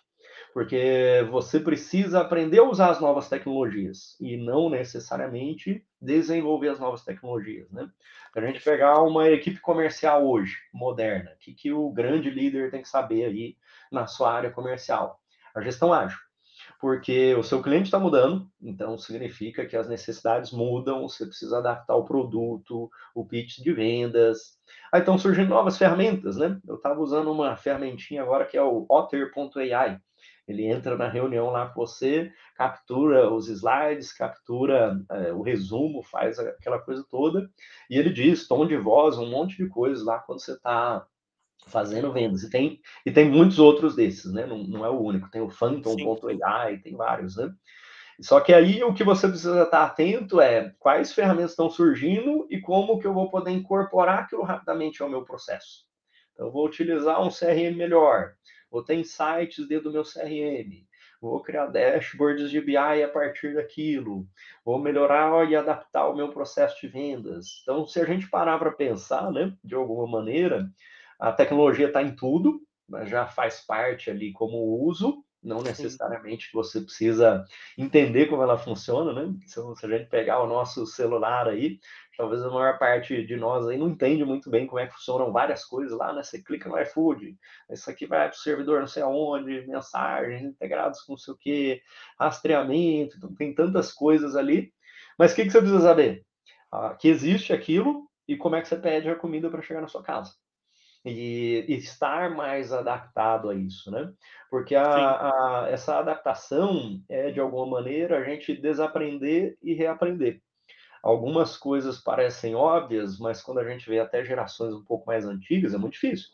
Porque 0.53 1.27
você 1.31 1.59
precisa 1.59 2.21
aprender 2.21 2.59
a 2.59 2.63
usar 2.63 2.91
as 2.91 3.01
novas 3.01 3.27
tecnologias 3.27 4.15
e 4.21 4.37
não 4.37 4.69
necessariamente 4.69 5.83
desenvolver 5.99 6.69
as 6.69 6.79
novas 6.79 7.03
tecnologias. 7.03 7.71
Né? 7.71 7.89
A 8.35 8.41
gente 8.41 8.61
pegar 8.61 9.01
uma 9.01 9.27
equipe 9.29 9.59
comercial 9.59 10.27
hoje, 10.27 10.55
moderna, 10.71 11.31
o 11.31 11.37
que, 11.39 11.53
que 11.53 11.71
o 11.71 11.89
grande 11.89 12.29
líder 12.29 12.69
tem 12.69 12.83
que 12.83 12.89
saber 12.89 13.25
aí 13.25 13.57
na 13.91 14.05
sua 14.05 14.31
área 14.31 14.51
comercial? 14.51 15.19
A 15.55 15.61
gestão 15.61 15.91
ágil 15.91 16.19
porque 16.79 17.33
o 17.35 17.43
seu 17.43 17.61
cliente 17.61 17.85
está 17.85 17.97
mudando, 17.97 18.45
então 18.61 18.97
significa 18.97 19.65
que 19.65 19.75
as 19.75 19.87
necessidades 19.87 20.51
mudam, 20.51 21.07
você 21.07 21.25
precisa 21.25 21.59
adaptar 21.59 21.95
o 21.95 22.03
produto, 22.03 22.89
o 23.15 23.25
pitch 23.25 23.59
de 23.59 23.71
vendas. 23.71 24.57
Aí 24.91 24.99
estão 24.99 25.17
surgindo 25.17 25.49
novas 25.49 25.77
ferramentas, 25.77 26.35
né? 26.35 26.59
Eu 26.67 26.75
estava 26.75 26.99
usando 26.99 27.31
uma 27.31 27.55
ferramentinha 27.55 28.21
agora 28.21 28.45
que 28.45 28.57
é 28.57 28.61
o 28.61 28.85
Otter.ai. 28.89 29.97
Ele 30.47 30.65
entra 30.65 30.97
na 30.97 31.07
reunião 31.07 31.49
lá 31.49 31.69
com 31.69 31.85
você, 31.85 32.31
captura 32.55 33.33
os 33.33 33.47
slides, 33.47 34.11
captura 34.11 34.99
é, 35.09 35.31
o 35.31 35.41
resumo, 35.41 36.03
faz 36.03 36.37
aquela 36.37 36.79
coisa 36.79 37.05
toda, 37.09 37.49
e 37.89 37.97
ele 37.97 38.09
diz 38.09 38.47
tom 38.47 38.67
de 38.67 38.75
voz, 38.75 39.17
um 39.17 39.29
monte 39.29 39.55
de 39.55 39.69
coisas 39.69 40.03
lá 40.03 40.19
quando 40.19 40.41
você 40.41 40.53
está 40.53 41.05
fazendo 41.67 42.11
vendas. 42.11 42.43
E 42.43 42.49
tem, 42.49 42.81
e 43.05 43.11
tem 43.11 43.29
muitos 43.29 43.59
outros 43.59 43.95
desses, 43.95 44.33
né? 44.33 44.45
Não, 44.45 44.57
não 44.63 44.85
é 44.85 44.89
o 44.89 44.99
único. 44.99 45.29
Tem 45.31 45.41
o 45.41 45.49
Phantom.ai, 45.49 46.77
tem 46.79 46.95
vários, 46.95 47.37
né? 47.37 47.53
Só 48.21 48.39
que 48.39 48.53
aí 48.53 48.83
o 48.83 48.93
que 48.93 49.03
você 49.03 49.27
precisa 49.27 49.63
estar 49.63 49.83
atento 49.83 50.39
é 50.39 50.73
quais 50.79 51.13
ferramentas 51.13 51.51
estão 51.51 51.69
surgindo 51.69 52.45
e 52.49 52.61
como 52.61 52.99
que 52.99 53.07
eu 53.07 53.13
vou 53.13 53.29
poder 53.29 53.51
incorporar 53.51 54.19
aquilo 54.19 54.43
rapidamente 54.43 55.01
ao 55.01 55.09
meu 55.09 55.23
processo. 55.23 55.85
Então, 56.33 56.47
eu 56.47 56.51
vou 56.51 56.65
utilizar 56.65 57.21
um 57.21 57.29
CRM 57.29 57.75
melhor, 57.75 58.33
vou 58.73 58.83
ter 58.83 58.95
insights 58.95 59.67
dentro 59.67 59.91
do 59.91 59.93
meu 59.93 60.03
CRM, 60.03 60.83
vou 61.21 61.39
criar 61.43 61.67
dashboards 61.67 62.49
de 62.49 62.59
BI 62.59 62.75
a 62.75 63.07
partir 63.07 63.53
daquilo, 63.53 64.27
vou 64.65 64.79
melhorar 64.79 65.47
e 65.47 65.55
adaptar 65.55 66.09
o 66.09 66.15
meu 66.15 66.29
processo 66.29 66.81
de 66.81 66.87
vendas. 66.87 67.61
Então, 67.61 67.85
se 67.85 68.01
a 68.01 68.05
gente 68.05 68.27
parar 68.27 68.57
para 68.57 68.71
pensar, 68.71 69.31
né, 69.31 69.55
de 69.63 69.75
alguma 69.75 70.07
maneira, 70.07 70.67
a 71.19 71.31
tecnologia 71.31 71.85
está 71.85 72.01
em 72.01 72.15
tudo, 72.15 72.61
já 73.05 73.27
faz 73.27 73.61
parte 73.61 74.09
ali 74.09 74.33
como 74.33 74.57
uso, 74.83 75.23
não 75.43 75.61
necessariamente 75.61 76.49
você 76.53 76.81
precisa 76.81 77.45
entender 77.77 78.27
como 78.27 78.41
ela 78.41 78.57
funciona, 78.57 79.13
né? 79.13 79.33
Se, 79.45 79.59
a 79.59 79.87
gente 79.89 80.09
pegar 80.09 80.41
o 80.41 80.47
nosso 80.47 80.85
celular 80.85 81.47
aí, 81.47 81.79
talvez 82.17 82.41
a 82.41 82.49
maior 82.49 82.77
parte 82.79 83.25
de 83.25 83.35
nós 83.35 83.67
aí 83.67 83.77
não 83.77 83.89
entende 83.89 84.23
muito 84.23 84.49
bem 84.49 84.65
como 84.65 84.79
é 84.79 84.87
que 84.87 84.93
funcionam 84.93 85.31
várias 85.31 85.65
coisas 85.65 85.97
lá, 85.97 86.13
né? 86.13 86.23
Você 86.23 86.41
clica 86.41 86.69
no 86.69 86.79
iFood, 86.79 87.37
isso 87.69 87.89
aqui 87.89 88.05
vai 88.05 88.29
para 88.29 88.35
o 88.35 88.39
servidor 88.39 88.79
não 88.79 88.87
sei 88.87 89.03
aonde, 89.03 89.67
mensagens 89.67 90.41
integradas 90.41 91.01
com 91.01 91.13
não 91.13 91.17
sei 91.17 91.33
o 91.33 91.37
que, 91.37 91.81
rastreamento, 92.19 93.17
então 93.17 93.33
tem 93.35 93.53
tantas 93.53 93.91
coisas 93.91 94.35
ali. 94.35 94.73
Mas 95.17 95.33
o 95.33 95.35
que, 95.35 95.43
que 95.43 95.51
você 95.51 95.59
precisa 95.59 95.81
saber? 95.81 96.25
Ah, 96.71 96.95
que 96.95 97.07
existe 97.07 97.53
aquilo 97.53 98.07
e 98.27 98.37
como 98.37 98.55
é 98.55 98.61
que 98.61 98.67
você 98.67 98.77
pede 98.77 99.09
a 99.09 99.15
comida 99.15 99.49
para 99.49 99.61
chegar 99.61 99.81
na 99.81 99.87
sua 99.87 100.01
casa 100.01 100.33
e, 101.05 101.65
estar 101.69 102.31
mais 102.31 102.71
adaptado 102.71 103.49
a 103.49 103.55
isso, 103.55 103.91
né? 103.91 104.11
Porque 104.49 104.75
a, 104.75 104.85
a, 104.85 105.67
essa 105.69 105.97
adaptação 105.97 107.01
é, 107.09 107.31
de 107.31 107.39
alguma 107.39 107.65
maneira, 107.65 108.17
a 108.17 108.23
gente 108.23 108.55
desaprender 108.55 109.57
e 109.61 109.73
reaprender. 109.73 110.41
Algumas 111.01 111.57
coisas 111.57 111.99
parecem 111.99 112.55
óbvias, 112.55 113.19
mas 113.19 113.41
quando 113.41 113.59
a 113.59 113.69
gente 113.69 113.89
vê 113.89 113.99
até 113.99 114.23
gerações 114.23 114.73
um 114.73 114.83
pouco 114.83 115.05
mais 115.05 115.25
antigas, 115.25 115.73
é 115.73 115.77
muito 115.77 115.93
difícil. 115.93 116.29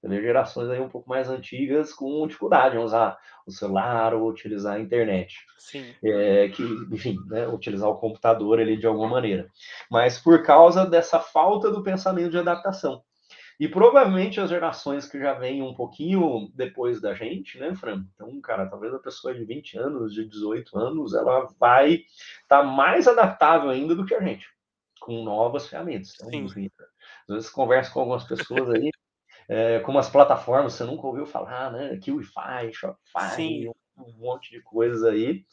Você 0.00 0.08
vê 0.08 0.20
gerações 0.20 0.68
aí 0.68 0.80
um 0.80 0.88
pouco 0.88 1.08
mais 1.08 1.28
antigas 1.28 1.92
com 1.92 2.26
dificuldade 2.26 2.76
em 2.76 2.80
usar 2.80 3.18
o 3.46 3.52
celular 3.52 4.14
ou 4.14 4.28
utilizar 4.28 4.74
a 4.74 4.80
internet. 4.80 5.36
Sim. 5.58 5.94
É, 6.02 6.48
que, 6.48 6.62
enfim, 6.90 7.16
né, 7.26 7.46
utilizar 7.48 7.88
o 7.88 7.98
computador 7.98 8.60
ali 8.60 8.76
de 8.76 8.86
alguma 8.86 9.08
maneira. 9.08 9.48
Mas 9.88 10.18
por 10.18 10.42
causa 10.42 10.84
dessa 10.84 11.20
falta 11.20 11.70
do 11.70 11.84
pensamento 11.84 12.30
de 12.30 12.38
adaptação. 12.38 13.02
E 13.60 13.68
provavelmente 13.68 14.40
as 14.40 14.50
gerações 14.50 15.06
que 15.06 15.18
já 15.18 15.34
vêm 15.34 15.62
um 15.62 15.74
pouquinho 15.74 16.50
depois 16.54 17.00
da 17.00 17.14
gente, 17.14 17.58
né, 17.58 17.74
Fran? 17.74 18.04
Então, 18.14 18.40
cara, 18.40 18.66
talvez 18.66 18.92
a 18.92 18.98
pessoa 18.98 19.34
de 19.34 19.44
20 19.44 19.78
anos, 19.78 20.14
de 20.14 20.24
18 20.24 20.78
anos, 20.78 21.14
ela 21.14 21.48
vai 21.58 21.94
estar 21.94 22.60
tá 22.60 22.62
mais 22.62 23.06
adaptável 23.06 23.70
ainda 23.70 23.94
do 23.94 24.04
que 24.04 24.14
a 24.14 24.20
gente, 24.20 24.46
com 25.00 25.22
novas 25.22 25.68
ferramentas. 25.68 26.14
Então, 26.14 26.32
enfim, 26.32 26.70
às 27.28 27.34
vezes 27.34 27.50
conversa 27.50 27.92
com 27.92 28.00
algumas 28.00 28.24
pessoas 28.24 28.70
aí, 28.70 28.90
é, 29.48 29.80
com 29.80 29.92
umas 29.92 30.08
plataformas 30.08 30.72
você 30.72 30.84
nunca 30.84 31.06
ouviu 31.06 31.26
falar, 31.26 31.70
né? 31.72 31.96
Kiwify, 31.98 32.72
Shopify, 32.72 33.68
um, 33.68 34.02
um 34.02 34.12
monte 34.18 34.50
de 34.50 34.60
coisas 34.62 35.04
aí 35.04 35.44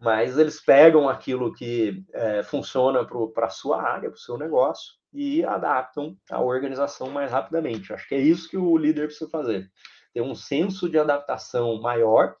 mas 0.00 0.38
eles 0.38 0.58
pegam 0.58 1.08
aquilo 1.08 1.52
que 1.52 2.02
é, 2.14 2.42
funciona 2.42 3.04
para 3.04 3.46
a 3.46 3.50
sua 3.50 3.82
área, 3.82 4.08
para 4.08 4.16
o 4.16 4.20
seu 4.20 4.38
negócio, 4.38 4.94
e 5.12 5.44
adaptam 5.44 6.16
a 6.30 6.40
organização 6.40 7.10
mais 7.10 7.30
rapidamente. 7.30 7.92
Acho 7.92 8.08
que 8.08 8.14
é 8.14 8.20
isso 8.20 8.48
que 8.48 8.56
o 8.56 8.76
líder 8.76 9.06
precisa 9.06 9.30
fazer. 9.30 9.70
Ter 10.12 10.20
um 10.20 10.34
senso 10.34 10.88
de 10.88 10.98
adaptação 10.98 11.80
maior, 11.80 12.36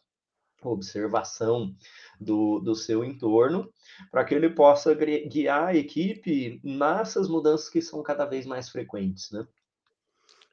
observação 0.62 1.74
do, 2.20 2.60
do 2.60 2.74
seu 2.74 3.04
entorno, 3.04 3.72
para 4.10 4.24
que 4.24 4.34
ele 4.34 4.50
possa 4.50 4.94
guiar 4.94 5.68
a 5.68 5.74
equipe 5.74 6.60
nessas 6.62 7.28
mudanças 7.28 7.68
que 7.68 7.80
são 7.80 8.02
cada 8.02 8.24
vez 8.26 8.46
mais 8.46 8.68
frequentes, 8.68 9.30
né? 9.30 9.46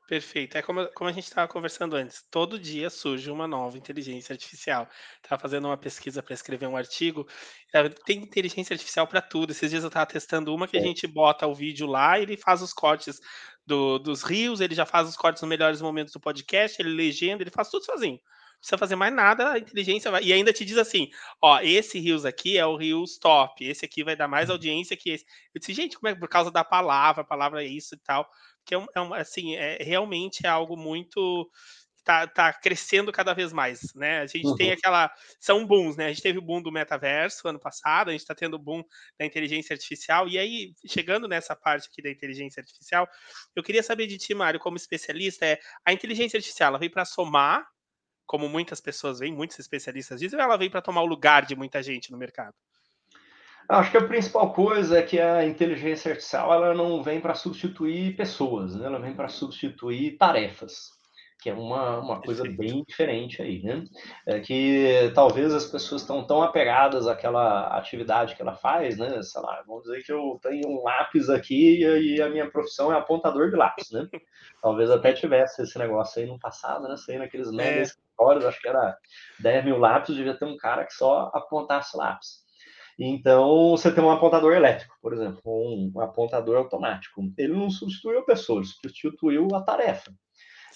Perfeito. 0.08 0.58
É 0.58 0.62
como, 0.62 0.88
como 0.94 1.10
a 1.10 1.14
gente 1.14 1.26
estava 1.26 1.50
conversando 1.50 1.96
antes, 1.98 2.24
todo 2.32 2.58
dia 2.58 2.90
surge 2.90 3.30
uma 3.30 3.46
nova 3.46 3.78
inteligência 3.78 4.32
artificial. 4.32 4.88
Estava 5.22 5.42
fazendo 5.42 5.66
uma 5.68 5.76
pesquisa 5.78 6.24
para 6.24 6.34
escrever 6.34 6.66
um 6.66 6.78
artigo, 6.78 7.28
eh, 7.74 7.90
tem 8.06 8.20
inteligência 8.20 8.74
artificial 8.74 9.06
para 9.06 9.22
tudo. 9.22 9.52
Esses 9.52 9.70
dias 9.70 9.84
eu 9.84 9.90
estava 9.90 10.06
testando 10.06 10.56
uma 10.56 10.66
que 10.68 10.78
a 10.78 10.82
gente 10.82 11.06
bota 11.08 11.46
o 11.46 11.54
vídeo 11.54 11.86
lá 11.88 12.18
e 12.18 12.22
ele 12.24 12.38
faz 12.38 12.62
os 12.62 12.72
cortes 12.72 13.20
do, 13.66 14.00
dos 14.00 14.24
rios, 14.24 14.62
ele 14.62 14.74
já 14.74 14.86
faz 14.86 15.10
os 15.10 15.18
cortes 15.18 15.42
nos 15.42 15.50
melhores 15.50 15.82
momentos 15.82 16.14
do 16.14 16.22
podcast, 16.22 16.82
ele 16.82 16.96
legenda, 16.96 17.44
ele 17.44 17.52
faz 17.52 17.70
tudo 17.70 17.84
sozinho. 17.84 18.18
Não 18.58 18.62
precisa 18.62 18.78
fazer 18.78 18.96
mais 18.96 19.14
nada, 19.14 19.52
a 19.54 19.60
inteligência 19.60 20.12
vai. 20.12 20.24
E 20.24 20.34
ainda 20.34 20.52
te 20.52 20.66
diz 20.66 20.78
assim: 20.78 21.10
ó, 21.42 21.60
esse 21.62 22.00
rios 22.00 22.26
aqui 22.26 22.58
é 22.58 22.66
o 22.66 22.76
rios 22.76 23.18
top, 23.18 23.64
esse 23.64 23.86
aqui 23.86 24.04
vai 24.04 24.16
dar 24.16 24.28
mais 24.28 24.50
uhum. 24.50 24.56
audiência 24.56 24.98
que 24.98 25.12
esse. 25.12 25.26
Eu 25.54 25.60
disse, 25.60 25.74
gente, 25.74 25.98
como 25.98 26.10
é 26.10 26.16
por 26.16 26.28
causa 26.28 26.52
da 26.52 26.64
palavra, 26.64 27.22
a 27.22 27.26
palavra 27.26 27.64
é 27.64 27.68
isso 27.68 27.96
e 27.96 28.00
tal 28.00 28.30
que 28.68 28.76
é, 28.76 28.78
é 28.78 29.22
assim, 29.22 29.56
é, 29.56 29.78
realmente 29.82 30.46
é 30.46 30.50
algo 30.50 30.76
muito 30.76 31.50
tá, 32.04 32.26
tá 32.26 32.54
crescendo 32.54 33.12
cada 33.12 33.34
vez 33.34 33.52
mais, 33.52 33.94
né? 33.94 34.22
A 34.22 34.28
gente 34.28 34.48
uhum. 34.48 34.56
tem 34.56 34.72
aquela. 34.72 35.12
São 35.40 35.66
booms, 35.66 35.98
né? 35.98 36.06
A 36.06 36.10
gente 36.10 36.22
teve 36.22 36.40
o 36.40 36.42
boom 36.42 36.62
do 36.62 36.72
metaverso 36.72 37.48
ano 37.48 37.60
passado, 37.60 38.10
a 38.10 38.12
gente 38.12 38.22
está 38.22 38.34
tendo 38.36 38.56
o 38.56 38.60
boom 38.60 38.84
da 39.20 39.26
inteligência 39.26 39.74
artificial, 39.74 40.28
e 40.28 40.38
aí, 40.38 40.74
chegando 40.86 41.28
nessa 41.28 41.56
parte 41.56 41.90
aqui 41.92 42.02
da 42.02 42.10
inteligência 42.10 42.62
artificial, 42.62 43.08
eu 43.56 43.62
queria 43.62 43.84
saber 43.84 44.08
de 44.08 44.18
ti, 44.18 44.34
Mário, 44.34 44.60
como 44.60 44.78
especialista, 44.78 45.46
é 45.46 45.60
a 45.86 45.92
inteligência 45.92 46.38
artificial 46.38 46.70
ela 46.70 46.80
veio 46.80 46.92
para 46.92 47.04
somar, 47.04 47.68
como 48.28 48.48
muitas 48.50 48.82
pessoas 48.82 49.20
veem, 49.20 49.34
muitos 49.34 49.58
especialistas 49.58 50.20
dizem, 50.20 50.38
ou 50.38 50.44
ela 50.44 50.58
veio 50.58 50.70
para 50.70 50.82
tomar 50.82 51.02
o 51.02 51.08
lugar 51.08 51.46
de 51.46 51.56
muita 51.56 51.82
gente 51.82 52.12
no 52.12 52.18
mercado? 52.18 52.54
Acho 53.70 53.92
que 53.92 53.98
a 53.98 54.08
principal 54.08 54.54
coisa 54.54 55.00
é 55.00 55.02
que 55.02 55.20
a 55.20 55.46
inteligência 55.46 56.12
artificial 56.12 56.54
ela 56.54 56.74
não 56.74 57.02
vem 57.02 57.20
para 57.20 57.34
substituir 57.34 58.16
pessoas, 58.16 58.76
né? 58.76 58.86
ela 58.86 59.00
vem 59.00 59.14
para 59.14 59.28
substituir 59.28 60.18
tarefas. 60.18 60.97
Que 61.48 61.52
é 61.52 61.54
uma, 61.54 62.00
uma 62.00 62.22
coisa 62.22 62.44
bem 62.44 62.84
diferente 62.86 63.42
aí, 63.42 63.64
né? 63.64 63.86
É 64.26 64.42
que 64.42 65.10
talvez 65.16 65.54
as 65.54 65.66
pessoas 65.66 66.02
estão 66.02 66.22
tão 66.28 66.44
apegadas 66.44 67.08
àquela 67.08 67.68
atividade 67.68 68.36
que 68.36 68.42
ela 68.42 68.54
faz, 68.54 68.98
né? 68.98 69.22
Sei 69.22 69.42
lá, 69.42 69.64
vamos 69.66 69.84
dizer 69.84 70.04
que 70.04 70.12
eu 70.12 70.38
tenho 70.42 70.68
um 70.68 70.84
lápis 70.84 71.30
aqui 71.30 71.80
e 71.80 72.22
a 72.22 72.28
minha 72.28 72.52
profissão 72.52 72.92
é 72.92 72.98
apontador 72.98 73.50
de 73.50 73.56
lápis, 73.56 73.90
né? 73.92 74.10
Talvez 74.62 74.92
até 74.92 75.14
tivesse 75.14 75.62
esse 75.62 75.80
negócio 75.80 76.22
aí 76.22 76.28
no 76.28 76.38
passado, 76.38 76.86
né? 76.86 76.98
Sei 76.98 77.18
naqueles 77.18 77.50
mega 77.50 77.80
é. 77.80 77.84
escritórios, 77.84 78.44
acho 78.44 78.62
que 78.62 78.68
era 78.68 78.98
10 79.40 79.64
mil 79.64 79.78
lápis, 79.78 80.18
devia 80.18 80.38
ter 80.38 80.46
um 80.46 80.58
cara 80.58 80.84
que 80.84 80.94
só 80.94 81.32
apontasse 81.34 81.96
lápis. 81.96 82.46
Então, 83.00 83.70
você 83.70 83.90
tem 83.90 84.04
um 84.04 84.12
apontador 84.12 84.52
elétrico, 84.52 84.98
por 85.02 85.14
exemplo, 85.14 85.42
um 85.46 86.02
apontador 86.02 86.58
automático. 86.58 87.22
Ele 87.38 87.54
não 87.54 87.70
substituiu 87.70 88.20
a 88.20 88.26
pessoa, 88.26 88.60
ele 88.60 88.68
substituiu 88.68 89.48
a 89.56 89.62
tarefa. 89.62 90.12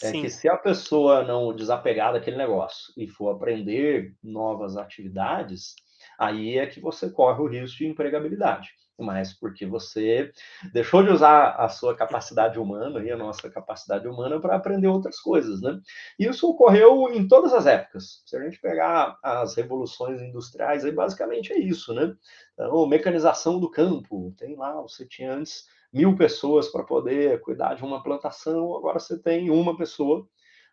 É 0.02 0.12
que 0.12 0.30
se 0.30 0.50
a 0.50 0.58
pessoa 0.58 1.24
não 1.24 1.54
desapegar 1.54 2.14
daquele 2.14 2.38
negócio 2.38 2.94
e 2.98 3.08
for 3.08 3.30
aprender 3.30 4.16
novas 4.24 4.78
atividades, 4.78 5.76
aí 6.18 6.58
é 6.58 6.66
que 6.66 6.80
você 6.80 7.10
corre 7.10 7.42
o 7.42 7.48
risco 7.48 7.80
de 7.80 7.88
empregabilidade. 7.88 8.70
Mas 8.98 9.34
porque 9.34 9.66
você 9.66 10.32
deixou 10.72 11.04
de 11.04 11.10
usar 11.10 11.56
a 11.56 11.68
sua 11.70 11.96
capacidade 11.96 12.60
humana 12.60 13.04
e 13.04 13.10
a 13.10 13.18
nossa 13.18 13.50
capacidade 13.50 14.08
humana 14.08 14.40
para 14.40 14.56
aprender 14.56 14.88
outras 14.88 15.20
coisas, 15.20 15.60
né? 15.60 15.80
Isso 16.20 16.48
ocorreu 16.48 17.12
em 17.12 17.28
todas 17.28 17.52
as 17.52 17.66
épocas. 17.66 18.22
Se 18.26 18.38
a 18.38 18.44
gente 18.44 18.60
pegar 18.62 19.18
as 19.24 19.56
revoluções 19.56 20.22
industriais, 20.22 20.86
aí 20.86 20.92
basicamente 20.92 21.52
é 21.52 21.58
isso, 21.58 21.94
né? 21.94 22.14
Então, 22.54 22.86
mecanização 22.86 23.60
do 23.60 23.72
campo, 23.72 24.34
tem 24.38 24.56
lá, 24.56 24.80
você 24.82 25.06
tinha 25.08 25.34
antes 25.34 25.66
mil 25.94 26.16
pessoas 26.16 26.70
para 26.70 26.84
poder 26.84 27.42
cuidar 27.42 27.74
de 27.74 27.84
uma 27.84 28.02
plantação, 28.02 28.76
agora 28.76 29.00
você 29.00 29.18
tem 29.18 29.50
uma 29.50 29.76
pessoa 29.76 30.28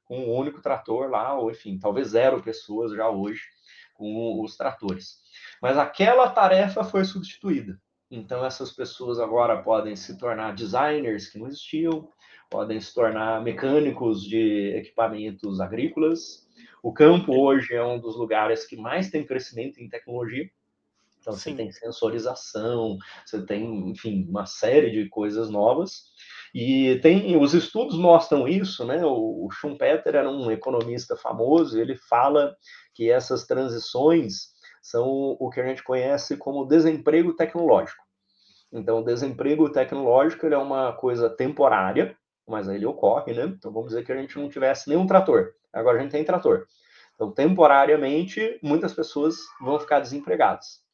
com 0.04 0.18
um 0.18 0.34
único 0.34 0.62
trator 0.62 1.10
lá, 1.10 1.38
ou 1.38 1.50
enfim, 1.50 1.78
talvez 1.78 2.08
zero 2.08 2.42
pessoas 2.42 2.92
já 2.92 3.08
hoje 3.08 3.42
com 3.94 4.42
os 4.42 4.56
tratores. 4.56 5.18
Mas 5.60 5.76
aquela 5.76 6.30
tarefa 6.30 6.84
foi 6.84 7.04
substituída. 7.04 7.78
Então, 8.10 8.44
essas 8.44 8.72
pessoas 8.72 9.18
agora 9.18 9.62
podem 9.62 9.94
se 9.94 10.16
tornar 10.16 10.54
designers 10.54 11.28
que 11.28 11.38
não 11.38 11.46
existiam, 11.46 12.08
podem 12.48 12.80
se 12.80 12.94
tornar 12.94 13.42
mecânicos 13.42 14.22
de 14.22 14.72
equipamentos 14.76 15.60
agrícolas. 15.60 16.48
O 16.82 16.92
campo 16.92 17.38
hoje 17.38 17.74
é 17.74 17.84
um 17.84 18.00
dos 18.00 18.16
lugares 18.16 18.64
que 18.64 18.76
mais 18.76 19.10
tem 19.10 19.26
crescimento 19.26 19.78
em 19.78 19.90
tecnologia. 19.90 20.48
Então, 21.20 21.32
Sim. 21.32 21.50
você 21.50 21.56
tem 21.56 21.72
sensorização, 21.72 22.96
você 23.24 23.44
tem, 23.44 23.90
enfim, 23.90 24.26
uma 24.28 24.46
série 24.46 24.90
de 24.90 25.08
coisas 25.08 25.50
novas. 25.50 26.04
E 26.54 26.98
tem, 27.02 27.36
os 27.36 27.54
estudos 27.54 27.98
mostram 27.98 28.48
isso, 28.48 28.84
né? 28.84 29.04
O, 29.04 29.48
Schumpeter 29.50 30.14
era 30.14 30.30
um 30.30 30.50
economista 30.50 31.16
famoso, 31.16 31.78
ele 31.78 31.96
fala 31.96 32.56
que 32.94 33.10
essas 33.10 33.46
transições 33.46 34.48
são 34.82 35.36
o 35.38 35.50
que 35.50 35.60
a 35.60 35.66
gente 35.66 35.82
conhece 35.82 36.36
como 36.36 36.66
desemprego 36.66 37.34
tecnológico. 37.34 38.02
Então, 38.72 39.00
o 39.00 39.04
desemprego 39.04 39.70
tecnológico 39.70 40.46
é 40.46 40.58
uma 40.58 40.92
coisa 40.92 41.30
temporária, 41.30 42.16
mas 42.46 42.68
ele 42.68 42.86
ocorre, 42.86 43.32
né? 43.34 43.44
Então, 43.44 43.72
vamos 43.72 43.88
dizer 43.88 44.04
que 44.04 44.12
a 44.12 44.16
gente 44.16 44.38
não 44.38 44.48
tivesse 44.48 44.88
nenhum 44.88 45.06
trator, 45.06 45.52
agora 45.72 45.98
a 45.98 46.02
gente 46.02 46.12
tem 46.12 46.24
trator. 46.24 46.66
Então, 47.14 47.32
temporariamente, 47.32 48.58
muitas 48.62 48.94
pessoas 48.94 49.36
vão 49.60 49.78
ficar 49.80 50.00
desempregadas 50.00 50.87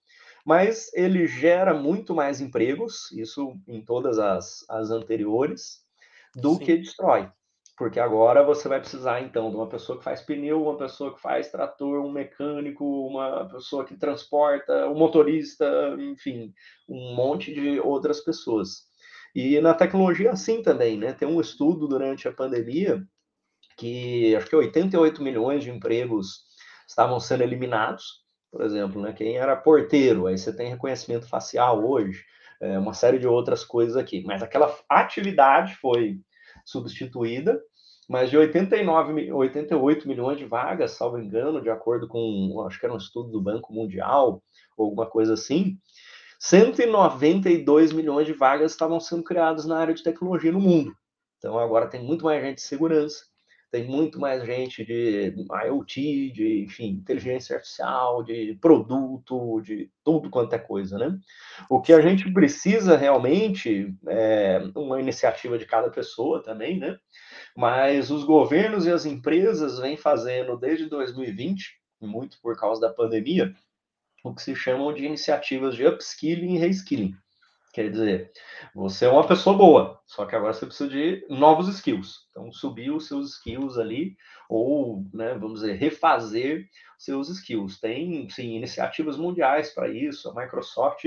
mas 0.45 0.93
ele 0.93 1.27
gera 1.27 1.73
muito 1.73 2.15
mais 2.15 2.41
empregos, 2.41 3.11
isso 3.13 3.57
em 3.67 3.83
todas 3.83 4.19
as, 4.19 4.65
as 4.69 4.91
anteriores, 4.91 5.83
do 6.35 6.55
Sim. 6.55 6.59
que 6.59 6.77
destrói. 6.77 7.31
Porque 7.77 7.99
agora 7.99 8.45
você 8.45 8.69
vai 8.69 8.79
precisar, 8.79 9.21
então, 9.21 9.51
de 9.51 9.57
uma 9.57 9.69
pessoa 9.69 9.99
que 9.99 10.05
faz 10.05 10.21
pneu, 10.21 10.63
uma 10.63 10.77
pessoa 10.77 11.13
que 11.13 11.21
faz 11.21 11.51
trator, 11.51 12.05
um 12.05 12.13
mecânico, 12.13 12.85
uma 12.85 13.47
pessoa 13.47 13.85
que 13.85 13.97
transporta, 13.97 14.89
um 14.89 14.95
motorista, 14.95 15.97
enfim, 15.99 16.53
um 16.89 17.17
monte 17.17 17.53
de 17.53 17.81
outras 17.81 18.21
pessoas. 18.21 18.85
E 19.35 19.61
na 19.61 19.75
tecnologia, 19.75 20.31
assim 20.31 20.63
também, 20.63 20.97
né? 20.97 21.13
Tem 21.13 21.27
um 21.27 21.41
estudo 21.41 21.89
durante 21.89 22.29
a 22.29 22.33
pandemia 22.33 23.05
que 23.77 24.37
acho 24.37 24.47
que 24.47 24.55
88 24.55 25.21
milhões 25.21 25.65
de 25.65 25.71
empregos 25.71 26.45
estavam 26.87 27.19
sendo 27.19 27.43
eliminados 27.43 28.24
por 28.55 28.63
exemplo, 28.63 29.03
né? 29.03 29.13
Quem 29.13 29.37
era 29.37 29.57
porteiro, 29.57 30.29
aí 30.29 30.39
você 30.39 30.55
tem 30.55 30.69
reconhecimento 30.69 31.29
facial 31.29 31.85
hoje, 31.85 32.25
é, 32.61 32.79
uma 32.79 32.95
série 32.95 33.19
de 33.19 33.27
outras 33.27 33.65
coisas 33.65 33.97
aqui. 33.97 34.23
Mas 34.25 34.45
aquela 34.45 34.73
atividade 34.89 35.75
foi 35.75 36.21
substituída, 36.65 37.61
mas 38.09 38.31
de 38.31 38.39
89, 38.39 39.33
88 39.33 40.07
milhões 40.07 40.39
de 40.39 40.45
vagas, 40.45 40.93
salvo 40.93 41.19
engano, 41.19 41.61
de 41.61 41.69
acordo 41.69 42.07
com, 42.07 42.65
acho 42.65 42.79
que 42.79 42.87
era 42.87 42.95
um 42.95 42.99
estudo 42.99 43.33
do 43.33 43.43
Banco 43.43 43.73
Mundial, 43.73 44.41
ou 44.77 44.87
alguma 44.87 45.07
coisa 45.07 45.35
assim, 45.35 45.77
192 46.39 47.93
milhões 47.93 48.25
de 48.25 48.35
vagas 48.35 48.71
estavam 48.71 49.01
sendo 49.01 49.25
criadas 49.25 49.67
na 49.67 49.79
área 49.79 49.95
de 49.95 50.03
tecnologia 50.05 50.53
no 50.53 50.61
mundo. 50.61 50.95
Então 51.39 51.59
agora 51.59 51.89
tem 51.89 52.05
muito 52.05 52.25
mais 52.25 52.41
gente 52.41 52.59
de 52.59 52.63
segurança, 52.63 53.25
tem 53.75 53.89
muito 53.89 54.21
mais 54.21 54.47
gente 54.47 54.85
de 54.85 55.35
IoT, 55.67 56.31
de, 56.31 56.63
enfim, 56.63 56.91
inteligência 56.91 57.57
artificial, 57.57 58.23
de 58.23 58.57
produto, 58.61 59.61
de 59.63 59.91
tudo 60.05 60.31
quanto 60.31 60.53
é 60.53 60.61
coisa, 60.61 60.97
né? 60.97 61.19
O 61.69 61.81
que 61.81 61.93
a 61.93 62.01
gente 62.01 62.33
precisa 62.33 62.97
realmente 62.97 63.93
é 64.07 64.63
uma 64.77 65.01
iniciativa 65.01 65.59
de 65.59 65.67
cada 65.67 65.91
pessoa 65.91 66.41
também, 66.41 66.79
né? 66.79 66.97
Mas 67.57 68.13
os 68.13 68.23
governos 68.23 68.87
e 68.87 68.93
as 68.93 69.07
empresas 69.07 69.81
vêm 69.81 69.97
fazendo 69.97 70.57
desde 70.57 70.89
2020, 70.89 71.77
muito 72.01 72.39
por 72.41 72.57
causa 72.57 72.81
da 72.81 72.95
pandemia, 72.95 73.53
o 74.23 74.33
que 74.33 74.43
se 74.43 74.55
chamam 74.55 74.95
de 74.95 75.05
iniciativas 75.05 75.75
de 75.75 75.85
upskilling 75.85 76.55
e 76.55 76.59
reskilling. 76.59 77.17
Quer 77.75 77.91
dizer, 77.91 78.31
você 78.73 79.05
é 79.05 79.11
uma 79.11 79.27
pessoa 79.27 79.59
boa, 79.59 80.01
só 80.07 80.25
que 80.25 80.37
agora 80.37 80.53
você 80.53 80.65
precisa 80.65 80.89
de 80.89 81.27
novos 81.29 81.67
skills. 81.67 82.29
Então, 82.31 82.53
subir 82.53 82.93
os 82.93 83.09
seus 83.09 83.33
skills 83.33 83.77
ali, 83.77 84.17
ou, 84.49 85.05
né, 85.13 85.35
vamos 85.35 85.61
dizer, 85.61 85.73
refazer 85.73 86.69
seus 86.97 87.29
skills. 87.29 87.81
Tem, 87.81 88.31
sim, 88.31 88.55
iniciativas 88.55 89.17
mundiais 89.17 89.75
para 89.75 89.89
isso. 89.89 90.31
A 90.31 90.41
Microsoft 90.41 91.05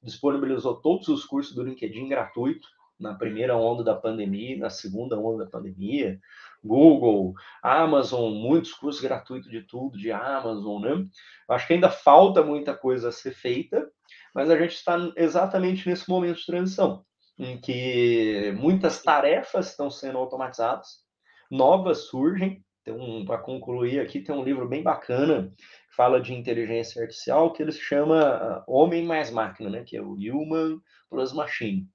disponibilizou 0.00 0.80
todos 0.80 1.08
os 1.08 1.24
cursos 1.24 1.52
do 1.52 1.64
LinkedIn 1.64 2.06
gratuito 2.06 2.68
na 2.98 3.14
primeira 3.14 3.56
onda 3.56 3.82
da 3.82 3.96
pandemia, 3.96 4.56
na 4.56 4.70
segunda 4.70 5.18
onda 5.18 5.44
da 5.44 5.50
pandemia. 5.50 6.20
Google, 6.64 7.34
Amazon, 7.62 8.32
muitos 8.32 8.72
cursos 8.72 9.02
gratuitos 9.02 9.50
de 9.50 9.62
tudo, 9.62 9.98
de 9.98 10.10
Amazon, 10.10 10.82
né? 10.82 11.06
Acho 11.48 11.66
que 11.66 11.74
ainda 11.74 11.90
falta 11.90 12.42
muita 12.42 12.74
coisa 12.74 13.10
a 13.10 13.12
ser 13.12 13.32
feita, 13.32 13.86
mas 14.34 14.50
a 14.50 14.58
gente 14.58 14.74
está 14.74 14.96
exatamente 15.16 15.88
nesse 15.88 16.08
momento 16.08 16.38
de 16.38 16.46
transição, 16.46 17.04
em 17.38 17.60
que 17.60 18.52
muitas 18.56 19.02
tarefas 19.02 19.70
estão 19.70 19.90
sendo 19.90 20.18
automatizadas, 20.18 21.04
novas 21.50 22.06
surgem. 22.08 22.64
Um, 22.86 23.24
Para 23.24 23.38
concluir 23.38 23.98
aqui, 23.98 24.20
tem 24.20 24.34
um 24.34 24.44
livro 24.44 24.68
bem 24.68 24.82
bacana 24.82 25.50
que 25.56 25.96
fala 25.96 26.20
de 26.20 26.34
inteligência 26.34 27.00
artificial, 27.00 27.50
que 27.50 27.62
ele 27.62 27.72
se 27.72 27.80
chama 27.80 28.20
ah, 28.20 28.64
Homem 28.68 29.06
mais 29.06 29.30
Máquina, 29.30 29.70
né? 29.70 29.84
que 29.86 29.96
é 29.96 30.02
o 30.02 30.12
Human 30.12 30.78
plus 31.08 31.32
Machine. 31.32 31.88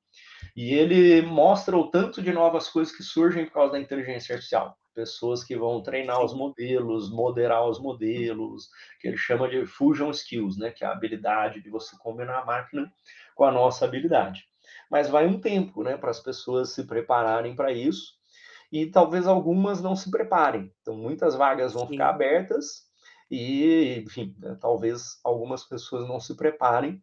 E 0.62 0.74
ele 0.74 1.22
mostra 1.22 1.78
o 1.78 1.90
tanto 1.90 2.22
de 2.22 2.34
novas 2.34 2.68
coisas 2.68 2.94
que 2.94 3.02
surgem 3.02 3.46
por 3.46 3.54
causa 3.54 3.72
da 3.72 3.80
inteligência 3.80 4.36
artificial 4.36 4.78
pessoas 4.94 5.42
que 5.42 5.56
vão 5.56 5.82
treinar 5.82 6.22
os 6.22 6.34
modelos, 6.34 7.10
moderar 7.10 7.66
os 7.66 7.80
modelos, 7.80 8.68
que 9.00 9.08
ele 9.08 9.16
chama 9.16 9.48
de 9.48 9.66
fusion 9.66 10.12
skills, 10.12 10.58
né, 10.58 10.72
que 10.72 10.84
é 10.84 10.88
a 10.88 10.92
habilidade 10.92 11.62
de 11.62 11.70
você 11.70 11.96
combinar 11.98 12.40
a 12.40 12.46
máquina 12.46 12.92
com 13.34 13.46
a 13.46 13.52
nossa 13.54 13.86
habilidade. 13.86 14.44
Mas 14.92 15.08
vai 15.08 15.26
um 15.26 15.40
tempo, 15.40 15.82
né, 15.82 15.96
para 15.96 16.10
as 16.10 16.20
pessoas 16.20 16.74
se 16.74 16.86
prepararem 16.86 17.56
para 17.56 17.72
isso, 17.72 18.16
e 18.70 18.88
talvez 18.88 19.26
algumas 19.28 19.82
não 19.82 19.96
se 19.96 20.12
preparem. 20.12 20.70
Então, 20.82 20.98
muitas 20.98 21.36
vagas 21.36 21.72
vão 21.72 21.84
Sim. 21.84 21.94
ficar 21.94 22.10
abertas 22.10 22.84
e, 23.32 24.04
enfim, 24.06 24.36
né, 24.38 24.58
talvez 24.60 25.22
algumas 25.24 25.64
pessoas 25.64 26.06
não 26.06 26.20
se 26.20 26.36
preparem 26.36 27.02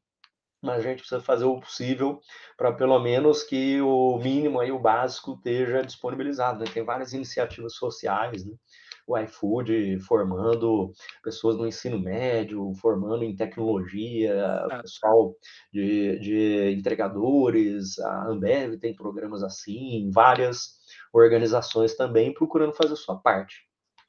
mas 0.67 0.81
a 0.81 0.89
gente 0.89 0.99
precisa 0.99 1.21
fazer 1.21 1.45
o 1.45 1.61
possível 1.61 2.21
para 2.57 2.73
pelo 2.73 2.99
menos 2.99 3.43
que 3.43 3.81
o 3.81 4.19
mínimo 4.19 4.61
aí, 4.61 4.73
o 4.73 4.79
básico, 4.79 5.35
esteja 5.35 5.83
disponibilizado. 5.83 6.61
Né? 6.61 6.67
Tem 6.73 6.85
várias 6.85 7.13
iniciativas 7.13 7.75
sociais, 7.75 8.45
né? 8.45 8.55
o 9.07 9.17
iFood 9.17 10.01
formando 10.01 10.93
pessoas 11.23 11.57
no 11.57 11.67
ensino 11.67 11.99
médio, 11.99 12.73
formando 12.81 13.23
em 13.23 13.37
tecnologia, 13.37 14.67
o 14.67 14.83
pessoal 14.83 15.35
de, 15.73 16.19
de 16.19 16.73
entregadores, 16.77 17.99
a 18.01 18.29
Ambev 18.29 18.77
tem 18.79 18.95
programas 18.95 19.45
assim, 19.45 20.11
várias 20.13 20.81
organizações 21.13 21.95
também 21.95 22.35
procurando 22.35 22.75
fazer 22.75 22.95
a 22.95 22.97
sua 22.97 23.17
parte. 23.17 23.66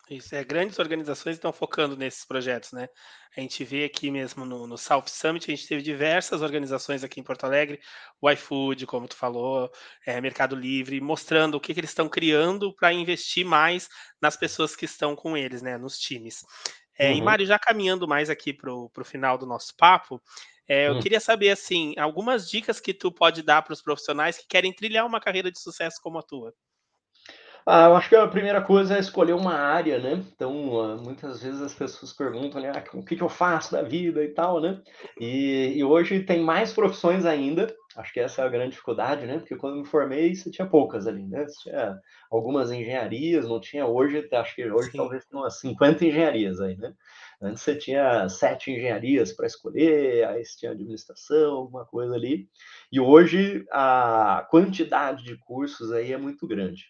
Isso, 0.09 0.33
é, 0.35 0.43
grandes 0.43 0.79
organizações 0.79 1.35
estão 1.35 1.51
focando 1.51 1.97
nesses 1.97 2.23
projetos, 2.23 2.71
né? 2.71 2.87
A 3.35 3.41
gente 3.41 3.63
vê 3.65 3.83
aqui 3.83 4.09
mesmo 4.09 4.45
no, 4.45 4.65
no 4.65 4.77
South 4.77 5.07
Summit, 5.07 5.51
a 5.51 5.55
gente 5.55 5.67
teve 5.67 5.81
diversas 5.81 6.41
organizações 6.41 7.03
aqui 7.03 7.19
em 7.19 7.23
Porto 7.23 7.43
Alegre, 7.43 7.77
o 8.21 8.29
iFood, 8.31 8.85
como 8.85 9.05
tu 9.05 9.17
falou, 9.17 9.69
é, 10.05 10.21
Mercado 10.21 10.55
Livre, 10.55 11.01
mostrando 11.01 11.55
o 11.55 11.59
que, 11.59 11.73
que 11.73 11.79
eles 11.81 11.89
estão 11.89 12.07
criando 12.07 12.73
para 12.73 12.93
investir 12.93 13.45
mais 13.45 13.89
nas 14.21 14.37
pessoas 14.37 14.77
que 14.77 14.85
estão 14.85 15.13
com 15.13 15.35
eles, 15.35 15.61
né? 15.61 15.77
Nos 15.77 15.97
times. 15.99 16.45
É, 16.97 17.13
E 17.13 17.21
Uhum, 17.21 17.21
Mário, 17.21 17.45
já 17.45 17.59
caminhando 17.59 18.07
mais 18.07 18.29
aqui 18.29 18.53
para 18.53 18.73
o 18.73 18.89
final 19.03 19.37
do 19.37 19.45
nosso 19.45 19.75
papo, 19.77 20.21
é, 20.69 20.87
eu 20.89 20.95
hum. 20.95 20.99
queria 20.99 21.19
saber, 21.19 21.49
assim, 21.49 21.93
algumas 21.97 22.49
dicas 22.49 22.79
que 22.79 22.93
tu 22.93 23.11
pode 23.11 23.41
dar 23.43 23.61
para 23.61 23.73
os 23.73 23.81
profissionais 23.81 24.37
que 24.37 24.47
querem 24.47 24.73
trilhar 24.73 25.05
uma 25.05 25.19
carreira 25.19 25.51
de 25.51 25.59
sucesso 25.59 25.97
como 26.01 26.17
a 26.17 26.23
tua. 26.23 26.53
Ah, 27.69 27.87
eu 27.87 27.95
acho 27.97 28.07
que 28.07 28.15
a 28.15 28.25
primeira 28.27 28.61
coisa 28.61 28.95
é 28.95 28.99
escolher 28.99 29.33
uma 29.33 29.53
área, 29.53 29.99
né. 29.99 30.23
Então, 30.33 30.79
hã, 30.79 30.95
muitas 30.95 31.43
vezes 31.43 31.61
as 31.61 31.73
pessoas 31.73 32.13
perguntam, 32.13 32.61
né: 32.61 32.71
"Ah, 32.73 32.83
o 32.93 33.03
que 33.03 33.15
que 33.17 33.21
eu 33.21 33.27
faço 33.27 33.73
da 33.73 33.81
vida 33.81 34.23
e 34.23 34.29
tal", 34.29 34.61
né. 34.61 34.81
E 35.19 35.73
e 35.75 35.83
hoje 35.83 36.23
tem 36.23 36.39
mais 36.41 36.71
profissões 36.71 37.25
ainda, 37.25 37.67
acho 37.97 38.13
que 38.13 38.21
essa 38.21 38.41
é 38.41 38.45
a 38.45 38.49
grande 38.49 38.71
dificuldade, 38.71 39.25
né, 39.25 39.39
porque 39.39 39.55
quando 39.57 39.75
eu 39.75 39.81
me 39.81 39.87
formei 39.87 40.33
você 40.33 40.49
tinha 40.49 40.65
poucas 40.67 41.07
ali, 41.07 41.25
né, 41.27 41.45
você 41.45 41.69
tinha 41.69 41.99
algumas 42.31 42.71
engenharias, 42.71 43.45
não 43.49 43.59
tinha 43.59 43.85
hoje 43.85 44.25
acho 44.31 44.55
que 44.55 44.69
hoje 44.71 44.91
Sim, 44.91 44.97
talvez 44.97 45.25
tenha 45.25 45.41
umas 45.43 45.59
50 45.59 46.05
engenharias 46.05 46.61
aí, 46.61 46.77
né. 46.77 46.93
Antes 47.41 47.63
você 47.63 47.75
tinha 47.75 48.29
7 48.29 48.71
engenharias 48.71 49.33
para 49.33 49.45
escolher, 49.45 50.25
aí 50.29 50.45
você 50.45 50.57
tinha 50.57 50.71
administração, 50.71 51.51
alguma 51.55 51.85
coisa 51.85 52.15
ali, 52.15 52.47
e 52.91 52.97
hoje 52.99 53.65
a 53.73 54.47
quantidade 54.49 55.23
de 55.25 55.35
cursos 55.37 55.91
aí 55.91 56.13
é 56.13 56.17
muito 56.17 56.47
grande. 56.47 56.85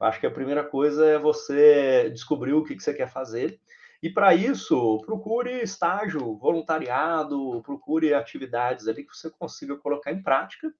Acho 0.00 0.18
que 0.18 0.26
a 0.26 0.30
primeira 0.30 0.64
coisa 0.64 1.06
é 1.06 1.18
você 1.18 2.08
descobrir 2.10 2.54
o 2.54 2.64
que 2.64 2.74
que 2.74 2.82
você 2.82 2.94
quer 2.94 3.08
fazer, 3.08 3.60
e 4.02 4.08
para 4.08 4.34
isso, 4.34 4.98
procure 5.04 5.60
estágio, 5.60 6.38
voluntariado, 6.38 7.60
procure 7.62 8.14
atividades 8.14 8.88
ali 8.88 9.04
que 9.04 9.14
você 9.14 9.30
consiga 9.30 9.76
colocar 9.76 10.10
em 10.10 10.22
prática 10.22 10.72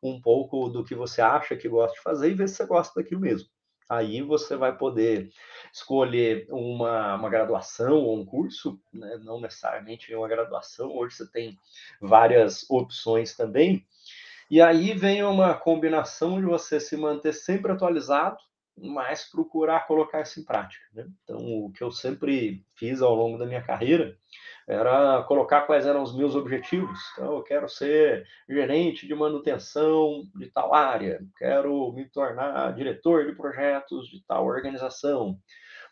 um 0.00 0.20
pouco 0.20 0.68
do 0.68 0.84
que 0.84 0.94
você 0.94 1.20
acha 1.20 1.56
que 1.56 1.68
gosta 1.68 1.96
de 1.96 2.02
fazer 2.02 2.30
e 2.30 2.34
ver 2.34 2.48
se 2.48 2.56
você 2.56 2.66
gosta 2.66 3.00
daquilo 3.00 3.20
mesmo. 3.20 3.48
Aí 3.88 4.22
você 4.22 4.56
vai 4.56 4.76
poder 4.78 5.32
escolher 5.72 6.46
uma, 6.48 7.16
uma 7.16 7.28
graduação 7.28 7.96
ou 7.96 8.20
um 8.20 8.24
curso, 8.24 8.80
né? 8.94 9.18
não 9.24 9.40
necessariamente 9.40 10.14
uma 10.14 10.28
graduação, 10.28 10.96
hoje 10.96 11.16
você 11.16 11.26
tem 11.26 11.58
várias 12.00 12.64
opções 12.70 13.34
também, 13.34 13.84
e 14.48 14.60
aí 14.60 14.94
vem 14.94 15.24
uma 15.24 15.54
combinação 15.54 16.40
de 16.40 16.46
você 16.46 16.78
se 16.78 16.96
manter 16.96 17.32
sempre 17.32 17.72
atualizado, 17.72 18.38
mas 18.76 19.30
procurar 19.30 19.86
colocar 19.86 20.22
isso 20.22 20.40
em 20.40 20.44
prática, 20.44 20.84
né. 20.94 21.06
Então 21.24 21.38
o 21.38 21.72
que 21.72 21.82
eu 21.82 21.90
sempre 21.90 22.64
fiz 22.76 23.02
ao 23.02 23.14
longo 23.14 23.38
da 23.38 23.46
minha 23.46 23.62
carreira, 23.62 24.16
era 24.68 25.22
colocar 25.24 25.62
quais 25.62 25.84
eram 25.84 26.02
os 26.02 26.16
meus 26.16 26.36
objetivos. 26.36 26.98
Então 27.12 27.34
eu 27.34 27.42
quero 27.42 27.68
ser 27.68 28.24
gerente 28.48 29.06
de 29.06 29.14
manutenção 29.14 30.22
de 30.34 30.46
tal 30.50 30.72
área, 30.72 31.20
quero 31.36 31.92
me 31.92 32.08
tornar 32.08 32.72
diretor 32.74 33.26
de 33.26 33.34
projetos 33.34 34.08
de 34.08 34.24
tal 34.26 34.46
organização, 34.46 35.38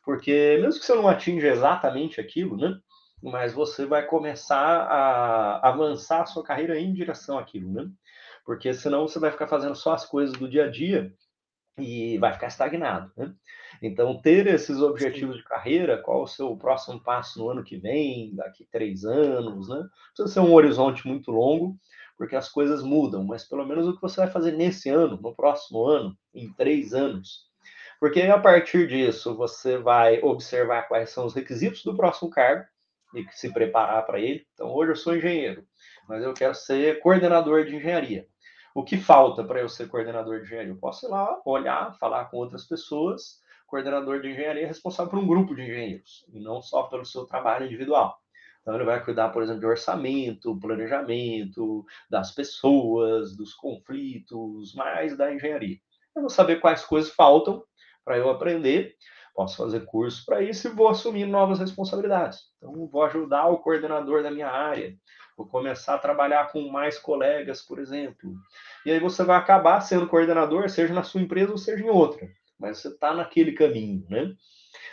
porque 0.04 0.58
mesmo 0.60 0.80
que 0.80 0.86
você 0.86 0.94
não 0.94 1.08
atinja 1.08 1.48
exatamente 1.48 2.20
aquilo, 2.20 2.56
né, 2.56 2.78
mas 3.22 3.52
você 3.52 3.84
vai 3.84 4.06
começar 4.06 4.56
a 4.56 5.68
avançar 5.68 6.22
a 6.22 6.26
sua 6.26 6.44
carreira 6.44 6.78
em 6.78 6.92
direção 6.92 7.38
àquilo, 7.38 7.72
né. 7.72 7.90
Porque 8.44 8.72
senão 8.72 9.06
você 9.06 9.18
vai 9.18 9.30
ficar 9.30 9.46
fazendo 9.46 9.74
só 9.74 9.92
as 9.92 10.06
coisas 10.06 10.34
do 10.38 10.48
dia 10.48 10.64
a 10.64 10.70
dia 10.70 11.12
e 11.78 12.18
vai 12.18 12.32
ficar 12.32 12.48
estagnado, 12.48 13.12
né. 13.16 13.32
Então 13.82 14.20
ter 14.20 14.46
esses 14.46 14.80
objetivos 14.80 15.36
de 15.36 15.44
carreira, 15.44 16.02
qual 16.02 16.22
o 16.22 16.26
seu 16.26 16.56
próximo 16.56 17.00
passo 17.02 17.38
no 17.38 17.50
ano 17.50 17.62
que 17.62 17.76
vem, 17.76 18.34
daqui 18.34 18.66
3 18.70 19.04
anos, 19.04 19.68
né, 19.68 19.84
precisa 20.14 20.34
ser 20.34 20.40
um 20.40 20.52
horizonte 20.52 21.06
muito 21.06 21.30
longo, 21.30 21.76
porque 22.16 22.34
as 22.34 22.48
coisas 22.48 22.82
mudam, 22.82 23.24
mas 23.24 23.44
pelo 23.48 23.64
menos 23.64 23.86
o 23.86 23.94
que 23.94 24.02
você 24.02 24.20
vai 24.20 24.30
fazer 24.30 24.52
nesse 24.52 24.88
ano, 24.88 25.20
no 25.22 25.34
próximo 25.34 25.84
ano, 25.86 26.16
em 26.34 26.52
3 26.54 26.92
anos. 26.92 27.46
Porque 28.00 28.22
a 28.22 28.38
partir 28.38 28.86
disso 28.86 29.36
você 29.36 29.76
vai 29.76 30.20
observar 30.22 30.88
quais 30.88 31.10
são 31.10 31.26
os 31.26 31.34
requisitos 31.34 31.82
do 31.82 31.96
próximo 31.96 32.30
cargo 32.30 32.64
e 33.14 33.24
se 33.32 33.52
preparar 33.52 34.04
para 34.06 34.20
ele. 34.20 34.46
Então 34.54 34.72
hoje 34.72 34.92
eu 34.92 34.96
sou 34.96 35.16
engenheiro, 35.16 35.64
mas 36.08 36.22
eu 36.22 36.32
quero 36.34 36.54
ser 36.54 37.00
coordenador 37.00 37.64
de 37.64 37.76
engenharia. 37.76 38.26
O 38.78 38.84
que 38.84 38.96
falta 38.96 39.42
para 39.42 39.58
eu 39.58 39.68
ser 39.68 39.88
coordenador 39.88 40.38
de 40.38 40.44
engenharia? 40.44 40.70
Eu 40.70 40.76
posso 40.76 41.04
ir 41.04 41.08
lá, 41.08 41.42
olhar, 41.44 41.98
falar 41.98 42.26
com 42.26 42.36
outras 42.36 42.64
pessoas. 42.64 43.42
Coordenador 43.66 44.20
de 44.20 44.28
engenharia 44.28 44.62
é 44.62 44.66
responsável 44.66 45.10
por 45.10 45.18
um 45.18 45.26
grupo 45.26 45.52
de 45.52 45.62
engenheiros, 45.62 46.24
e 46.32 46.38
não 46.38 46.62
só 46.62 46.84
pelo 46.84 47.04
seu 47.04 47.26
trabalho 47.26 47.66
individual. 47.66 48.16
Então, 48.60 48.76
ele 48.76 48.84
vai 48.84 49.04
cuidar, 49.04 49.30
por 49.30 49.42
exemplo, 49.42 49.58
de 49.58 49.66
orçamento, 49.66 50.60
planejamento, 50.60 51.84
das 52.08 52.30
pessoas, 52.30 53.36
dos 53.36 53.52
conflitos, 53.52 54.72
mais 54.76 55.16
da 55.16 55.34
engenharia. 55.34 55.78
Eu 56.14 56.22
vou 56.22 56.30
saber 56.30 56.60
quais 56.60 56.84
coisas 56.84 57.12
faltam 57.12 57.64
para 58.04 58.16
eu 58.16 58.30
aprender, 58.30 58.94
posso 59.38 59.56
fazer 59.56 59.84
curso 59.84 60.24
para 60.26 60.42
isso 60.42 60.66
e 60.66 60.72
vou 60.72 60.88
assumir 60.88 61.24
novas 61.24 61.60
responsabilidades. 61.60 62.40
Então, 62.56 62.88
vou 62.88 63.04
ajudar 63.04 63.46
o 63.46 63.58
coordenador 63.58 64.20
da 64.20 64.32
minha 64.32 64.48
área, 64.48 64.96
vou 65.36 65.46
começar 65.46 65.94
a 65.94 65.98
trabalhar 65.98 66.50
com 66.50 66.68
mais 66.68 66.98
colegas, 66.98 67.62
por 67.62 67.78
exemplo. 67.78 68.34
E 68.84 68.90
aí 68.90 68.98
você 68.98 69.22
vai 69.22 69.36
acabar 69.36 69.80
sendo 69.80 70.08
coordenador, 70.08 70.68
seja 70.68 70.92
na 70.92 71.04
sua 71.04 71.20
empresa 71.20 71.52
ou 71.52 71.56
seja 71.56 71.84
em 71.84 71.88
outra. 71.88 72.28
Mas 72.58 72.78
você 72.78 72.88
está 72.88 73.14
naquele 73.14 73.52
caminho, 73.52 74.04
né? 74.10 74.34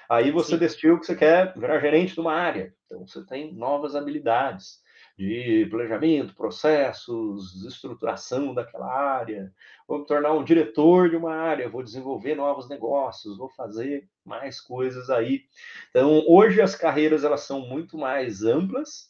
Aí 0.07 0.29
você 0.29 0.51
sim, 0.51 0.59
decidiu 0.59 0.99
que 0.99 1.07
você 1.07 1.15
quer 1.15 1.51
virar 1.57 1.79
gerente 1.79 2.13
de 2.13 2.19
uma 2.19 2.35
área. 2.35 2.71
Então 2.85 3.07
você 3.07 3.25
tem 3.25 3.51
novas 3.51 3.95
habilidades 3.95 4.77
de 5.17 5.65
planejamento, 5.69 6.35
processos, 6.35 7.63
estruturação 7.65 8.53
daquela 8.53 8.91
área. 8.91 9.53
Vou 9.87 9.99
me 9.99 10.05
tornar 10.05 10.33
um 10.33 10.43
diretor 10.43 11.09
de 11.09 11.15
uma 11.15 11.33
área, 11.33 11.69
vou 11.69 11.83
desenvolver 11.83 12.35
novos 12.35 12.67
negócios, 12.67 13.37
vou 13.37 13.49
fazer 13.49 14.09
mais 14.25 14.59
coisas 14.59 15.09
aí. 15.09 15.45
Então, 15.89 16.23
hoje 16.27 16.61
as 16.61 16.75
carreiras 16.75 17.23
elas 17.23 17.41
são 17.41 17.61
muito 17.61 17.97
mais 17.97 18.43
amplas 18.43 19.09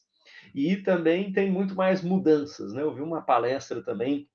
e 0.53 0.77
também 0.77 1.31
tem 1.31 1.51
muito 1.51 1.73
mais 1.75 2.01
mudanças, 2.03 2.71
né? 2.71 2.83
Eu 2.83 2.93
vi 2.93 3.01
uma 3.01 3.21
palestra 3.21 3.83
também 3.83 4.29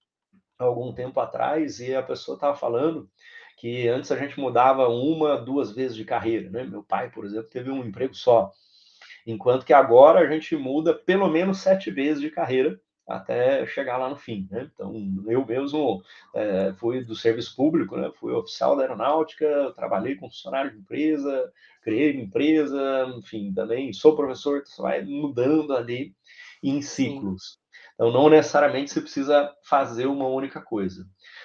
algum 0.59 0.93
tempo 0.93 1.21
atrás 1.21 1.81
e 1.81 1.95
a 1.95 2.03
pessoa 2.03 2.35
estava 2.35 2.57
falando 2.57 3.09
que 3.57 3.89
antes 3.89 4.11
a 4.11 4.17
gente 4.17 4.41
mudava 4.41 4.89
uma, 4.89 5.37
duas 5.37 5.71
vezes 5.71 5.97
de 5.97 6.05
carreira, 6.05 6.51
né? 6.51 6.65
Meu 6.65 6.83
pai, 6.83 7.11
por 7.11 7.25
exemplo, 7.25 7.49
teve 7.49 7.71
um 7.71 7.85
emprego 7.85 8.15
só, 8.15 8.51
enquanto 9.27 9.65
que 9.65 9.73
agora 9.73 10.21
a 10.21 10.31
gente 10.31 10.57
muda 10.57 10.95
pelo 10.95 11.29
menos 11.29 11.59
sete 11.59 11.91
vezes 11.91 12.21
de 12.21 12.31
carreira 12.31 12.81
até 13.11 13.67
chegar 13.67 13.97
lá 13.97 14.09
no 14.09 14.17
fim, 14.17 14.47
né? 14.51 14.71
Então, 14.73 14.95
eu 15.27 15.45
mesmo 15.45 16.03
é, 16.35 16.73
fui 16.75 17.05
do 17.05 17.17
serviço 17.17 17.57
público, 17.57 17.97
né? 17.97 18.11
Fui 18.19 18.33
oficial 18.33 18.77
da 18.77 18.83
aeronáutica, 18.83 19.73
trabalhei 19.75 20.15
com 20.15 20.31
funcionário 20.31 20.71
de 20.71 20.79
empresa, 20.79 21.53
criei 21.83 22.13
uma 22.13 22.23
empresa, 22.23 23.13
enfim, 23.17 23.53
também 23.53 23.93
sou 23.93 24.15
professor, 24.15 24.63
você 24.65 24.81
vai 24.81 25.03
mudando 25.03 25.75
ali 25.75 26.15
em 26.63 26.81
ciclos. 26.81 27.59
Então, 27.95 28.13
não 28.13 28.31
necessariamente 28.31 28.91
você 28.91 29.01
precisa 29.01 29.53
fazer 29.65 30.07
uma 30.07 30.27
única 30.27 30.61
coisa, 30.61 31.05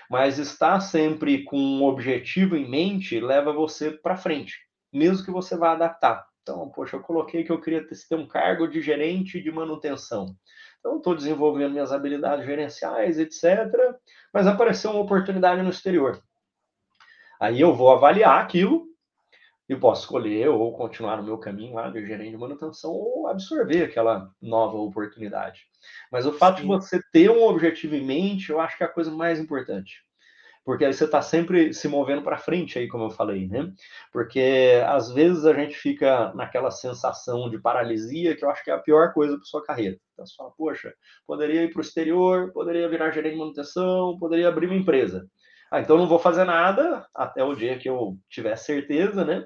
mas 0.09 0.37
estar 0.37 0.79
sempre 0.79 1.43
com 1.43 1.57
um 1.57 1.83
objetivo 1.83 2.55
em 2.55 2.69
mente 2.69 3.19
leva 3.19 3.51
você 3.51 3.91
para 3.91 4.15
frente, 4.15 4.55
mesmo 4.93 5.25
que 5.25 5.31
você 5.31 5.57
vá 5.57 5.71
adaptar. 5.71 6.25
Então, 6.45 6.69
poxa, 6.69 6.95
eu 6.95 7.01
coloquei 7.01 7.43
que 7.43 7.51
eu 7.51 7.59
queria 7.59 7.83
ter 7.87 8.15
um 8.15 8.27
cargo 8.27 8.67
de 8.67 8.79
gerente 8.79 9.41
de 9.41 9.51
manutenção. 9.51 10.37
Então, 10.79 10.97
estou 10.97 11.15
desenvolvendo 11.15 11.71
minhas 11.71 11.91
habilidades 11.91 12.45
gerenciais, 12.45 13.17
etc. 13.17 13.65
Mas 14.31 14.45
apareceu 14.45 14.91
uma 14.91 15.01
oportunidade 15.01 15.63
no 15.63 15.71
exterior. 15.71 16.21
Aí 17.39 17.59
eu 17.59 17.73
vou 17.73 17.91
avaliar 17.91 18.43
aquilo 18.43 18.85
e 19.67 19.75
posso 19.75 20.03
escolher 20.03 20.47
ou 20.47 20.71
continuar 20.77 21.17
no 21.17 21.23
meu 21.23 21.39
caminho 21.39 21.73
lá 21.73 21.89
de 21.89 22.05
gerente 22.05 22.29
de 22.29 22.37
manutenção 22.37 22.91
ou 22.91 23.27
absorver 23.27 23.83
aquela 23.83 24.31
nova 24.39 24.77
oportunidade. 24.77 25.63
Mas 26.11 26.27
o 26.27 26.33
fato 26.33 26.57
de 26.57 26.61
sim. 26.61 26.67
você 26.67 27.01
ter 27.11 27.31
um 27.31 27.41
objetivo 27.41 27.95
em 27.95 28.05
mente, 28.05 28.51
eu 28.51 28.59
acho 28.59 28.77
que 28.77 28.83
é 28.83 28.85
a 28.85 28.93
coisa 28.93 29.09
mais 29.09 29.39
importante. 29.39 30.05
Porque 30.65 30.83
aí 30.83 30.93
você 30.93 31.05
está 31.05 31.21
sempre 31.21 31.71
se 31.73 31.87
movendo 31.87 32.23
para 32.23 32.39
frente, 32.39 32.79
aí, 32.79 32.87
como 32.87 33.05
eu 33.05 33.11
falei, 33.11 33.47
né? 33.47 33.71
Porque 34.11 34.81
às 34.87 35.11
vezes 35.11 35.45
a 35.45 35.53
gente 35.53 35.75
fica 35.75 36.33
naquela 36.33 36.71
sensação 36.71 37.49
de 37.49 37.59
paralisia, 37.59 38.35
que 38.35 38.43
eu 38.43 38.49
acho 38.49 38.63
que 38.63 38.71
é 38.71 38.73
a 38.73 38.79
pior 38.79 39.13
coisa 39.13 39.35
para 39.35 39.45
sua 39.45 39.63
carreira. 39.63 39.97
Então 40.13 40.25
você 40.25 40.35
fala, 40.35 40.51
poxa, 40.57 40.93
poderia 41.27 41.63
ir 41.63 41.71
para 41.71 41.79
o 41.79 41.81
exterior, 41.81 42.51
poderia 42.51 42.89
virar 42.89 43.11
gerente 43.11 43.33
de 43.33 43.39
manutenção, 43.39 44.17
poderia 44.17 44.47
abrir 44.47 44.65
uma 44.65 44.75
empresa. 44.75 45.27
Ah, 45.71 45.81
então 45.81 45.97
não 45.97 46.07
vou 46.07 46.19
fazer 46.19 46.45
nada 46.45 47.05
até 47.13 47.43
o 47.43 47.53
dia 47.53 47.77
que 47.77 47.89
eu 47.89 48.17
tiver 48.29 48.55
certeza, 48.55 49.23
né? 49.23 49.45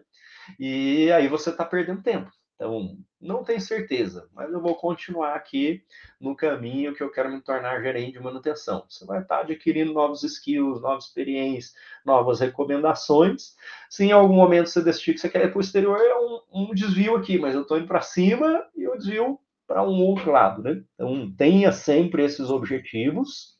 E 0.60 1.12
aí 1.12 1.28
você 1.28 1.50
está 1.50 1.66
perdendo 1.66 2.02
tempo. 2.02 2.32
Então, 2.60 2.98
não 3.22 3.42
tenho 3.42 3.62
certeza, 3.62 4.28
mas 4.34 4.52
eu 4.52 4.62
vou 4.62 4.76
continuar 4.76 5.34
aqui 5.34 5.82
no 6.20 6.36
caminho 6.36 6.94
que 6.94 7.02
eu 7.02 7.10
quero 7.10 7.32
me 7.32 7.40
tornar 7.42 7.82
gerente 7.82 8.12
de 8.12 8.20
manutenção. 8.20 8.86
Você 8.90 9.06
vai 9.06 9.22
estar 9.22 9.40
adquirindo 9.40 9.94
novos 9.94 10.24
skills, 10.24 10.82
novas 10.82 11.06
experiências, 11.06 11.74
novas 12.06 12.42
recomendações. 12.42 13.56
Se 13.90 14.04
em 14.04 14.12
algum 14.12 14.36
momento 14.36 14.68
você 14.68 14.84
decidir 14.84 15.14
que 15.14 15.22
você 15.22 15.30
quer 15.30 15.46
ir 15.46 15.52
para 15.52 15.58
o 15.58 15.62
exterior, 15.62 15.98
é 16.02 16.16
um, 16.20 16.42
um 16.52 16.74
desvio 16.74 17.16
aqui, 17.16 17.40
mas 17.40 17.56
eu 17.56 17.62
estou 17.62 17.78
indo 17.78 17.88
para 17.88 18.02
cima 18.02 18.66
e 18.76 18.84
eu 18.84 18.98
desvio 18.98 19.40
para 19.66 19.82
um 19.82 20.02
outro 20.02 20.30
lado, 20.30 20.62
né? 20.62 20.84
Então, 20.96 21.32
tenha 21.38 21.72
sempre 21.72 22.26
esses 22.26 22.50
objetivos, 22.50 23.58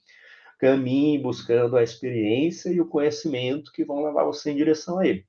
caminhe 0.60 1.18
buscando 1.18 1.78
a 1.78 1.84
experiência 1.84 2.70
e 2.70 2.82
o 2.82 2.88
conhecimento 2.90 3.72
que 3.72 3.86
vão 3.86 4.04
levar 4.04 4.26
você 4.26 4.52
em 4.52 4.58
direção 4.58 5.00
a 5.00 5.08
ele. 5.08 5.29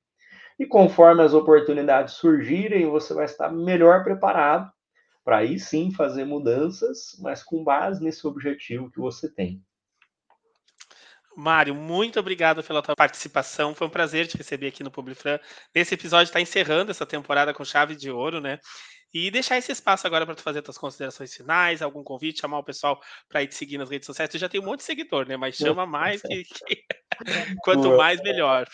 E 0.60 0.66
conforme 0.66 1.22
as 1.22 1.32
oportunidades 1.32 2.16
surgirem, 2.16 2.84
você 2.84 3.14
vai 3.14 3.24
estar 3.24 3.50
melhor 3.50 4.04
preparado 4.04 4.70
para 5.24 5.38
aí 5.38 5.58
sim 5.58 5.90
fazer 5.90 6.26
mudanças, 6.26 7.16
mas 7.18 7.42
com 7.42 7.64
base 7.64 8.04
nesse 8.04 8.26
objetivo 8.26 8.90
que 8.90 9.00
você 9.00 9.32
tem. 9.32 9.64
Mário, 11.34 11.74
muito 11.74 12.20
obrigado 12.20 12.62
pela 12.62 12.82
tua 12.82 12.94
participação. 12.94 13.74
Foi 13.74 13.86
um 13.86 13.90
prazer 13.90 14.26
te 14.26 14.36
receber 14.36 14.66
aqui 14.66 14.84
no 14.84 14.90
Publifran. 14.90 15.38
Esse 15.74 15.94
episódio 15.94 16.28
está 16.28 16.42
encerrando 16.42 16.90
essa 16.90 17.06
temporada 17.06 17.54
com 17.54 17.64
chave 17.64 17.96
de 17.96 18.10
ouro, 18.10 18.38
né? 18.38 18.58
E 19.12 19.30
deixar 19.30 19.58
esse 19.58 19.72
espaço 19.72 20.06
agora 20.06 20.24
para 20.24 20.34
tu 20.34 20.42
fazer 20.42 20.62
tuas 20.62 20.78
considerações 20.78 21.34
finais, 21.34 21.82
algum 21.82 22.04
convite, 22.04 22.40
chamar 22.40 22.58
o 22.58 22.64
pessoal 22.64 23.00
para 23.28 23.42
ir 23.42 23.48
te 23.48 23.56
seguir 23.56 23.78
nas 23.78 23.90
redes 23.90 24.06
sociais. 24.06 24.30
Tu 24.30 24.38
já 24.38 24.48
tem 24.48 24.60
um 24.60 24.64
monte 24.64 24.78
de 24.78 24.84
seguidor, 24.84 25.26
né? 25.26 25.36
Mas 25.36 25.56
chama 25.56 25.84
mais 25.86 26.22
que, 26.22 26.44
que... 26.44 26.84
quanto 27.62 27.96
mais 27.96 28.20
melhor. 28.22 28.66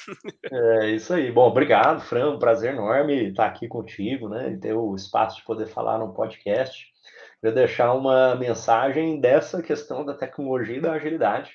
É 0.52 0.90
isso 0.90 1.14
aí. 1.14 1.32
Bom, 1.32 1.48
obrigado, 1.48 2.00
Fran. 2.02 2.32
Um 2.32 2.38
prazer 2.38 2.74
enorme 2.74 3.30
estar 3.30 3.46
aqui 3.46 3.66
contigo, 3.66 4.28
né? 4.28 4.50
E 4.50 4.58
ter 4.58 4.74
o 4.74 4.94
espaço 4.94 5.38
de 5.38 5.44
poder 5.44 5.66
falar 5.66 5.98
no 5.98 6.12
podcast. 6.12 6.86
Queria 7.40 7.54
deixar 7.54 7.94
uma 7.94 8.34
mensagem 8.34 9.20
dessa 9.20 9.62
questão 9.62 10.04
da 10.04 10.14
tecnologia 10.14 10.76
e 10.76 10.80
da 10.80 10.92
agilidade 10.92 11.52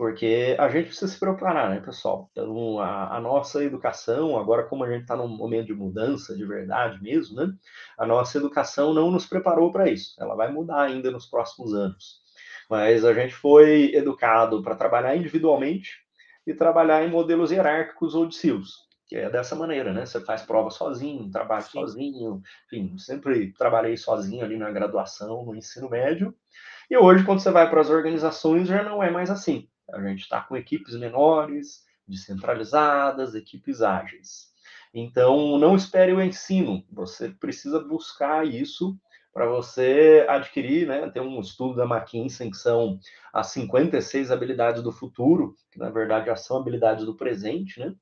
porque 0.00 0.56
a 0.58 0.66
gente 0.70 0.86
precisa 0.86 1.12
se 1.12 1.20
preparar, 1.20 1.68
né, 1.68 1.78
pessoal? 1.78 2.30
Então, 2.32 2.80
a, 2.80 3.18
a 3.18 3.20
nossa 3.20 3.62
educação, 3.62 4.38
agora 4.38 4.62
como 4.62 4.82
a 4.82 4.90
gente 4.90 5.02
está 5.02 5.14
num 5.14 5.28
momento 5.28 5.66
de 5.66 5.74
mudança 5.74 6.34
de 6.34 6.42
verdade 6.42 6.98
mesmo, 7.02 7.36
né? 7.36 7.52
A 7.98 8.06
nossa 8.06 8.38
educação 8.38 8.94
não 8.94 9.10
nos 9.10 9.26
preparou 9.26 9.70
para 9.70 9.90
isso. 9.90 10.14
Ela 10.18 10.34
vai 10.34 10.50
mudar 10.50 10.84
ainda 10.84 11.10
nos 11.10 11.26
próximos 11.26 11.74
anos. 11.74 12.22
Mas 12.70 13.04
a 13.04 13.12
gente 13.12 13.34
foi 13.34 13.94
educado 13.94 14.62
para 14.62 14.74
trabalhar 14.74 15.14
individualmente 15.14 15.98
e 16.46 16.54
trabalhar 16.54 17.04
em 17.06 17.10
modelos 17.10 17.50
hierárquicos 17.50 18.14
ou 18.14 18.24
de 18.24 18.36
silos, 18.36 18.76
que 19.06 19.16
é 19.16 19.28
dessa 19.28 19.54
maneira, 19.54 19.92
né? 19.92 20.06
Você 20.06 20.18
faz 20.22 20.40
prova 20.40 20.70
sozinho, 20.70 21.30
trabalha 21.30 21.60
Sim. 21.60 21.72
sozinho, 21.72 22.40
enfim, 22.72 22.96
sempre 22.96 23.52
trabalhei 23.52 23.98
sozinho 23.98 24.42
ali 24.42 24.56
na 24.56 24.70
graduação, 24.70 25.44
no 25.44 25.54
ensino 25.54 25.90
médio. 25.90 26.34
E 26.90 26.96
hoje, 26.96 27.22
quando 27.22 27.40
você 27.40 27.50
vai 27.50 27.68
para 27.68 27.82
as 27.82 27.90
organizações, 27.90 28.66
já 28.66 28.82
não 28.82 29.02
é 29.02 29.10
mais 29.10 29.30
assim. 29.30 29.68
A 29.92 30.00
gente 30.02 30.20
está 30.22 30.40
com 30.40 30.56
equipes 30.56 30.94
menores, 30.94 31.84
descentralizadas, 32.06 33.34
equipes 33.34 33.82
ágeis. 33.82 34.50
Então, 34.92 35.58
não 35.58 35.76
espere 35.76 36.12
o 36.12 36.22
ensino, 36.22 36.84
você 36.90 37.28
precisa 37.28 37.78
buscar 37.78 38.46
isso 38.46 38.98
para 39.32 39.46
você 39.46 40.26
adquirir, 40.28 40.88
né? 40.88 41.08
Tem 41.10 41.22
um 41.22 41.40
estudo 41.40 41.76
da 41.76 41.84
McKinsey 41.84 42.50
que 42.50 42.56
são 42.56 42.98
as 43.32 43.48
56 43.48 44.30
habilidades 44.30 44.82
do 44.82 44.90
futuro, 44.90 45.54
que 45.70 45.78
na 45.78 45.88
verdade 45.88 46.26
já 46.26 46.34
são 46.34 46.56
habilidades 46.56 47.04
do 47.04 47.16
presente, 47.16 47.78
né? 47.78 47.94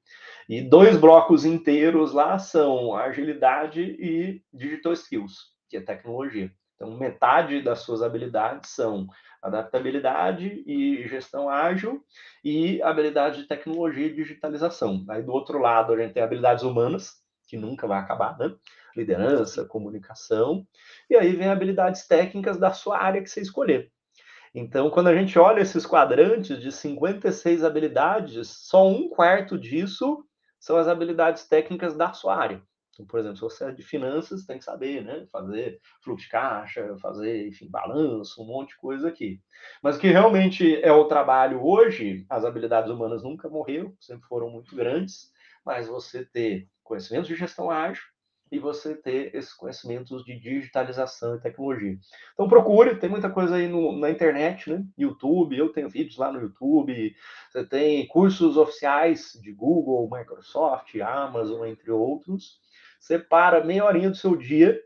E 0.48 0.62
dois 0.62 0.96
blocos 0.96 1.44
inteiros 1.44 2.12
lá 2.12 2.38
são 2.38 2.96
agilidade 2.96 3.82
e 3.82 4.42
digital 4.52 4.94
skills, 4.94 5.52
que 5.68 5.76
é 5.76 5.80
tecnologia. 5.82 6.50
Então, 6.78 6.96
metade 6.96 7.60
das 7.60 7.80
suas 7.80 8.02
habilidades 8.02 8.70
são 8.70 9.08
adaptabilidade 9.42 10.62
e 10.64 11.08
gestão 11.08 11.50
ágil 11.50 12.04
e 12.44 12.80
habilidade 12.82 13.42
de 13.42 13.48
tecnologia 13.48 14.06
e 14.06 14.14
digitalização. 14.14 15.04
Aí 15.08 15.22
do 15.22 15.32
outro 15.32 15.58
lado 15.58 15.92
a 15.92 15.96
gente 15.96 16.14
tem 16.14 16.22
habilidades 16.22 16.62
humanas, 16.62 17.16
que 17.48 17.56
nunca 17.56 17.86
vai 17.86 17.98
acabar, 17.98 18.38
né? 18.38 18.54
Liderança, 18.96 19.64
comunicação, 19.64 20.64
e 21.10 21.16
aí 21.16 21.34
vem 21.34 21.48
habilidades 21.48 22.06
técnicas 22.06 22.58
da 22.58 22.72
sua 22.72 22.98
área 22.98 23.22
que 23.22 23.28
você 23.28 23.40
escolher. 23.40 23.90
Então, 24.54 24.88
quando 24.90 25.08
a 25.08 25.14
gente 25.14 25.38
olha 25.38 25.60
esses 25.60 25.84
quadrantes 25.84 26.60
de 26.60 26.70
56 26.70 27.64
habilidades, 27.64 28.48
só 28.48 28.86
um 28.88 29.08
quarto 29.08 29.58
disso 29.58 30.24
são 30.60 30.76
as 30.76 30.88
habilidades 30.88 31.46
técnicas 31.46 31.96
da 31.96 32.12
sua 32.12 32.36
área. 32.36 32.62
Então, 32.98 33.06
por 33.06 33.20
exemplo, 33.20 33.36
se 33.36 33.42
você 33.42 33.64
é 33.66 33.70
de 33.70 33.82
finanças, 33.82 34.44
tem 34.44 34.58
que 34.58 34.64
saber, 34.64 35.04
né? 35.04 35.24
Fazer 35.30 35.80
fluxo 36.02 36.24
de 36.24 36.30
caixa, 36.30 36.96
fazer, 37.00 37.46
enfim, 37.46 37.70
balanço, 37.70 38.42
um 38.42 38.46
monte 38.46 38.70
de 38.70 38.76
coisa 38.78 39.06
aqui. 39.06 39.40
Mas 39.80 39.96
o 39.96 40.00
que 40.00 40.08
realmente 40.08 40.82
é 40.82 40.90
o 40.90 41.04
trabalho 41.04 41.64
hoje, 41.64 42.26
as 42.28 42.44
habilidades 42.44 42.90
humanas 42.90 43.22
nunca 43.22 43.48
morreram, 43.48 43.94
sempre 44.00 44.26
foram 44.26 44.50
muito 44.50 44.74
grandes, 44.74 45.32
mas 45.64 45.86
você 45.86 46.24
ter 46.24 46.68
conhecimentos 46.82 47.28
de 47.28 47.36
gestão 47.36 47.70
ágil 47.70 48.02
e 48.50 48.58
você 48.58 48.96
ter 48.96 49.32
esses 49.36 49.52
conhecimentos 49.52 50.24
de 50.24 50.36
digitalização 50.40 51.36
e 51.36 51.40
tecnologia. 51.40 51.96
Então 52.32 52.48
procure, 52.48 52.96
tem 52.96 53.08
muita 53.08 53.30
coisa 53.30 53.56
aí 53.56 53.68
no, 53.68 53.96
na 53.96 54.10
internet, 54.10 54.70
né? 54.70 54.84
YouTube, 54.96 55.56
eu 55.56 55.68
tenho 55.68 55.88
vídeos 55.88 56.16
lá 56.16 56.32
no 56.32 56.40
YouTube, 56.40 57.14
você 57.48 57.64
tem 57.64 58.08
cursos 58.08 58.56
oficiais 58.56 59.38
de 59.40 59.52
Google, 59.52 60.08
Microsoft, 60.10 60.96
Amazon, 60.96 61.66
entre 61.66 61.90
outros 61.92 62.58
separa 62.98 63.64
meia 63.64 63.84
horinha 63.84 64.10
do 64.10 64.16
seu 64.16 64.36
dia 64.36 64.80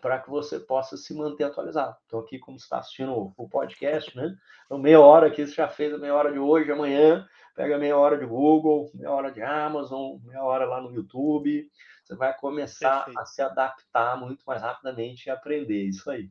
para 0.00 0.20
que 0.20 0.30
você 0.30 0.60
possa 0.60 0.96
se 0.96 1.14
manter 1.14 1.44
atualizado. 1.44 1.96
Então, 2.06 2.20
aqui, 2.20 2.38
como 2.38 2.58
você 2.58 2.64
está 2.64 2.78
assistindo 2.78 3.32
o 3.36 3.48
podcast, 3.48 4.16
né? 4.16 4.36
Então, 4.64 4.78
meia 4.78 5.00
hora 5.00 5.26
aqui, 5.28 5.46
você 5.46 5.54
já 5.54 5.68
fez 5.68 5.92
a 5.92 5.98
meia 5.98 6.14
hora 6.14 6.32
de 6.32 6.38
hoje, 6.38 6.70
amanhã, 6.70 7.26
pega 7.54 7.78
meia 7.78 7.96
hora 7.96 8.18
de 8.18 8.26
Google, 8.26 8.90
meia 8.94 9.10
hora 9.10 9.32
de 9.32 9.42
Amazon, 9.42 10.18
meia 10.22 10.44
hora 10.44 10.64
lá 10.66 10.80
no 10.80 10.94
YouTube. 10.94 11.68
Você 12.04 12.14
vai 12.14 12.36
começar 12.36 12.98
Perfeito. 12.98 13.18
a 13.18 13.26
se 13.26 13.42
adaptar 13.42 14.16
muito 14.16 14.44
mais 14.46 14.62
rapidamente 14.62 15.26
e 15.26 15.30
aprender 15.30 15.82
isso 15.82 16.08
aí. 16.10 16.30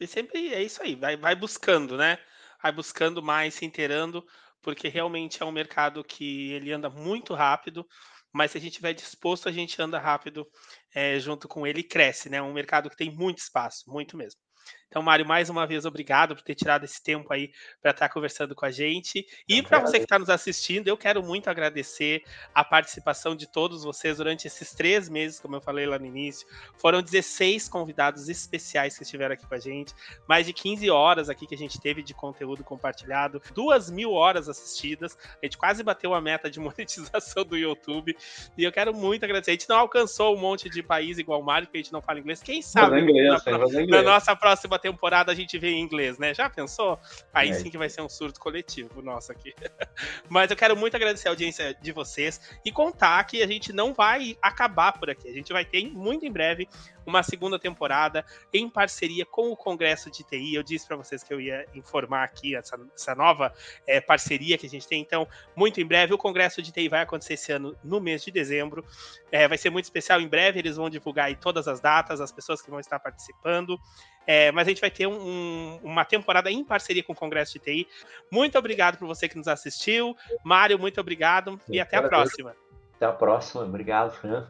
E 0.00 0.06
sempre 0.06 0.52
é 0.52 0.60
isso 0.60 0.82
aí, 0.82 0.96
vai, 0.96 1.16
vai 1.16 1.36
buscando, 1.36 1.96
né? 1.96 2.18
Vai 2.60 2.72
buscando 2.72 3.22
mais, 3.22 3.54
se 3.54 3.64
inteirando, 3.64 4.26
porque 4.60 4.88
realmente 4.88 5.42
é 5.42 5.46
um 5.46 5.52
mercado 5.52 6.02
que 6.02 6.50
ele 6.52 6.72
anda 6.72 6.90
muito 6.90 7.34
rápido 7.34 7.86
mas 8.32 8.50
se 8.52 8.58
a 8.58 8.60
gente 8.60 8.72
estiver 8.72 8.94
disposto, 8.94 9.48
a 9.48 9.52
gente 9.52 9.80
anda 9.80 9.98
rápido 9.98 10.46
é, 10.94 11.18
junto 11.20 11.48
com 11.48 11.66
ele 11.66 11.80
e 11.80 11.84
cresce, 11.88 12.28
né? 12.30 12.42
Um 12.42 12.52
mercado 12.52 12.90
que 12.90 12.96
tem 12.96 13.10
muito 13.14 13.38
espaço, 13.38 13.84
muito 13.88 14.16
mesmo. 14.16 14.40
Então, 14.92 15.00
Mário, 15.00 15.26
mais 15.26 15.48
uma 15.48 15.66
vez, 15.66 15.86
obrigado 15.86 16.34
por 16.36 16.42
ter 16.42 16.54
tirado 16.54 16.84
esse 16.84 17.02
tempo 17.02 17.32
aí 17.32 17.50
para 17.80 17.92
estar 17.92 18.08
tá 18.08 18.12
conversando 18.12 18.54
com 18.54 18.66
a 18.66 18.70
gente. 18.70 19.26
E 19.48 19.62
para 19.62 19.78
você 19.78 19.96
que 19.96 20.04
está 20.04 20.18
nos 20.18 20.28
assistindo, 20.28 20.86
eu 20.86 20.98
quero 20.98 21.22
muito 21.22 21.48
agradecer 21.48 22.22
a 22.54 22.62
participação 22.62 23.34
de 23.34 23.50
todos 23.50 23.84
vocês 23.84 24.18
durante 24.18 24.46
esses 24.46 24.74
três 24.74 25.08
meses, 25.08 25.40
como 25.40 25.56
eu 25.56 25.62
falei 25.62 25.86
lá 25.86 25.98
no 25.98 26.04
início. 26.04 26.46
Foram 26.76 27.00
16 27.00 27.70
convidados 27.70 28.28
especiais 28.28 28.94
que 28.94 29.02
estiveram 29.02 29.32
aqui 29.32 29.46
com 29.46 29.54
a 29.54 29.58
gente, 29.58 29.94
mais 30.28 30.44
de 30.44 30.52
15 30.52 30.90
horas 30.90 31.30
aqui 31.30 31.46
que 31.46 31.54
a 31.54 31.58
gente 31.58 31.80
teve 31.80 32.02
de 32.02 32.12
conteúdo 32.12 32.62
compartilhado, 32.62 33.40
duas 33.54 33.90
mil 33.90 34.12
horas 34.12 34.46
assistidas. 34.46 35.16
A 35.42 35.46
gente 35.46 35.56
quase 35.56 35.82
bateu 35.82 36.12
a 36.12 36.20
meta 36.20 36.50
de 36.50 36.60
monetização 36.60 37.46
do 37.46 37.56
YouTube. 37.56 38.14
E 38.58 38.62
eu 38.62 38.70
quero 38.70 38.92
muito 38.92 39.24
agradecer. 39.24 39.52
A 39.52 39.54
gente 39.54 39.70
não 39.70 39.78
alcançou 39.78 40.36
um 40.36 40.38
monte 40.38 40.68
de 40.68 40.82
país 40.82 41.16
igual 41.16 41.40
o 41.40 41.42
Mário, 41.42 41.66
porque 41.66 41.78
a 41.78 41.82
gente 41.82 41.94
não 41.94 42.02
fala 42.02 42.20
inglês. 42.20 42.42
Quem 42.42 42.60
sabe 42.60 43.00
inglês, 43.00 43.42
na, 43.46 43.56
na, 43.56 43.86
na 43.86 44.02
nossa 44.02 44.36
próxima 44.36 44.81
temporada 44.82 45.30
a 45.32 45.34
gente 45.34 45.56
vê 45.58 45.70
em 45.70 45.80
inglês, 45.80 46.18
né? 46.18 46.34
Já 46.34 46.50
pensou? 46.50 46.98
Aí 47.32 47.50
é. 47.50 47.54
sim 47.54 47.70
que 47.70 47.78
vai 47.78 47.88
ser 47.88 48.02
um 48.02 48.08
surto 48.08 48.40
coletivo 48.40 49.00
nosso 49.00 49.30
aqui. 49.32 49.54
Mas 50.28 50.50
eu 50.50 50.56
quero 50.56 50.76
muito 50.76 50.94
agradecer 50.96 51.28
a 51.28 51.30
audiência 51.30 51.74
de 51.74 51.92
vocês 51.92 52.40
e 52.64 52.72
contar 52.72 53.24
que 53.24 53.42
a 53.42 53.46
gente 53.46 53.72
não 53.72 53.94
vai 53.94 54.36
acabar 54.42 54.92
por 54.92 55.08
aqui. 55.08 55.28
A 55.28 55.32
gente 55.32 55.52
vai 55.52 55.64
ter 55.64 55.86
muito 55.90 56.26
em 56.26 56.32
breve 56.32 56.68
uma 57.06 57.22
segunda 57.22 57.58
temporada 57.58 58.24
em 58.52 58.68
parceria 58.68 59.24
com 59.24 59.50
o 59.50 59.56
Congresso 59.56 60.10
de 60.10 60.22
TI. 60.24 60.54
Eu 60.54 60.62
disse 60.62 60.86
para 60.86 60.96
vocês 60.96 61.22
que 61.22 61.32
eu 61.32 61.40
ia 61.40 61.66
informar 61.74 62.24
aqui 62.24 62.54
essa, 62.54 62.78
essa 62.94 63.14
nova 63.14 63.52
é, 63.86 64.00
parceria 64.00 64.58
que 64.58 64.66
a 64.66 64.70
gente 64.70 64.86
tem. 64.86 65.00
Então, 65.00 65.26
muito 65.54 65.80
em 65.80 65.86
breve, 65.86 66.14
o 66.14 66.18
Congresso 66.18 66.62
de 66.62 66.72
TI 66.72 66.88
vai 66.88 67.02
acontecer 67.02 67.34
esse 67.34 67.52
ano 67.52 67.76
no 67.82 68.00
mês 68.00 68.22
de 68.22 68.30
dezembro. 68.30 68.84
É, 69.30 69.46
vai 69.46 69.58
ser 69.58 69.70
muito 69.70 69.84
especial. 69.84 70.20
Em 70.20 70.28
breve, 70.28 70.58
eles 70.58 70.76
vão 70.76 70.90
divulgar 70.90 71.34
todas 71.36 71.68
as 71.68 71.80
datas, 71.80 72.20
as 72.20 72.32
pessoas 72.32 72.60
que 72.60 72.70
vão 72.70 72.80
estar 72.80 72.98
participando. 72.98 73.78
É, 74.26 74.52
mas 74.52 74.66
a 74.66 74.70
gente 74.70 74.80
vai 74.80 74.90
ter 74.90 75.06
um, 75.06 75.80
uma 75.82 76.04
temporada 76.04 76.50
em 76.50 76.64
parceria 76.64 77.02
com 77.02 77.12
o 77.12 77.16
Congresso 77.16 77.54
de 77.54 77.58
TI. 77.58 77.88
Muito 78.30 78.56
obrigado 78.58 78.98
por 78.98 79.06
você 79.06 79.28
que 79.28 79.36
nos 79.36 79.48
assistiu. 79.48 80.16
Mário, 80.44 80.78
muito 80.78 81.00
obrigado 81.00 81.60
e 81.68 81.80
até 81.80 81.96
a 81.96 82.02
próxima. 82.02 82.54
Até 82.96 83.06
a 83.06 83.12
próxima. 83.12 83.64
Obrigado, 83.64 84.12
Fran. 84.12 84.48